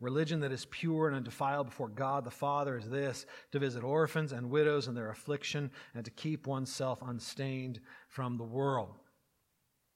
Religion 0.00 0.40
that 0.40 0.52
is 0.52 0.66
pure 0.66 1.08
and 1.08 1.16
undefiled 1.16 1.66
before 1.66 1.88
God 1.88 2.24
the 2.24 2.30
Father 2.30 2.78
is 2.78 2.88
this 2.88 3.26
to 3.50 3.58
visit 3.58 3.82
orphans 3.82 4.30
and 4.30 4.48
widows 4.48 4.86
in 4.86 4.94
their 4.94 5.10
affliction 5.10 5.70
and 5.94 6.04
to 6.04 6.10
keep 6.12 6.46
oneself 6.46 7.02
unstained 7.02 7.80
from 8.08 8.36
the 8.36 8.44
world. 8.44 8.94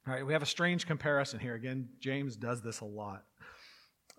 All 0.06 0.14
right, 0.14 0.26
we 0.26 0.32
have 0.32 0.42
a 0.42 0.46
strange 0.46 0.86
comparison 0.86 1.38
here. 1.38 1.54
Again, 1.54 1.88
James 2.00 2.34
does 2.34 2.60
this 2.60 2.80
a 2.80 2.84
lot. 2.84 3.24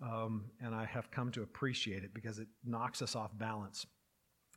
Um, 0.01 0.45
and 0.61 0.73
I 0.73 0.85
have 0.85 1.11
come 1.11 1.31
to 1.33 1.43
appreciate 1.43 2.03
it 2.03 2.13
because 2.13 2.39
it 2.39 2.47
knocks 2.63 3.01
us 3.01 3.15
off 3.15 3.37
balance. 3.37 3.85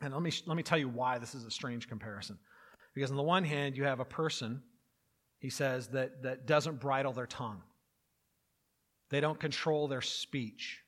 And 0.01 0.13
let 0.13 0.23
me, 0.23 0.31
let 0.47 0.57
me 0.57 0.63
tell 0.63 0.79
you 0.79 0.89
why 0.89 1.19
this 1.19 1.35
is 1.35 1.45
a 1.45 1.51
strange 1.51 1.89
comparison. 1.89 2.39
Because 2.95 3.11
on 3.11 3.17
the 3.17 3.23
one 3.23 3.45
hand, 3.45 3.77
you 3.77 3.85
have 3.85 4.01
a 4.01 4.05
person, 4.05 4.63
he 5.39 5.51
says, 5.51 5.89
that, 5.89 6.23
that 6.23 6.47
doesn't 6.47 6.81
bridle 6.81 7.13
their 7.13 7.27
tongue. 7.27 7.63
They 9.11 9.21
don't 9.21 9.39
control 9.39 9.89
their 9.89 10.03
speech, 10.03 10.81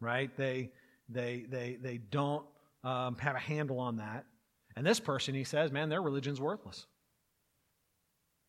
right? 0.00 0.34
They, 0.36 0.70
they, 1.08 1.44
they, 1.48 1.78
they 1.80 1.98
don't 1.98 2.44
um, 2.84 3.16
have 3.16 3.34
a 3.34 3.40
handle 3.40 3.80
on 3.80 3.96
that. 3.96 4.24
And 4.76 4.86
this 4.86 5.00
person, 5.00 5.34
he 5.34 5.44
says, 5.44 5.72
man, 5.72 5.88
their 5.88 6.02
religion's 6.02 6.40
worthless. 6.40 6.86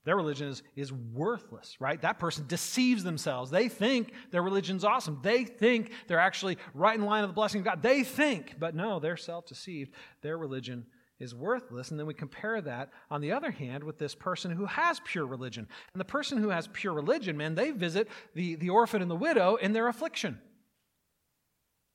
Their 0.05 0.17
religion 0.17 0.49
is, 0.49 0.63
is 0.75 0.91
worthless, 0.91 1.77
right? 1.79 2.01
That 2.01 2.19
person 2.19 2.45
deceives 2.47 3.03
themselves. 3.03 3.49
They 3.49 3.69
think 3.69 4.11
their 4.31 4.43
religion's 4.43 4.83
awesome. 4.83 5.19
They 5.23 5.45
think 5.45 5.91
they're 6.07 6.19
actually 6.19 6.57
right 6.73 6.97
in 6.97 7.05
line 7.05 7.21
with 7.21 7.29
the 7.29 7.35
blessing 7.35 7.59
of 7.59 7.65
God. 7.65 7.81
They 7.81 8.03
think, 8.03 8.55
but 8.59 8.75
no, 8.75 8.99
they're 8.99 9.15
self 9.15 9.45
deceived. 9.45 9.93
Their 10.21 10.37
religion 10.37 10.85
is 11.23 11.33
worthless. 11.33 11.89
And 11.89 11.99
then 11.99 12.05
we 12.05 12.13
compare 12.13 12.61
that, 12.61 12.91
on 13.09 13.21
the 13.21 13.31
other 13.31 13.49
hand, 13.49 13.83
with 13.83 13.97
this 13.97 14.13
person 14.13 14.51
who 14.51 14.65
has 14.65 14.99
pure 15.03 15.25
religion. 15.25 15.67
And 15.93 15.99
the 15.99 16.05
person 16.05 16.37
who 16.37 16.49
has 16.49 16.67
pure 16.67 16.93
religion, 16.93 17.37
man, 17.37 17.55
they 17.55 17.71
visit 17.71 18.07
the, 18.35 18.55
the 18.55 18.69
orphan 18.69 19.01
and 19.01 19.09
the 19.09 19.15
widow 19.15 19.55
in 19.55 19.73
their 19.73 19.87
affliction. 19.87 20.39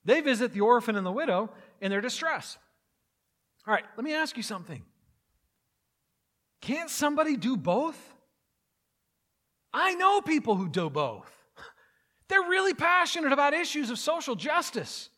They 0.05 0.21
visit 0.21 0.53
the 0.53 0.63
orphan 0.63 0.97
and 0.97 1.07
the 1.07 1.13
widow 1.13 1.51
in 1.81 1.91
their 1.91 2.01
distress. 2.01 2.59
All 3.67 3.75
right, 3.75 3.85
let 3.97 4.05
me 4.05 4.15
ask 4.15 4.37
you 4.37 4.43
something. 4.43 4.83
Can't 6.61 6.91
somebody 6.91 7.37
do 7.37 7.57
both? 7.57 7.99
I 9.73 9.95
know 9.95 10.21
people 10.23 10.57
who 10.57 10.69
do 10.69 10.89
both. 10.89 11.31
They're 12.29 12.41
really 12.41 12.75
passionate 12.75 13.33
about 13.33 13.53
issues 13.53 13.91
of 13.91 13.99
social 13.99 14.35
justice. 14.35 15.11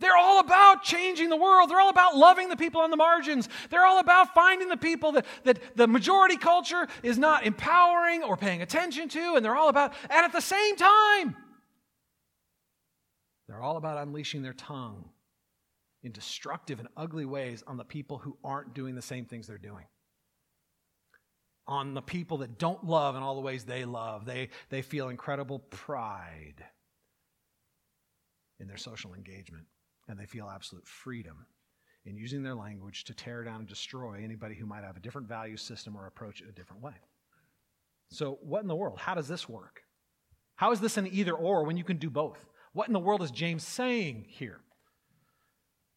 They're 0.00 0.16
all 0.16 0.40
about 0.40 0.82
changing 0.82 1.28
the 1.28 1.36
world. 1.36 1.70
They're 1.70 1.80
all 1.80 1.90
about 1.90 2.16
loving 2.16 2.48
the 2.48 2.56
people 2.56 2.80
on 2.80 2.90
the 2.90 2.96
margins. 2.96 3.48
They're 3.70 3.84
all 3.84 3.98
about 3.98 4.34
finding 4.34 4.68
the 4.68 4.76
people 4.76 5.12
that, 5.12 5.26
that 5.44 5.76
the 5.76 5.86
majority 5.86 6.36
culture 6.36 6.86
is 7.02 7.18
not 7.18 7.44
empowering 7.44 8.22
or 8.22 8.36
paying 8.36 8.62
attention 8.62 9.08
to. 9.10 9.34
And 9.34 9.44
they're 9.44 9.56
all 9.56 9.68
about, 9.68 9.94
and 10.02 10.24
at 10.24 10.32
the 10.32 10.40
same 10.40 10.76
time, 10.76 11.36
they're 13.48 13.62
all 13.62 13.76
about 13.76 13.98
unleashing 13.98 14.42
their 14.42 14.52
tongue 14.52 15.08
in 16.02 16.12
destructive 16.12 16.78
and 16.78 16.88
ugly 16.96 17.24
ways 17.24 17.64
on 17.66 17.76
the 17.76 17.84
people 17.84 18.18
who 18.18 18.36
aren't 18.44 18.74
doing 18.74 18.94
the 18.94 19.02
same 19.02 19.24
things 19.24 19.46
they're 19.46 19.58
doing 19.58 19.84
on 21.68 21.92
the 21.92 22.02
people 22.02 22.38
that 22.38 22.58
don't 22.58 22.82
love 22.84 23.14
in 23.14 23.22
all 23.22 23.34
the 23.34 23.42
ways 23.42 23.64
they 23.64 23.84
love. 23.84 24.24
They, 24.24 24.48
they 24.70 24.80
feel 24.80 25.10
incredible 25.10 25.58
pride 25.58 26.64
in 28.58 28.66
their 28.66 28.78
social 28.78 29.14
engagement, 29.14 29.66
and 30.08 30.18
they 30.18 30.26
feel 30.26 30.50
absolute 30.52 30.86
freedom 30.86 31.46
in 32.04 32.16
using 32.16 32.42
their 32.42 32.54
language 32.54 33.04
to 33.04 33.14
tear 33.14 33.44
down 33.44 33.60
and 33.60 33.68
destroy 33.68 34.20
anybody 34.22 34.54
who 34.54 34.66
might 34.66 34.84
have 34.84 34.96
a 34.96 35.00
different 35.00 35.28
value 35.28 35.56
system 35.56 35.96
or 35.96 36.06
approach 36.06 36.40
it 36.40 36.48
a 36.48 36.52
different 36.52 36.82
way. 36.82 36.94
So, 38.10 38.38
what 38.42 38.62
in 38.62 38.68
the 38.68 38.76
world? 38.76 38.98
How 38.98 39.14
does 39.14 39.28
this 39.28 39.48
work? 39.48 39.82
How 40.56 40.72
is 40.72 40.80
this 40.80 40.96
an 40.96 41.06
either 41.06 41.34
or 41.34 41.64
when 41.64 41.76
you 41.76 41.84
can 41.84 41.98
do 41.98 42.10
both? 42.10 42.38
What 42.72 42.86
in 42.86 42.94
the 42.94 43.00
world 43.00 43.22
is 43.22 43.30
James 43.30 43.66
saying 43.66 44.26
here? 44.28 44.60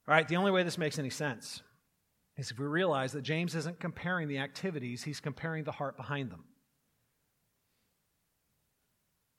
All 0.08 0.14
right, 0.14 0.28
the 0.28 0.36
only 0.36 0.52
way 0.52 0.64
this 0.64 0.78
makes 0.78 1.00
any 1.00 1.10
sense 1.10 1.62
is 2.38 2.52
if 2.52 2.60
we 2.60 2.66
realize 2.66 3.14
that 3.14 3.22
James 3.22 3.56
isn't 3.56 3.80
comparing 3.80 4.28
the 4.28 4.40
activities, 4.40 5.04
he's 5.04 5.20
comparing 5.20 5.64
the 5.64 5.72
heart 5.72 5.96
behind 5.96 6.32
them. 6.32 6.44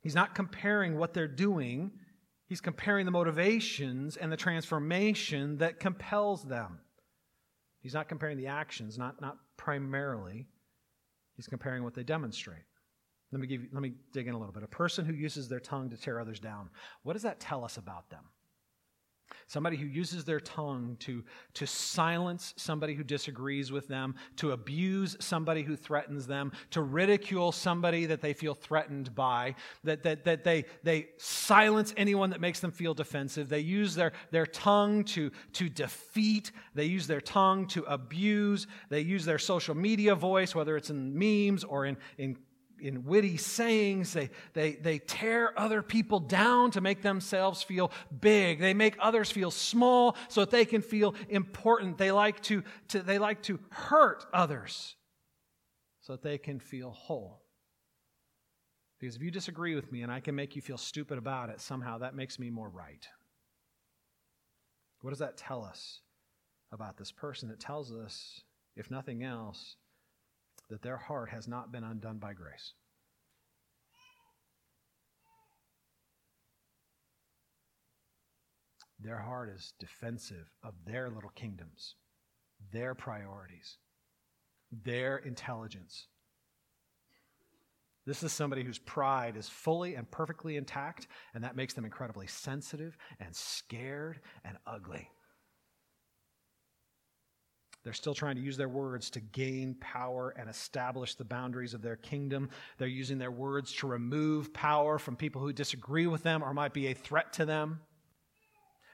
He's 0.01 0.15
not 0.15 0.35
comparing 0.35 0.99
what 0.99 1.15
they're 1.15 1.29
doing, 1.29 1.93
he's 2.53 2.61
comparing 2.61 3.07
the 3.07 3.11
motivations 3.11 4.19
and 4.19 4.31
the 4.31 4.37
transformation 4.37 5.57
that 5.57 5.81
compels 5.81 6.43
them. 6.43 6.81
He's 7.81 7.95
not 7.95 8.11
comparing 8.11 8.37
the 8.37 8.49
actions, 8.49 8.99
not, 8.99 9.23
not 9.23 9.39
primarily. 9.57 10.47
He's 11.35 11.47
comparing 11.47 11.83
what 11.83 11.95
they 11.95 12.03
demonstrate. 12.03 12.67
Let 13.33 13.41
me, 13.41 13.47
give 13.47 13.63
you, 13.63 13.69
let 13.73 13.81
me 13.81 13.95
dig 14.13 14.27
in 14.27 14.35
a 14.35 14.39
little 14.39 14.53
bit. 14.53 14.65
A 14.65 14.67
person 14.67 15.07
who 15.07 15.15
uses 15.15 15.49
their 15.49 15.61
tongue 15.61 15.89
to 15.89 15.97
tear 15.97 16.21
others 16.21 16.41
down, 16.41 16.69
what 17.05 17.15
does 17.15 17.23
that 17.23 17.41
tell 17.41 17.65
us 17.65 17.79
about 17.79 18.11
them? 18.11 18.25
Somebody 19.47 19.77
who 19.77 19.87
uses 19.87 20.25
their 20.25 20.41
tongue 20.41 20.97
to, 21.01 21.23
to 21.55 21.67
silence 21.67 22.55
somebody 22.57 22.95
who 22.95 23.05
disagrees 23.05 23.73
with 23.73 23.89
them, 23.89 24.15
to 24.37 24.53
abuse 24.53 25.17
somebody 25.21 25.63
who 25.63 25.77
threatens 25.77 26.27
them, 26.27 26.53
to 26.71 26.83
ridicule 26.83 27.53
somebody 27.53 28.07
that 28.07 28.21
they 28.21 28.33
feel 28.33 28.55
threatened 28.55 29.15
by, 29.15 29.55
that, 29.85 30.03
that, 30.03 30.25
that 30.25 30.45
they, 30.45 30.65
they 30.83 31.09
silence 31.19 31.93
anyone 31.97 32.31
that 32.31 32.41
makes 32.41 32.61
them 32.61 32.73
feel 32.73 32.95
defensive. 32.95 33.49
They 33.49 33.61
use 33.61 33.95
their, 33.95 34.13
their 34.31 34.47
tongue 34.47 35.05
to, 35.05 35.31
to 35.55 35.69
defeat, 35.69 36.53
they 36.75 36.85
use 36.85 37.07
their 37.07 37.21
tongue 37.21 37.67
to 37.69 37.83
abuse, 37.85 38.67
they 38.89 39.01
use 39.01 39.25
their 39.25 39.39
social 39.39 39.75
media 39.75 40.15
voice, 40.15 40.55
whether 40.55 40.77
it's 40.77 40.91
in 40.91 41.19
memes 41.19 41.65
or 41.65 41.87
in, 41.87 41.97
in 42.19 42.37
in 42.83 43.05
witty 43.05 43.37
sayings. 43.37 44.13
They, 44.13 44.31
they, 44.53 44.73
they 44.73 44.99
tear 44.99 45.59
other 45.59 45.83
people 45.83 46.21
down 46.21 46.71
to 46.73 46.81
make 46.81 47.03
themselves 47.03 47.63
feel 47.63 47.93
big. 48.21 48.61
They 48.61 48.75
make 48.75 48.97
others 48.99 49.31
feel 49.31 49.51
small 49.51 50.17
so 50.29 50.41
that 50.41 50.51
they 50.51 50.65
can 50.65 50.83
feel 50.83 51.15
important. 51.29 51.99
They 51.99 52.13
like 52.13 52.43
to, 52.43 52.63
to, 52.89 53.03
they 53.03 53.19
like 53.19 53.43
to 53.43 53.59
hurt 53.71 54.25
others 54.33 54.97
so 56.01 56.13
that 56.13 56.23
they 56.23 56.39
can 56.39 56.59
feel 56.59 56.91
whole. 56.91 57.43
Because 58.99 59.17
if 59.17 59.23
you 59.23 59.31
disagree 59.31 59.75
with 59.75 59.91
me 59.91 60.03
and 60.03 60.13
I 60.13 60.21
can 60.21 60.35
make 60.35 60.55
you 60.55 60.63
feel 60.63 60.79
stupid 60.79 61.19
about 61.19 61.49
it, 61.49 61.61
somehow 61.61 61.99
that 61.99 62.15
makes 62.15 62.39
me 62.39 62.51
more 62.51 62.69
right. 62.69 63.07
What 65.01 65.11
does 65.11 65.19
that 65.19 65.37
tell 65.37 65.65
us 65.65 66.01
about 66.71 66.97
this 66.97 67.11
person? 67.11 67.51
It 67.51 67.59
tells 67.59 67.93
us, 67.93 68.43
if 68.77 68.91
nothing 68.91 69.25
else, 69.25 69.77
that 70.73 70.81
their 70.81 70.97
heart 70.97 71.29
has 71.29 71.47
not 71.47 71.71
been 71.71 71.85
undone 71.85 72.17
by 72.17 72.33
grace. 72.33 72.73
Their 78.99 79.19
heart 79.19 79.51
is 79.51 79.75
defensive 79.79 80.49
of 80.65 80.73
their 80.87 81.11
little 81.11 81.33
kingdoms, 81.35 81.97
their 82.73 82.95
priorities, 82.95 83.77
their 84.83 85.19
intelligence. 85.19 86.07
This 88.07 88.23
is 88.23 88.33
somebody 88.33 88.65
whose 88.65 88.79
pride 88.79 89.37
is 89.37 89.51
fully 89.51 89.97
and 89.97 90.11
perfectly 90.11 90.57
intact, 90.57 91.07
and 91.35 91.45
that 91.45 91.55
makes 91.55 91.75
them 91.75 91.85
incredibly 91.85 92.27
sensitive 92.27 92.97
and 93.21 93.37
scared 93.37 94.21
and 94.43 94.57
ugly. 94.67 95.11
They're 97.85 97.93
still 97.93 98.15
trying 98.15 98.37
to 98.37 98.43
use 98.43 98.57
their 98.57 98.69
words 98.69 99.11
to 99.11 99.21
gain 99.21 99.75
power 99.81 100.35
and 100.39 100.49
establish 100.49 101.15
the 101.15 101.25
boundaries 101.25 101.75
of 101.75 101.83
their 101.83 101.97
kingdom. 101.97 102.49
They're 102.79 102.87
using 102.87 103.19
their 103.19 103.33
words 103.33 103.73
to 103.75 103.89
remove 103.89 104.55
power 104.55 104.99
from 104.99 105.17
people 105.17 105.43
who 105.43 105.53
disagree 105.53 106.07
with 106.07 106.23
them 106.23 106.45
or 106.45 106.55
might 106.55 106.75
be 106.75 106.87
a 106.87 106.95
threat 106.95 107.33
to 107.35 107.45
them. 107.45 107.81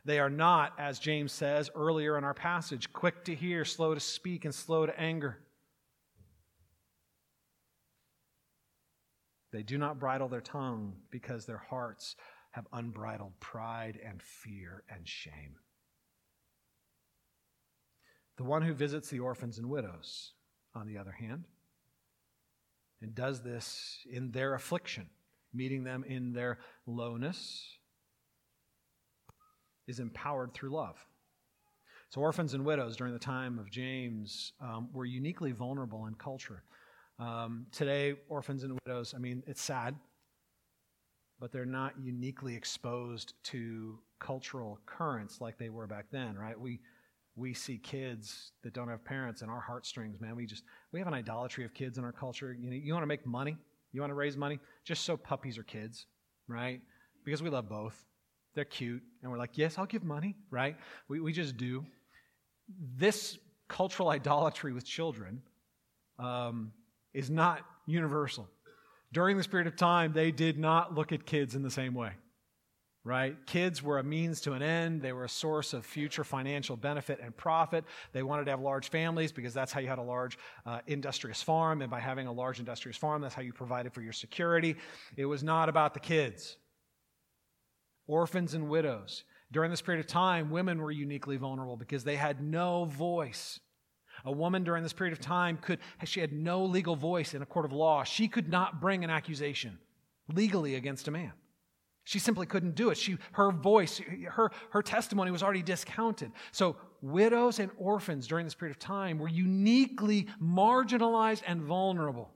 They 0.07 0.19
are 0.21 0.31
not, 0.31 0.73
as 0.79 0.99
James 0.99 1.33
says 1.33 1.69
earlier 1.75 2.17
in 2.17 2.25
our 2.25 2.33
passage, 2.33 2.91
quick 2.93 3.25
to 3.25 3.35
hear, 3.35 3.67
slow 3.67 3.93
to 3.93 4.01
speak, 4.01 4.47
and 4.47 4.55
slow 4.55 4.87
to 4.87 4.99
anger. 4.99 5.39
They 9.53 9.63
do 9.63 9.77
not 9.77 9.99
bridle 9.99 10.29
their 10.29 10.41
tongue 10.41 10.95
because 11.11 11.45
their 11.45 11.59
hearts 11.59 12.17
have 12.53 12.67
unbridled 12.73 13.39
pride 13.41 13.99
and 14.03 14.23
fear 14.23 14.83
and 14.89 15.07
shame. 15.07 15.57
The 18.39 18.45
one 18.45 18.63
who 18.63 18.73
visits 18.73 19.11
the 19.11 19.19
orphans 19.19 19.59
and 19.59 19.69
widows, 19.69 20.33
on 20.75 20.87
the 20.87 20.97
other 20.97 21.11
hand, 21.11 21.45
and 23.03 23.13
does 23.13 23.43
this 23.43 23.99
in 24.11 24.31
their 24.31 24.55
affliction, 24.55 25.11
meeting 25.53 25.83
them 25.83 26.05
in 26.07 26.33
their 26.33 26.59
lowness, 26.87 27.67
is 29.89 29.99
empowered 29.99 30.55
through 30.55 30.71
love. 30.71 31.05
So, 32.11 32.21
orphans 32.21 32.55
and 32.55 32.65
widows 32.65 32.97
during 32.97 33.13
the 33.13 33.19
time 33.19 33.59
of 33.59 33.71
James 33.71 34.53
um, 34.61 34.89
were 34.93 35.05
uniquely 35.05 35.51
vulnerable 35.51 36.07
in 36.07 36.15
culture. 36.15 36.63
Um, 37.19 37.67
today, 37.73 38.15
orphans 38.29 38.63
and 38.63 38.79
widows, 38.87 39.15
I 39.15 39.19
mean, 39.19 39.43
it's 39.49 39.61
sad, 39.61 39.97
but 41.41 41.51
they're 41.51 41.67
not 41.67 41.95
uniquely 42.01 42.55
exposed 42.55 43.35
to 43.45 43.99
cultural 44.21 44.79
currents 44.87 45.41
like 45.41 45.59
they 45.59 45.71
were 45.71 45.89
back 45.89 46.07
then, 46.13 46.39
right? 46.39 46.59
We, 46.59 46.79
we 47.39 47.55
see 47.55 47.79
kids 47.79 48.53
that 48.65 48.75
don't 48.75 48.89
have 48.89 49.05
parents 49.05 49.43
and 49.43 49.51
our 49.51 49.61
heartstrings, 49.61 50.21
man. 50.21 50.35
We 50.35 50.45
just, 50.45 50.65
we 50.93 50.99
have 50.99 51.07
an 51.07 51.15
idolatry 51.15 51.65
of 51.65 51.73
kids 51.73 51.97
in 51.97 52.05
our 52.05 52.13
culture. 52.13 52.53
You 52.53 52.71
know, 52.71 52.77
you 52.77 52.93
want 52.93 53.03
to 53.03 53.09
make 53.09 53.25
money? 53.27 53.57
You 53.93 54.01
want 54.01 54.11
to 54.11 54.15
raise 54.15 54.37
money? 54.37 54.59
Just 54.85 55.05
so 55.05 55.17
puppies 55.17 55.57
are 55.57 55.63
kids, 55.63 56.07
right? 56.49 56.81
Because 57.25 57.43
we 57.43 57.51
love 57.51 57.69
both. 57.69 58.05
They're 58.55 58.65
cute. 58.65 59.03
And 59.23 59.31
we're 59.31 59.39
like, 59.39 59.57
yes, 59.57 59.79
I'll 59.79 59.87
give 59.87 60.03
money, 60.03 60.35
right? 60.51 60.77
We, 61.09 61.21
we 61.21 61.33
just 61.33 61.57
do. 61.57 61.87
This 62.97 63.39
cultural 63.69 64.09
idolatry 64.09 64.73
with 64.73 64.85
children 64.85 65.43
um, 66.19 66.73
is 67.15 67.31
not 67.31 67.61
universal. 67.87 68.49
During 69.13 69.37
this 69.37 69.47
period 69.47 69.69
of 69.69 69.77
time, 69.77 70.13
they 70.13 70.33
did 70.33 70.59
not 70.59 70.95
look 70.95 71.13
at 71.13 71.25
kids 71.25 71.55
in 71.55 71.63
the 71.63 71.71
same 71.71 71.95
way 71.95 72.13
right? 73.05 73.37
Kids 73.47 73.83
were 73.83 73.99
a 73.99 74.03
means 74.03 74.41
to 74.43 74.53
an 74.53 74.63
end. 74.63 75.01
They 75.01 75.13
were 75.13 75.25
a 75.25 75.29
source 75.29 75.73
of 75.73 75.87
future 75.87 76.25
financial 76.25 76.77
benefit 76.77 77.21
and 77.23 77.37
profit. 77.37 77.85
They 78.13 78.23
wanted 78.23 78.45
to 78.45 78.51
have 78.51 78.61
large 78.61 78.91
families 78.91 79.33
because 79.33 79.55
that's 79.55 79.73
how 79.73 79.81
you 79.81 79.89
had 79.89 79.99
a 79.99 80.03
large 80.03 80.39
uh, 80.67 80.81
industrious 80.87 81.43
farm. 81.43 81.81
And 81.81 81.91
by 81.91 82.01
having 82.01 82.27
a 82.27 82.33
large 82.33 82.59
industrious 82.59 82.97
farm, 82.97 83.23
that's 83.23 83.35
how 83.35 83.43
you 83.43 83.53
provided 83.53 83.93
for 83.93 84.03
your 84.03 84.13
security. 84.13 84.77
It 85.17 85.25
was 85.25 85.43
not 85.43 85.69
about 85.69 85.95
the 85.95 86.01
kids. 86.01 86.57
Orphans 88.07 88.55
and 88.55 88.69
widows. 88.69 89.25
During 89.51 89.71
this 89.71 89.81
period 89.81 90.01
of 90.01 90.07
time, 90.07 90.51
women 90.51 90.81
were 90.81 90.91
uniquely 90.91 91.37
vulnerable 91.37 91.77
because 91.77 92.05
they 92.05 92.17
had 92.17 92.43
no 92.43 92.85
voice. 92.85 93.61
A 94.25 94.33
woman 94.33 94.65
during 94.65 94.83
this 94.83 94.93
period 94.93 95.13
of 95.13 95.21
time 95.21 95.57
could, 95.57 95.79
she 96.05 96.21
had 96.21 96.33
no 96.33 96.65
legal 96.65 96.97
voice 96.97 97.35
in 97.35 97.41
a 97.41 97.47
court 97.47 97.65
of 97.65 97.73
law. 97.73 98.05
She 98.05 98.29
could 98.29 98.49
not 98.49 98.81
bring 98.81 99.05
an 99.05 99.11
accusation 99.11 99.79
legally 100.29 100.75
against 100.75 101.09
a 101.09 101.11
man. 101.11 101.33
She 102.09 102.21
simply 102.21 102.47
couldn't 102.47 102.75
do 102.75 102.89
it. 102.89 102.97
She, 102.97 103.19
her 103.33 103.51
voice, 103.51 104.01
her, 104.31 104.51
her 104.71 104.81
testimony 104.81 105.31
was 105.31 105.43
already 105.43 105.63
discounted. 105.63 106.33
So, 106.53 106.77
widows 107.03 107.59
and 107.59 107.71
orphans 107.77 108.27
during 108.27 108.47
this 108.47 108.55
period 108.55 108.75
of 108.75 108.79
time 108.79 109.19
were 109.19 109.29
uniquely 109.29 110.27
marginalized 110.43 111.43
and 111.47 111.61
vulnerable. 111.61 112.31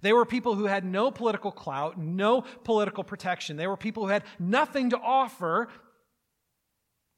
They 0.00 0.14
were 0.14 0.24
people 0.24 0.54
who 0.54 0.64
had 0.64 0.86
no 0.86 1.10
political 1.10 1.52
clout, 1.52 1.98
no 1.98 2.40
political 2.40 3.04
protection. 3.04 3.58
They 3.58 3.66
were 3.66 3.76
people 3.76 4.04
who 4.04 4.08
had 4.08 4.24
nothing 4.38 4.88
to 4.88 4.98
offer 4.98 5.68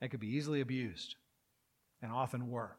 and 0.00 0.10
could 0.10 0.18
be 0.18 0.34
easily 0.34 0.62
abused, 0.62 1.14
and 2.02 2.10
often 2.10 2.50
were 2.50 2.76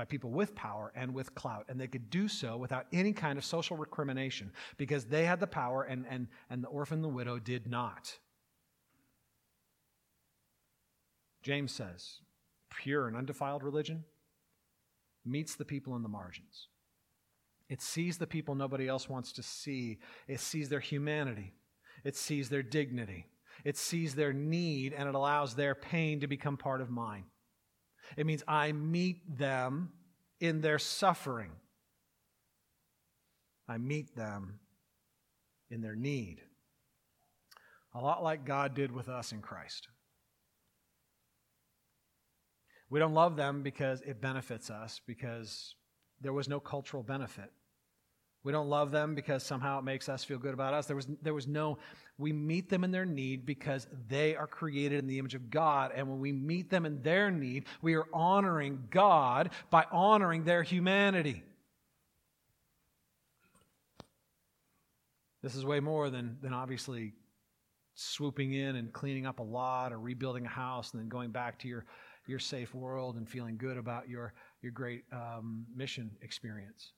by 0.00 0.06
people 0.06 0.30
with 0.30 0.54
power 0.54 0.90
and 0.94 1.12
with 1.12 1.34
clout. 1.34 1.66
And 1.68 1.78
they 1.78 1.86
could 1.86 2.08
do 2.08 2.26
so 2.26 2.56
without 2.56 2.86
any 2.90 3.12
kind 3.12 3.36
of 3.36 3.44
social 3.44 3.76
recrimination 3.76 4.50
because 4.78 5.04
they 5.04 5.26
had 5.26 5.40
the 5.40 5.46
power 5.46 5.82
and, 5.82 6.06
and, 6.08 6.26
and 6.48 6.64
the 6.64 6.68
orphan 6.68 7.02
the 7.02 7.08
widow 7.08 7.38
did 7.38 7.66
not. 7.68 8.16
James 11.42 11.70
says, 11.70 12.20
pure 12.70 13.08
and 13.08 13.14
undefiled 13.14 13.62
religion 13.62 14.04
meets 15.26 15.54
the 15.54 15.66
people 15.66 15.94
in 15.96 16.02
the 16.02 16.08
margins. 16.08 16.68
It 17.68 17.82
sees 17.82 18.16
the 18.16 18.26
people 18.26 18.54
nobody 18.54 18.88
else 18.88 19.06
wants 19.06 19.32
to 19.32 19.42
see. 19.42 19.98
It 20.26 20.40
sees 20.40 20.70
their 20.70 20.80
humanity. 20.80 21.52
It 22.04 22.16
sees 22.16 22.48
their 22.48 22.62
dignity. 22.62 23.26
It 23.66 23.76
sees 23.76 24.14
their 24.14 24.32
need 24.32 24.94
and 24.94 25.10
it 25.10 25.14
allows 25.14 25.56
their 25.56 25.74
pain 25.74 26.20
to 26.20 26.26
become 26.26 26.56
part 26.56 26.80
of 26.80 26.88
mine. 26.88 27.24
It 28.16 28.26
means 28.26 28.42
I 28.46 28.72
meet 28.72 29.38
them 29.38 29.92
in 30.40 30.60
their 30.60 30.78
suffering. 30.78 31.52
I 33.68 33.78
meet 33.78 34.16
them 34.16 34.58
in 35.70 35.80
their 35.80 35.94
need. 35.94 36.40
A 37.94 38.00
lot 38.00 38.22
like 38.22 38.44
God 38.44 38.74
did 38.74 38.92
with 38.92 39.08
us 39.08 39.32
in 39.32 39.40
Christ. 39.40 39.88
We 42.88 42.98
don't 42.98 43.14
love 43.14 43.36
them 43.36 43.62
because 43.62 44.00
it 44.00 44.20
benefits 44.20 44.70
us, 44.70 45.00
because 45.06 45.76
there 46.20 46.32
was 46.32 46.48
no 46.48 46.58
cultural 46.58 47.02
benefit. 47.02 47.52
We 48.42 48.52
don't 48.52 48.68
love 48.68 48.90
them 48.90 49.14
because 49.14 49.42
somehow 49.42 49.78
it 49.80 49.84
makes 49.84 50.08
us 50.08 50.24
feel 50.24 50.38
good 50.38 50.54
about 50.54 50.72
us. 50.72 50.86
There 50.86 50.96
was, 50.96 51.06
there 51.20 51.34
was 51.34 51.46
no, 51.46 51.76
we 52.16 52.32
meet 52.32 52.70
them 52.70 52.84
in 52.84 52.90
their 52.90 53.04
need 53.04 53.44
because 53.44 53.86
they 54.08 54.34
are 54.34 54.46
created 54.46 54.98
in 54.98 55.06
the 55.06 55.18
image 55.18 55.34
of 55.34 55.50
God. 55.50 55.92
And 55.94 56.08
when 56.08 56.20
we 56.20 56.32
meet 56.32 56.70
them 56.70 56.86
in 56.86 57.02
their 57.02 57.30
need, 57.30 57.66
we 57.82 57.94
are 57.94 58.06
honoring 58.14 58.84
God 58.90 59.50
by 59.68 59.84
honoring 59.92 60.44
their 60.44 60.62
humanity. 60.62 61.42
This 65.42 65.54
is 65.54 65.64
way 65.64 65.80
more 65.80 66.08
than, 66.08 66.38
than 66.42 66.54
obviously 66.54 67.12
swooping 67.94 68.54
in 68.54 68.76
and 68.76 68.92
cleaning 68.92 69.26
up 69.26 69.38
a 69.38 69.42
lot 69.42 69.92
or 69.92 69.98
rebuilding 69.98 70.46
a 70.46 70.50
house 70.50 70.92
and 70.92 71.00
then 71.00 71.08
going 71.08 71.30
back 71.30 71.58
to 71.58 71.68
your, 71.68 71.84
your 72.26 72.38
safe 72.38 72.74
world 72.74 73.16
and 73.16 73.28
feeling 73.28 73.58
good 73.58 73.76
about 73.76 74.08
your, 74.08 74.32
your 74.62 74.72
great 74.72 75.04
um, 75.12 75.66
mission 75.74 76.10
experience. 76.22 76.92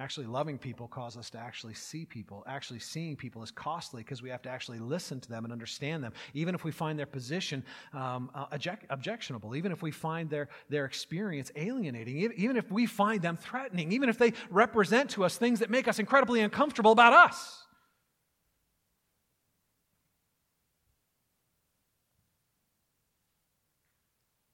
Actually, 0.00 0.26
loving 0.26 0.58
people 0.58 0.88
cause 0.88 1.16
us 1.16 1.30
to 1.30 1.38
actually 1.38 1.72
see 1.72 2.04
people. 2.04 2.42
Actually, 2.48 2.80
seeing 2.80 3.14
people 3.14 3.44
is 3.44 3.52
costly 3.52 4.02
because 4.02 4.22
we 4.22 4.28
have 4.28 4.42
to 4.42 4.48
actually 4.48 4.80
listen 4.80 5.20
to 5.20 5.28
them 5.28 5.44
and 5.44 5.52
understand 5.52 6.02
them. 6.02 6.12
Even 6.32 6.52
if 6.52 6.64
we 6.64 6.72
find 6.72 6.98
their 6.98 7.06
position 7.06 7.62
um, 7.92 8.28
uh, 8.34 8.46
object- 8.50 8.86
objectionable, 8.90 9.54
even 9.54 9.70
if 9.70 9.82
we 9.82 9.92
find 9.92 10.28
their, 10.28 10.48
their 10.68 10.84
experience 10.84 11.52
alienating, 11.54 12.16
even 12.36 12.56
if 12.56 12.72
we 12.72 12.86
find 12.86 13.22
them 13.22 13.36
threatening, 13.36 13.92
even 13.92 14.08
if 14.08 14.18
they 14.18 14.32
represent 14.50 15.10
to 15.10 15.22
us 15.24 15.36
things 15.36 15.60
that 15.60 15.70
make 15.70 15.86
us 15.86 16.00
incredibly 16.00 16.40
uncomfortable 16.40 16.90
about 16.90 17.12
us. 17.12 17.62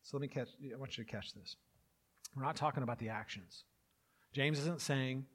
So 0.02 0.18
let 0.18 0.20
me 0.20 0.28
catch, 0.28 0.48
I 0.70 0.76
want 0.76 0.98
you 0.98 1.04
to 1.04 1.10
catch 1.10 1.32
this. 1.32 1.56
We're 2.36 2.42
not 2.42 2.56
talking 2.56 2.82
about 2.82 2.98
the 2.98 3.08
actions. 3.08 3.64
James 4.32 4.58
isn't 4.60 4.80
saying, 4.80 5.26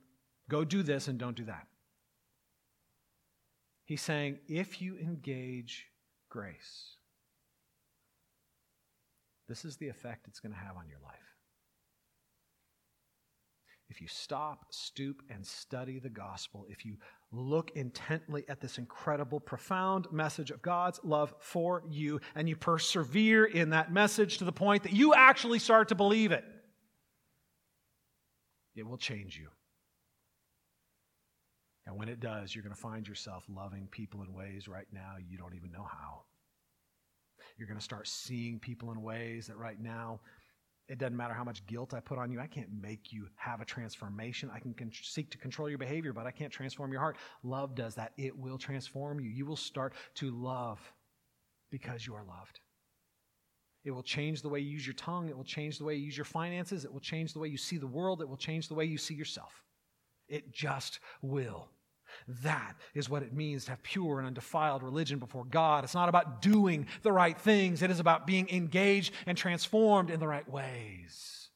go 0.49 0.63
do 0.63 0.83
this 0.83 1.07
and 1.07 1.19
don't 1.19 1.35
do 1.35 1.45
that. 1.45 1.67
He's 3.83 4.01
saying, 4.01 4.39
if 4.47 4.81
you 4.81 4.97
engage 4.97 5.85
grace, 6.29 6.95
this 9.47 9.63
is 9.63 9.77
the 9.77 9.89
effect 9.89 10.27
it's 10.27 10.39
going 10.39 10.53
to 10.53 10.59
have 10.59 10.75
on 10.75 10.87
your 10.89 10.99
life. 11.03 11.13
If 13.87 14.01
you 14.01 14.07
stop, 14.07 14.65
stoop, 14.71 15.21
and 15.29 15.45
study 15.45 15.99
the 15.99 16.09
gospel, 16.09 16.65
if 16.69 16.83
you 16.83 16.97
look 17.31 17.71
intently 17.75 18.43
at 18.49 18.59
this 18.59 18.79
incredible, 18.79 19.39
profound 19.39 20.07
message 20.11 20.49
of 20.49 20.63
God's 20.63 20.99
love 21.03 21.35
for 21.39 21.83
you, 21.87 22.19
and 22.33 22.49
you 22.49 22.55
persevere 22.55 23.45
in 23.45 23.69
that 23.69 23.93
message 23.93 24.39
to 24.39 24.43
the 24.43 24.51
point 24.51 24.81
that 24.83 24.93
you 24.93 25.13
actually 25.13 25.59
start 25.59 25.89
to 25.89 25.95
believe 25.95 26.31
it, 26.31 26.43
it 28.76 28.86
will 28.86 28.97
change 28.97 29.38
you. 29.38 29.47
And 31.88 31.97
when 31.97 32.09
it 32.09 32.19
does, 32.19 32.53
you're 32.53 32.63
going 32.63 32.76
to 32.76 32.82
find 32.82 33.07
yourself 33.07 33.45
loving 33.47 33.88
people 33.91 34.23
in 34.23 34.34
ways 34.34 34.67
right 34.67 34.88
now 34.91 35.15
you 35.30 35.38
don't 35.38 35.55
even 35.55 35.71
know 35.71 35.84
how. 35.89 36.23
You're 37.57 37.67
going 37.67 37.80
to 37.80 37.84
start 37.84 38.07
seeing 38.07 38.59
people 38.59 38.91
in 38.91 39.01
ways 39.01 39.47
that 39.47 39.57
right 39.57 39.80
now, 39.80 40.19
it 40.88 40.97
doesn't 40.97 41.15
matter 41.15 41.34
how 41.34 41.43
much 41.43 41.65
guilt 41.67 41.93
I 41.93 41.99
put 41.99 42.17
on 42.17 42.32
you. 42.32 42.39
I 42.39 42.47
can't 42.47 42.69
make 42.82 43.11
you 43.11 43.28
have 43.36 43.61
a 43.61 43.65
transformation. 43.65 44.51
I 44.53 44.59
can 44.59 44.73
con- 44.73 44.91
seek 44.93 45.32
to 45.32 45.38
control 45.38 45.69
your 45.69 45.78
behavior, 45.78 46.11
but 46.11 46.26
I 46.26 46.32
can't 46.32 46.51
transform 46.51 46.91
your 46.91 47.01
heart. 47.01 47.17
Love 47.43 47.76
does 47.76 47.95
that. 47.95 48.13
It 48.17 48.38
will 48.38 48.57
transform 48.57 49.19
you. 49.19 49.30
You 49.30 49.45
will 49.45 49.55
start 49.55 49.93
to 50.15 50.32
love 50.32 50.80
because 51.71 52.05
you 52.05 52.13
are 52.15 52.23
loved. 52.23 52.59
It 53.86 53.91
will 53.91 54.03
change 54.03 54.41
the 54.41 54.49
way 54.49 54.59
you 54.59 54.71
use 54.71 54.86
your 54.86 54.95
tongue. 54.95 55.29
It 55.29 55.38
will 55.38 55.43
change 55.43 55.77
the 55.77 55.86
way 55.86 55.93
you 55.95 56.05
use 56.05 56.17
your 56.17 56.25
finances. 56.25 56.83
It 56.83 56.91
will 56.91 56.99
change 56.99 57.33
the 57.33 57.39
way 57.39 57.47
you 57.47 57.57
see 57.57 57.77
the 57.77 57.86
world. 57.86 58.19
It 58.19 58.27
will 58.27 58.36
change 58.36 58.67
the 58.67 58.73
way 58.73 58.86
you 58.86 58.97
see 58.97 59.13
yourself. 59.13 59.63
It 60.27 60.51
just 60.51 60.99
will. 61.21 61.69
That 62.41 62.73
is 62.95 63.09
what 63.09 63.21
it 63.21 63.33
means 63.33 63.65
to 63.65 63.71
have 63.71 63.83
pure 63.83 64.17
and 64.17 64.27
undefiled 64.27 64.81
religion 64.81 65.19
before 65.19 65.45
God. 65.45 65.83
It's 65.83 65.93
not 65.93 66.09
about 66.09 66.41
doing 66.41 66.88
the 67.03 67.11
right 67.11 67.38
things, 67.38 67.81
it 67.81 67.91
is 67.91 67.99
about 67.99 68.25
being 68.25 68.49
engaged 68.49 69.13
and 69.27 69.38
transformed 69.38 70.09
in 70.09 70.19
the 70.19 70.27
right 70.27 70.49
ways. 70.49 71.49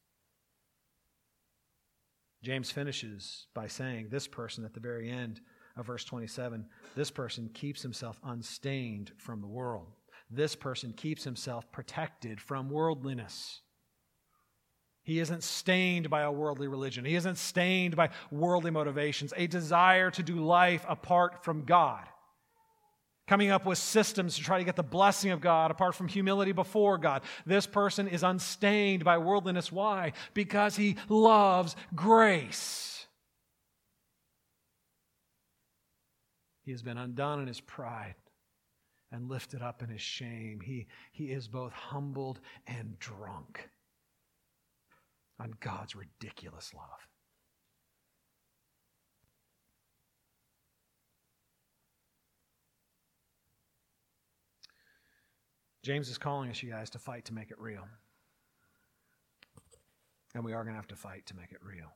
James 2.44 2.72
finishes 2.72 3.48
by 3.54 3.68
saying, 3.68 4.10
This 4.10 4.28
person 4.28 4.66
at 4.66 4.74
the 4.74 4.80
very 4.80 5.10
end 5.10 5.42
of 5.76 5.86
verse 5.88 6.04
27, 6.04 6.66
this 6.96 7.10
person 7.10 7.50
keeps 7.54 7.82
himself 7.82 8.20
unstained 8.24 9.12
from 9.18 9.42
the 9.42 9.48
world 9.48 9.96
this 10.30 10.56
person 10.56 10.94
keeps 10.94 11.24
himself 11.24 11.72
protected 11.72 12.40
from 12.40 12.70
worldliness. 12.70 13.62
He 15.02 15.20
isn't 15.20 15.44
stained 15.44 16.10
by 16.10 16.22
a 16.22 16.32
worldly 16.32 16.68
religion. 16.68 17.04
He 17.04 17.16
isn't 17.16 17.38
stained 17.38 17.96
by 17.96 18.10
worldly 18.30 18.70
motivations, 18.70 19.34
a 19.36 19.48
desire 19.48 20.12
to 20.12 20.22
do 20.22 20.36
life 20.36 20.86
apart 20.88 21.44
from 21.44 21.66
God. 21.66 22.06
Coming 23.28 23.50
up 23.50 23.66
with 23.66 23.78
systems 23.80 24.36
to 24.36 24.44
try 24.44 24.60
to 24.60 24.64
get 24.64 24.76
the 24.76 24.84
blessing 24.84 25.32
of 25.32 25.42
God 25.42 25.72
apart 25.72 25.96
from 25.96 26.08
humility 26.08 26.52
before 26.52 26.98
God. 26.98 27.24
This 27.46 27.66
person 27.66 28.08
is 28.08 28.24
unstained 28.24 29.04
by 29.04 29.18
worldliness. 29.18 29.72
Why? 29.72 30.14
Because 30.34 30.76
he 30.76 30.96
loves 31.08 31.76
grace. 31.96 33.08
He 36.66 36.72
has 36.72 36.84
been 36.84 36.98
undone 36.98 37.40
in 37.40 37.48
his 37.48 37.62
pride 37.62 38.16
and 39.12 39.30
lifted 39.30 39.62
up 39.62 39.82
in 39.82 39.90
his 39.90 40.02
shame. 40.02 40.60
He, 40.64 40.88
he 41.12 41.32
is 41.32 41.48
both 41.48 41.74
humbled 41.74 42.40
and 42.68 42.98
drunk 43.00 43.70
on 45.40 45.54
God's 45.60 45.96
ridiculous 45.96 46.74
love. 46.74 47.08
James 55.82 56.10
is 56.10 56.18
calling 56.18 56.50
us, 56.50 56.62
you 56.62 56.70
guys, 56.70 56.90
to 56.90 57.00
fight 57.00 57.26
to 57.26 57.34
make 57.34 57.52
it 57.52 57.60
real. 57.60 57.88
And 60.36 60.44
we 60.44 60.54
are 60.54 60.64
going 60.64 60.74
to 60.74 60.80
have 60.80 60.88
to 60.90 60.96
fight 60.96 61.26
to 61.28 61.36
make 61.36 61.52
it 61.52 61.60
real 61.64 61.88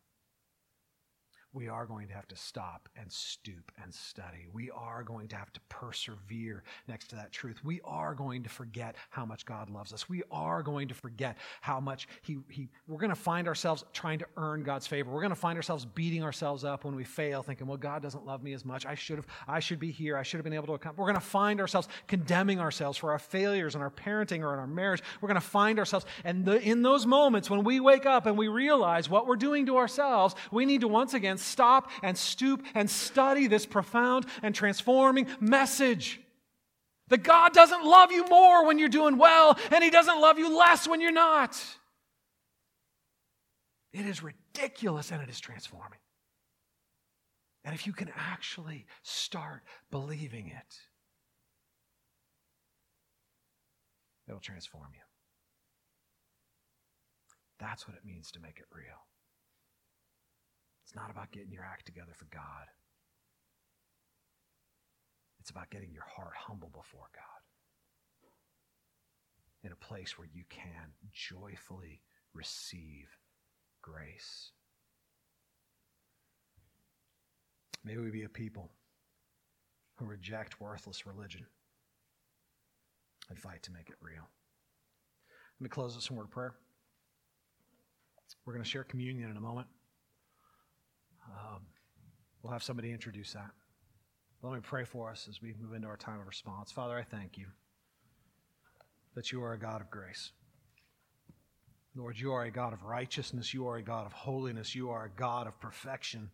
we 1.53 1.69
are 1.69 1.85
going 1.85 2.07
to 2.07 2.13
have 2.13 2.27
to 2.27 2.35
stop 2.35 2.89
and 2.97 3.11
stoop 3.11 3.71
and 3.81 3.93
study. 3.93 4.47
We 4.51 4.71
are 4.71 5.03
going 5.03 5.27
to 5.29 5.35
have 5.35 5.53
to 5.53 5.59
persevere 5.69 6.63
next 6.87 7.09
to 7.09 7.15
that 7.17 7.31
truth. 7.31 7.63
We 7.63 7.79
are 7.83 8.15
going 8.15 8.43
to 8.43 8.49
forget 8.49 8.95
how 9.11 9.25
much 9.25 9.45
God 9.45 9.69
loves 9.69 9.93
us. 9.93 10.09
We 10.09 10.23
are 10.31 10.63
going 10.63 10.87
to 10.87 10.95
forget 10.95 11.37
how 11.61 11.79
much 11.79 12.07
He, 12.23 12.39
he 12.49 12.69
we're 12.87 12.97
going 12.97 13.11
to 13.11 13.15
find 13.15 13.47
ourselves 13.47 13.85
trying 13.93 14.19
to 14.19 14.25
earn 14.35 14.63
God's 14.63 14.87
favor. 14.87 15.11
We're 15.11 15.21
going 15.21 15.29
to 15.29 15.35
find 15.35 15.57
ourselves 15.57 15.85
beating 15.85 16.23
ourselves 16.23 16.63
up 16.63 16.85
when 16.85 16.95
we 16.95 17.03
fail, 17.03 17.43
thinking, 17.43 17.67
well, 17.67 17.77
God 17.77 18.01
doesn't 18.01 18.25
love 18.25 18.41
me 18.41 18.53
as 18.53 18.65
much. 18.65 18.85
I 18.85 18.95
should 18.95 19.17
have, 19.17 19.27
I 19.47 19.59
should 19.59 19.79
be 19.79 19.91
here. 19.91 20.17
I 20.17 20.23
should 20.23 20.37
have 20.37 20.43
been 20.43 20.53
able 20.53 20.67
to 20.67 20.73
accomplish. 20.73 20.99
We're 20.99 21.11
going 21.11 21.21
to 21.21 21.27
find 21.27 21.61
ourselves 21.61 21.87
condemning 22.07 22.59
ourselves 22.59 22.97
for 22.97 23.11
our 23.11 23.19
failures 23.19 23.75
in 23.75 23.81
our 23.81 23.91
parenting 23.91 24.41
or 24.41 24.53
in 24.53 24.59
our 24.59 24.67
marriage. 24.67 25.03
We're 25.21 25.27
going 25.29 25.35
to 25.35 25.41
find 25.41 25.77
ourselves, 25.77 26.05
and 26.23 26.45
the, 26.45 26.59
in 26.59 26.81
those 26.81 27.05
moments 27.05 27.49
when 27.49 27.63
we 27.63 27.79
wake 27.79 28.07
up 28.07 28.25
and 28.25 28.37
we 28.37 28.47
realize 28.47 29.07
what 29.07 29.27
we're 29.27 29.35
doing 29.35 29.67
to 29.67 29.77
ourselves, 29.77 30.33
we 30.51 30.65
need 30.65 30.81
to 30.81 30.87
once 30.87 31.13
again 31.13 31.37
stop 31.43 31.89
and 32.01 32.17
stoop 32.17 32.63
and 32.73 32.89
study 32.89 33.47
this 33.47 33.65
profound 33.65 34.25
and 34.41 34.55
transforming 34.55 35.27
message. 35.39 36.19
That 37.09 37.23
God 37.23 37.53
doesn't 37.53 37.83
love 37.83 38.11
you 38.11 38.25
more 38.27 38.65
when 38.65 38.79
you're 38.79 38.89
doing 38.89 39.17
well, 39.17 39.57
and 39.71 39.83
He 39.83 39.89
doesn't 39.89 40.19
love 40.19 40.39
you 40.39 40.57
less 40.57 40.87
when 40.87 41.01
you're 41.01 41.11
not. 41.11 41.61
It 43.91 44.07
is 44.07 44.23
ridiculous 44.23 45.11
and 45.11 45.21
it 45.21 45.29
is 45.29 45.39
transforming. 45.39 45.99
And 47.63 47.75
if 47.75 47.85
you 47.85 47.93
can 47.93 48.09
actually 48.15 48.85
start 49.03 49.63
believing 49.91 50.47
it, 50.47 50.79
it'll 54.27 54.39
transform 54.39 54.89
you. 54.93 54.99
That's 57.59 57.87
what 57.87 57.95
it 57.95 58.03
means 58.03 58.31
to 58.31 58.39
make 58.39 58.57
it 58.59 58.65
real. 58.73 59.07
It's 60.93 61.01
not 61.01 61.09
about 61.09 61.31
getting 61.31 61.51
your 61.51 61.63
act 61.63 61.87
together 61.87 62.11
for 62.15 62.25
God. 62.25 62.67
It's 65.39 65.49
about 65.49 65.71
getting 65.71 65.91
your 65.91 66.03
heart 66.03 66.33
humble 66.37 66.69
before 66.69 67.09
God 67.15 67.23
in 69.63 69.71
a 69.71 69.75
place 69.75 70.19
where 70.19 70.27
you 70.31 70.43
can 70.51 70.93
joyfully 71.11 72.01
receive 72.35 73.07
grace. 73.81 74.51
May 77.83 77.97
we 77.97 78.11
be 78.11 78.23
a 78.23 78.29
people 78.29 78.69
who 79.95 80.05
reject 80.05 80.61
worthless 80.61 81.07
religion 81.07 81.47
and 83.31 83.39
fight 83.39 83.63
to 83.63 83.71
make 83.71 83.89
it 83.89 83.95
real. 83.99 84.29
Let 85.59 85.63
me 85.63 85.69
close 85.69 85.95
with 85.95 86.03
some 86.03 86.17
word 86.17 86.25
of 86.25 86.31
prayer. 86.31 86.53
We're 88.45 88.53
going 88.53 88.63
to 88.63 88.69
share 88.69 88.83
communion 88.83 89.31
in 89.31 89.37
a 89.37 89.41
moment. 89.41 89.67
Um, 91.28 91.61
we'll 92.41 92.53
have 92.53 92.63
somebody 92.63 92.91
introduce 92.91 93.34
that. 93.34 93.51
Let 94.41 94.53
me 94.53 94.59
pray 94.61 94.84
for 94.84 95.09
us 95.09 95.28
as 95.30 95.41
we 95.41 95.53
move 95.59 95.74
into 95.74 95.88
our 95.88 95.95
time 95.95 96.19
of 96.19 96.28
response. 96.28 96.71
Father, 96.71 96.97
I 96.97 97.03
thank 97.03 97.38
you 97.38 97.45
that 99.15 99.32
you 99.32 99.41
are 99.41 99.53
a 99.53 99.59
God 99.59 99.80
of 99.80 99.89
grace. 99.89 100.32
Lord, 101.95 102.19
you 102.19 102.34
are 102.34 102.43
a 102.43 102.51
God 102.51 102.74
of 102.74 102.84
righteousness. 102.84 103.53
You 103.53 103.67
are 103.67 103.78
a 103.78 103.84
God 103.84 104.05
of 104.05 104.11
holiness. 104.11 104.76
You 104.76 104.89
are 104.89 105.05
a 105.05 105.09
God 105.09 105.47
of 105.47 105.59
perfection. 105.61 106.30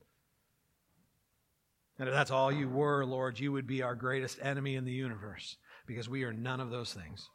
And 1.99 2.07
if 2.07 2.15
that's 2.15 2.31
all 2.31 2.51
you 2.51 2.69
were, 2.69 3.05
Lord, 3.05 3.39
you 3.39 3.51
would 3.51 3.67
be 3.67 3.83
our 3.83 3.93
greatest 3.93 4.39
enemy 4.41 4.75
in 4.75 4.85
the 4.85 4.91
universe 4.91 5.57
because 5.85 6.07
we 6.07 6.23
are 6.23 6.31
none 6.31 6.61
of 6.61 6.71
those 6.71 6.93
things. 6.93 7.29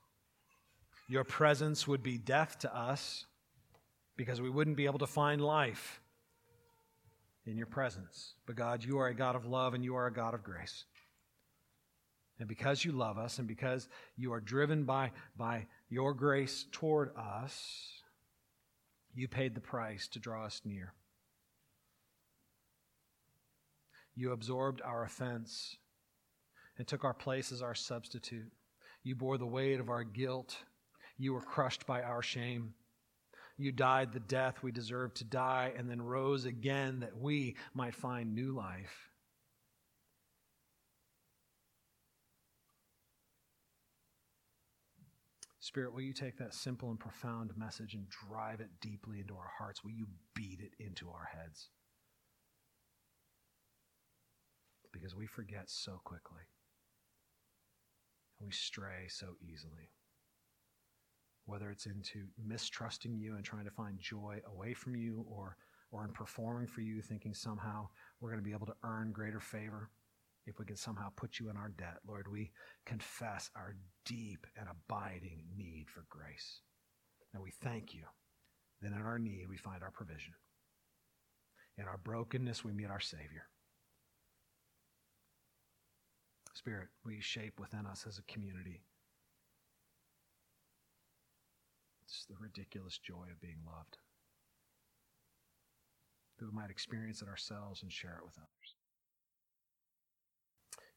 Your 1.07 1.23
presence 1.23 1.87
would 1.87 2.03
be 2.03 2.17
death 2.17 2.59
to 2.61 2.75
us 2.75 3.27
because 4.17 4.41
we 4.41 4.49
wouldn't 4.49 4.79
be 4.79 4.87
able 4.87 5.01
to 5.01 5.07
find 5.07 5.41
life 5.41 6.01
in 7.47 7.57
your 7.57 7.67
presence. 7.67 8.35
But 8.47 8.57
God, 8.57 8.85
you 8.85 8.99
are 8.99 9.09
a 9.09 9.15
God 9.15 9.37
of 9.37 9.47
love 9.47 9.75
and 9.75 9.85
you 9.85 9.95
are 9.97 10.07
a 10.07 10.13
God 10.13 10.35
of 10.35 10.43
grace. 10.43 10.85
And 12.39 12.49
because 12.49 12.85
you 12.85 12.93
love 12.93 13.17
us 13.17 13.39
and 13.39 13.47
because 13.47 13.89
you 14.17 14.33
are 14.33 14.41
driven 14.41 14.85
by, 14.85 15.13
by 15.37 15.67
your 15.89 16.15
grace 16.15 16.67
toward 16.73 17.11
us, 17.17 17.87
you 19.15 19.29
paid 19.29 19.55
the 19.55 19.61
price 19.61 20.09
to 20.09 20.19
draw 20.19 20.45
us 20.45 20.61
near. 20.65 20.95
You 24.17 24.33
absorbed 24.33 24.81
our 24.83 25.05
offense 25.05 25.77
and 26.79 26.87
took 26.87 27.05
our 27.05 27.15
place 27.15 27.53
as 27.53 27.63
our 27.63 27.75
substitute. 27.75 28.51
You 29.03 29.15
bore 29.15 29.39
the 29.39 29.47
weight 29.47 29.81
of 29.81 29.91
our 29.91 30.03
guilt. 30.03 30.57
You 31.19 31.35
were 31.35 31.41
crushed 31.41 31.87
by 31.87 32.03
our 32.03 32.23
shame. 32.23 32.75
You 33.57 33.71
died 33.71 34.13
the 34.13 34.21
death 34.21 34.63
we 34.63 34.73
deserved 34.73 35.17
to 35.17 35.25
die 35.25 35.73
and 35.77 35.89
then 35.89 36.03
rose 36.03 36.45
again 36.45 37.01
that 37.01 37.17
we 37.17 37.57
might 37.73 37.95
find 37.95 38.35
new 38.35 38.53
life. 38.53 39.11
Spirit, 45.61 45.95
will 45.95 46.03
you 46.03 46.13
take 46.13 46.37
that 46.39 46.53
simple 46.53 46.91
and 46.91 46.99
profound 46.99 47.57
message 47.57 47.95
and 47.95 48.07
drive 48.09 48.61
it 48.61 48.69
deeply 48.83 49.21
into 49.21 49.35
our 49.35 49.51
hearts? 49.57 49.83
Will 49.83 49.93
you 49.93 50.07
beat 50.35 50.61
it 50.61 50.75
into 50.79 51.09
our 51.09 51.29
heads? 51.33 51.71
Because 54.93 55.15
we 55.15 55.27
forget 55.27 55.71
so 55.71 56.01
quickly. 56.05 56.43
And 58.39 58.47
we 58.47 58.53
stray 58.53 59.07
so 59.09 59.37
easily 59.41 59.94
whether 61.47 61.71
it's 61.71 61.87
into 61.87 62.27
mistrusting 62.43 63.17
you 63.17 63.35
and 63.35 63.45
trying 63.45 63.65
to 63.65 63.71
find 63.71 63.99
joy 63.99 64.41
away 64.47 64.75
from 64.75 64.97
you 64.97 65.25
or, 65.29 65.57
or 65.91 66.05
in 66.05 66.13
performing 66.13 66.67
for 66.67 66.81
you, 66.81 67.03
thinking 67.03 67.35
somehow 67.35 67.87
we're 68.21 68.31
going 68.31 68.43
to 68.43 68.49
be 68.49 68.55
able 68.55 68.67
to 68.67 68.77
earn 68.85 69.13
greater 69.13 69.41
favor 69.41 69.91
if 70.47 70.59
we 70.59 70.65
can 70.65 70.77
somehow 70.77 71.09
put 71.17 71.39
you 71.39 71.51
in 71.51 71.57
our 71.57 71.71
debt. 71.79 71.99
Lord, 72.07 72.29
we 72.31 72.51
confess 72.87 73.51
our 73.57 73.75
deep 74.05 74.47
and 74.59 74.69
abiding 74.69 75.45
need 75.57 75.87
for 75.89 76.05
grace. 76.09 76.61
And 77.33 77.43
we 77.43 77.51
thank 77.51 77.95
you 77.95 78.03
that 78.83 78.93
in 78.93 79.03
our 79.03 79.19
need 79.19 79.47
we 79.49 79.57
find 79.57 79.83
our 79.83 79.91
provision. 79.91 80.35
In 81.77 81.85
our 81.85 81.99
brokenness 81.99 82.65
we 82.65 82.73
meet 82.73 82.91
our 82.91 83.01
Savior. 83.01 83.49
Spirit, 86.55 86.89
we 87.05 87.21
shape 87.21 87.59
within 87.59 87.85
us 87.85 88.07
as 88.09 88.19
a 88.19 88.33
community 88.33 88.83
It's 92.07 92.27
the 92.27 92.37
ridiculous 92.39 92.99
joy 92.99 93.27
of 93.33 93.41
being 93.41 93.59
loved. 93.67 93.99
That 96.39 96.47
we 96.47 96.53
might 96.53 96.71
experience 96.71 97.23
it 97.23 97.29
ourselves 97.29 97.83
and 97.83 97.93
share 97.93 98.17
it 98.19 98.25
with 98.25 98.37
others. 98.37 98.75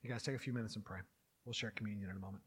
You 0.02 0.10
guys 0.10 0.24
take 0.24 0.36
a 0.36 0.40
few 0.40 0.54
minutes 0.54 0.76
and 0.76 0.86
pray. 0.86 1.00
We'll 1.46 1.54
share 1.54 1.72
communion 1.72 2.10
in 2.10 2.18
a 2.18 2.20
moment. 2.20 2.44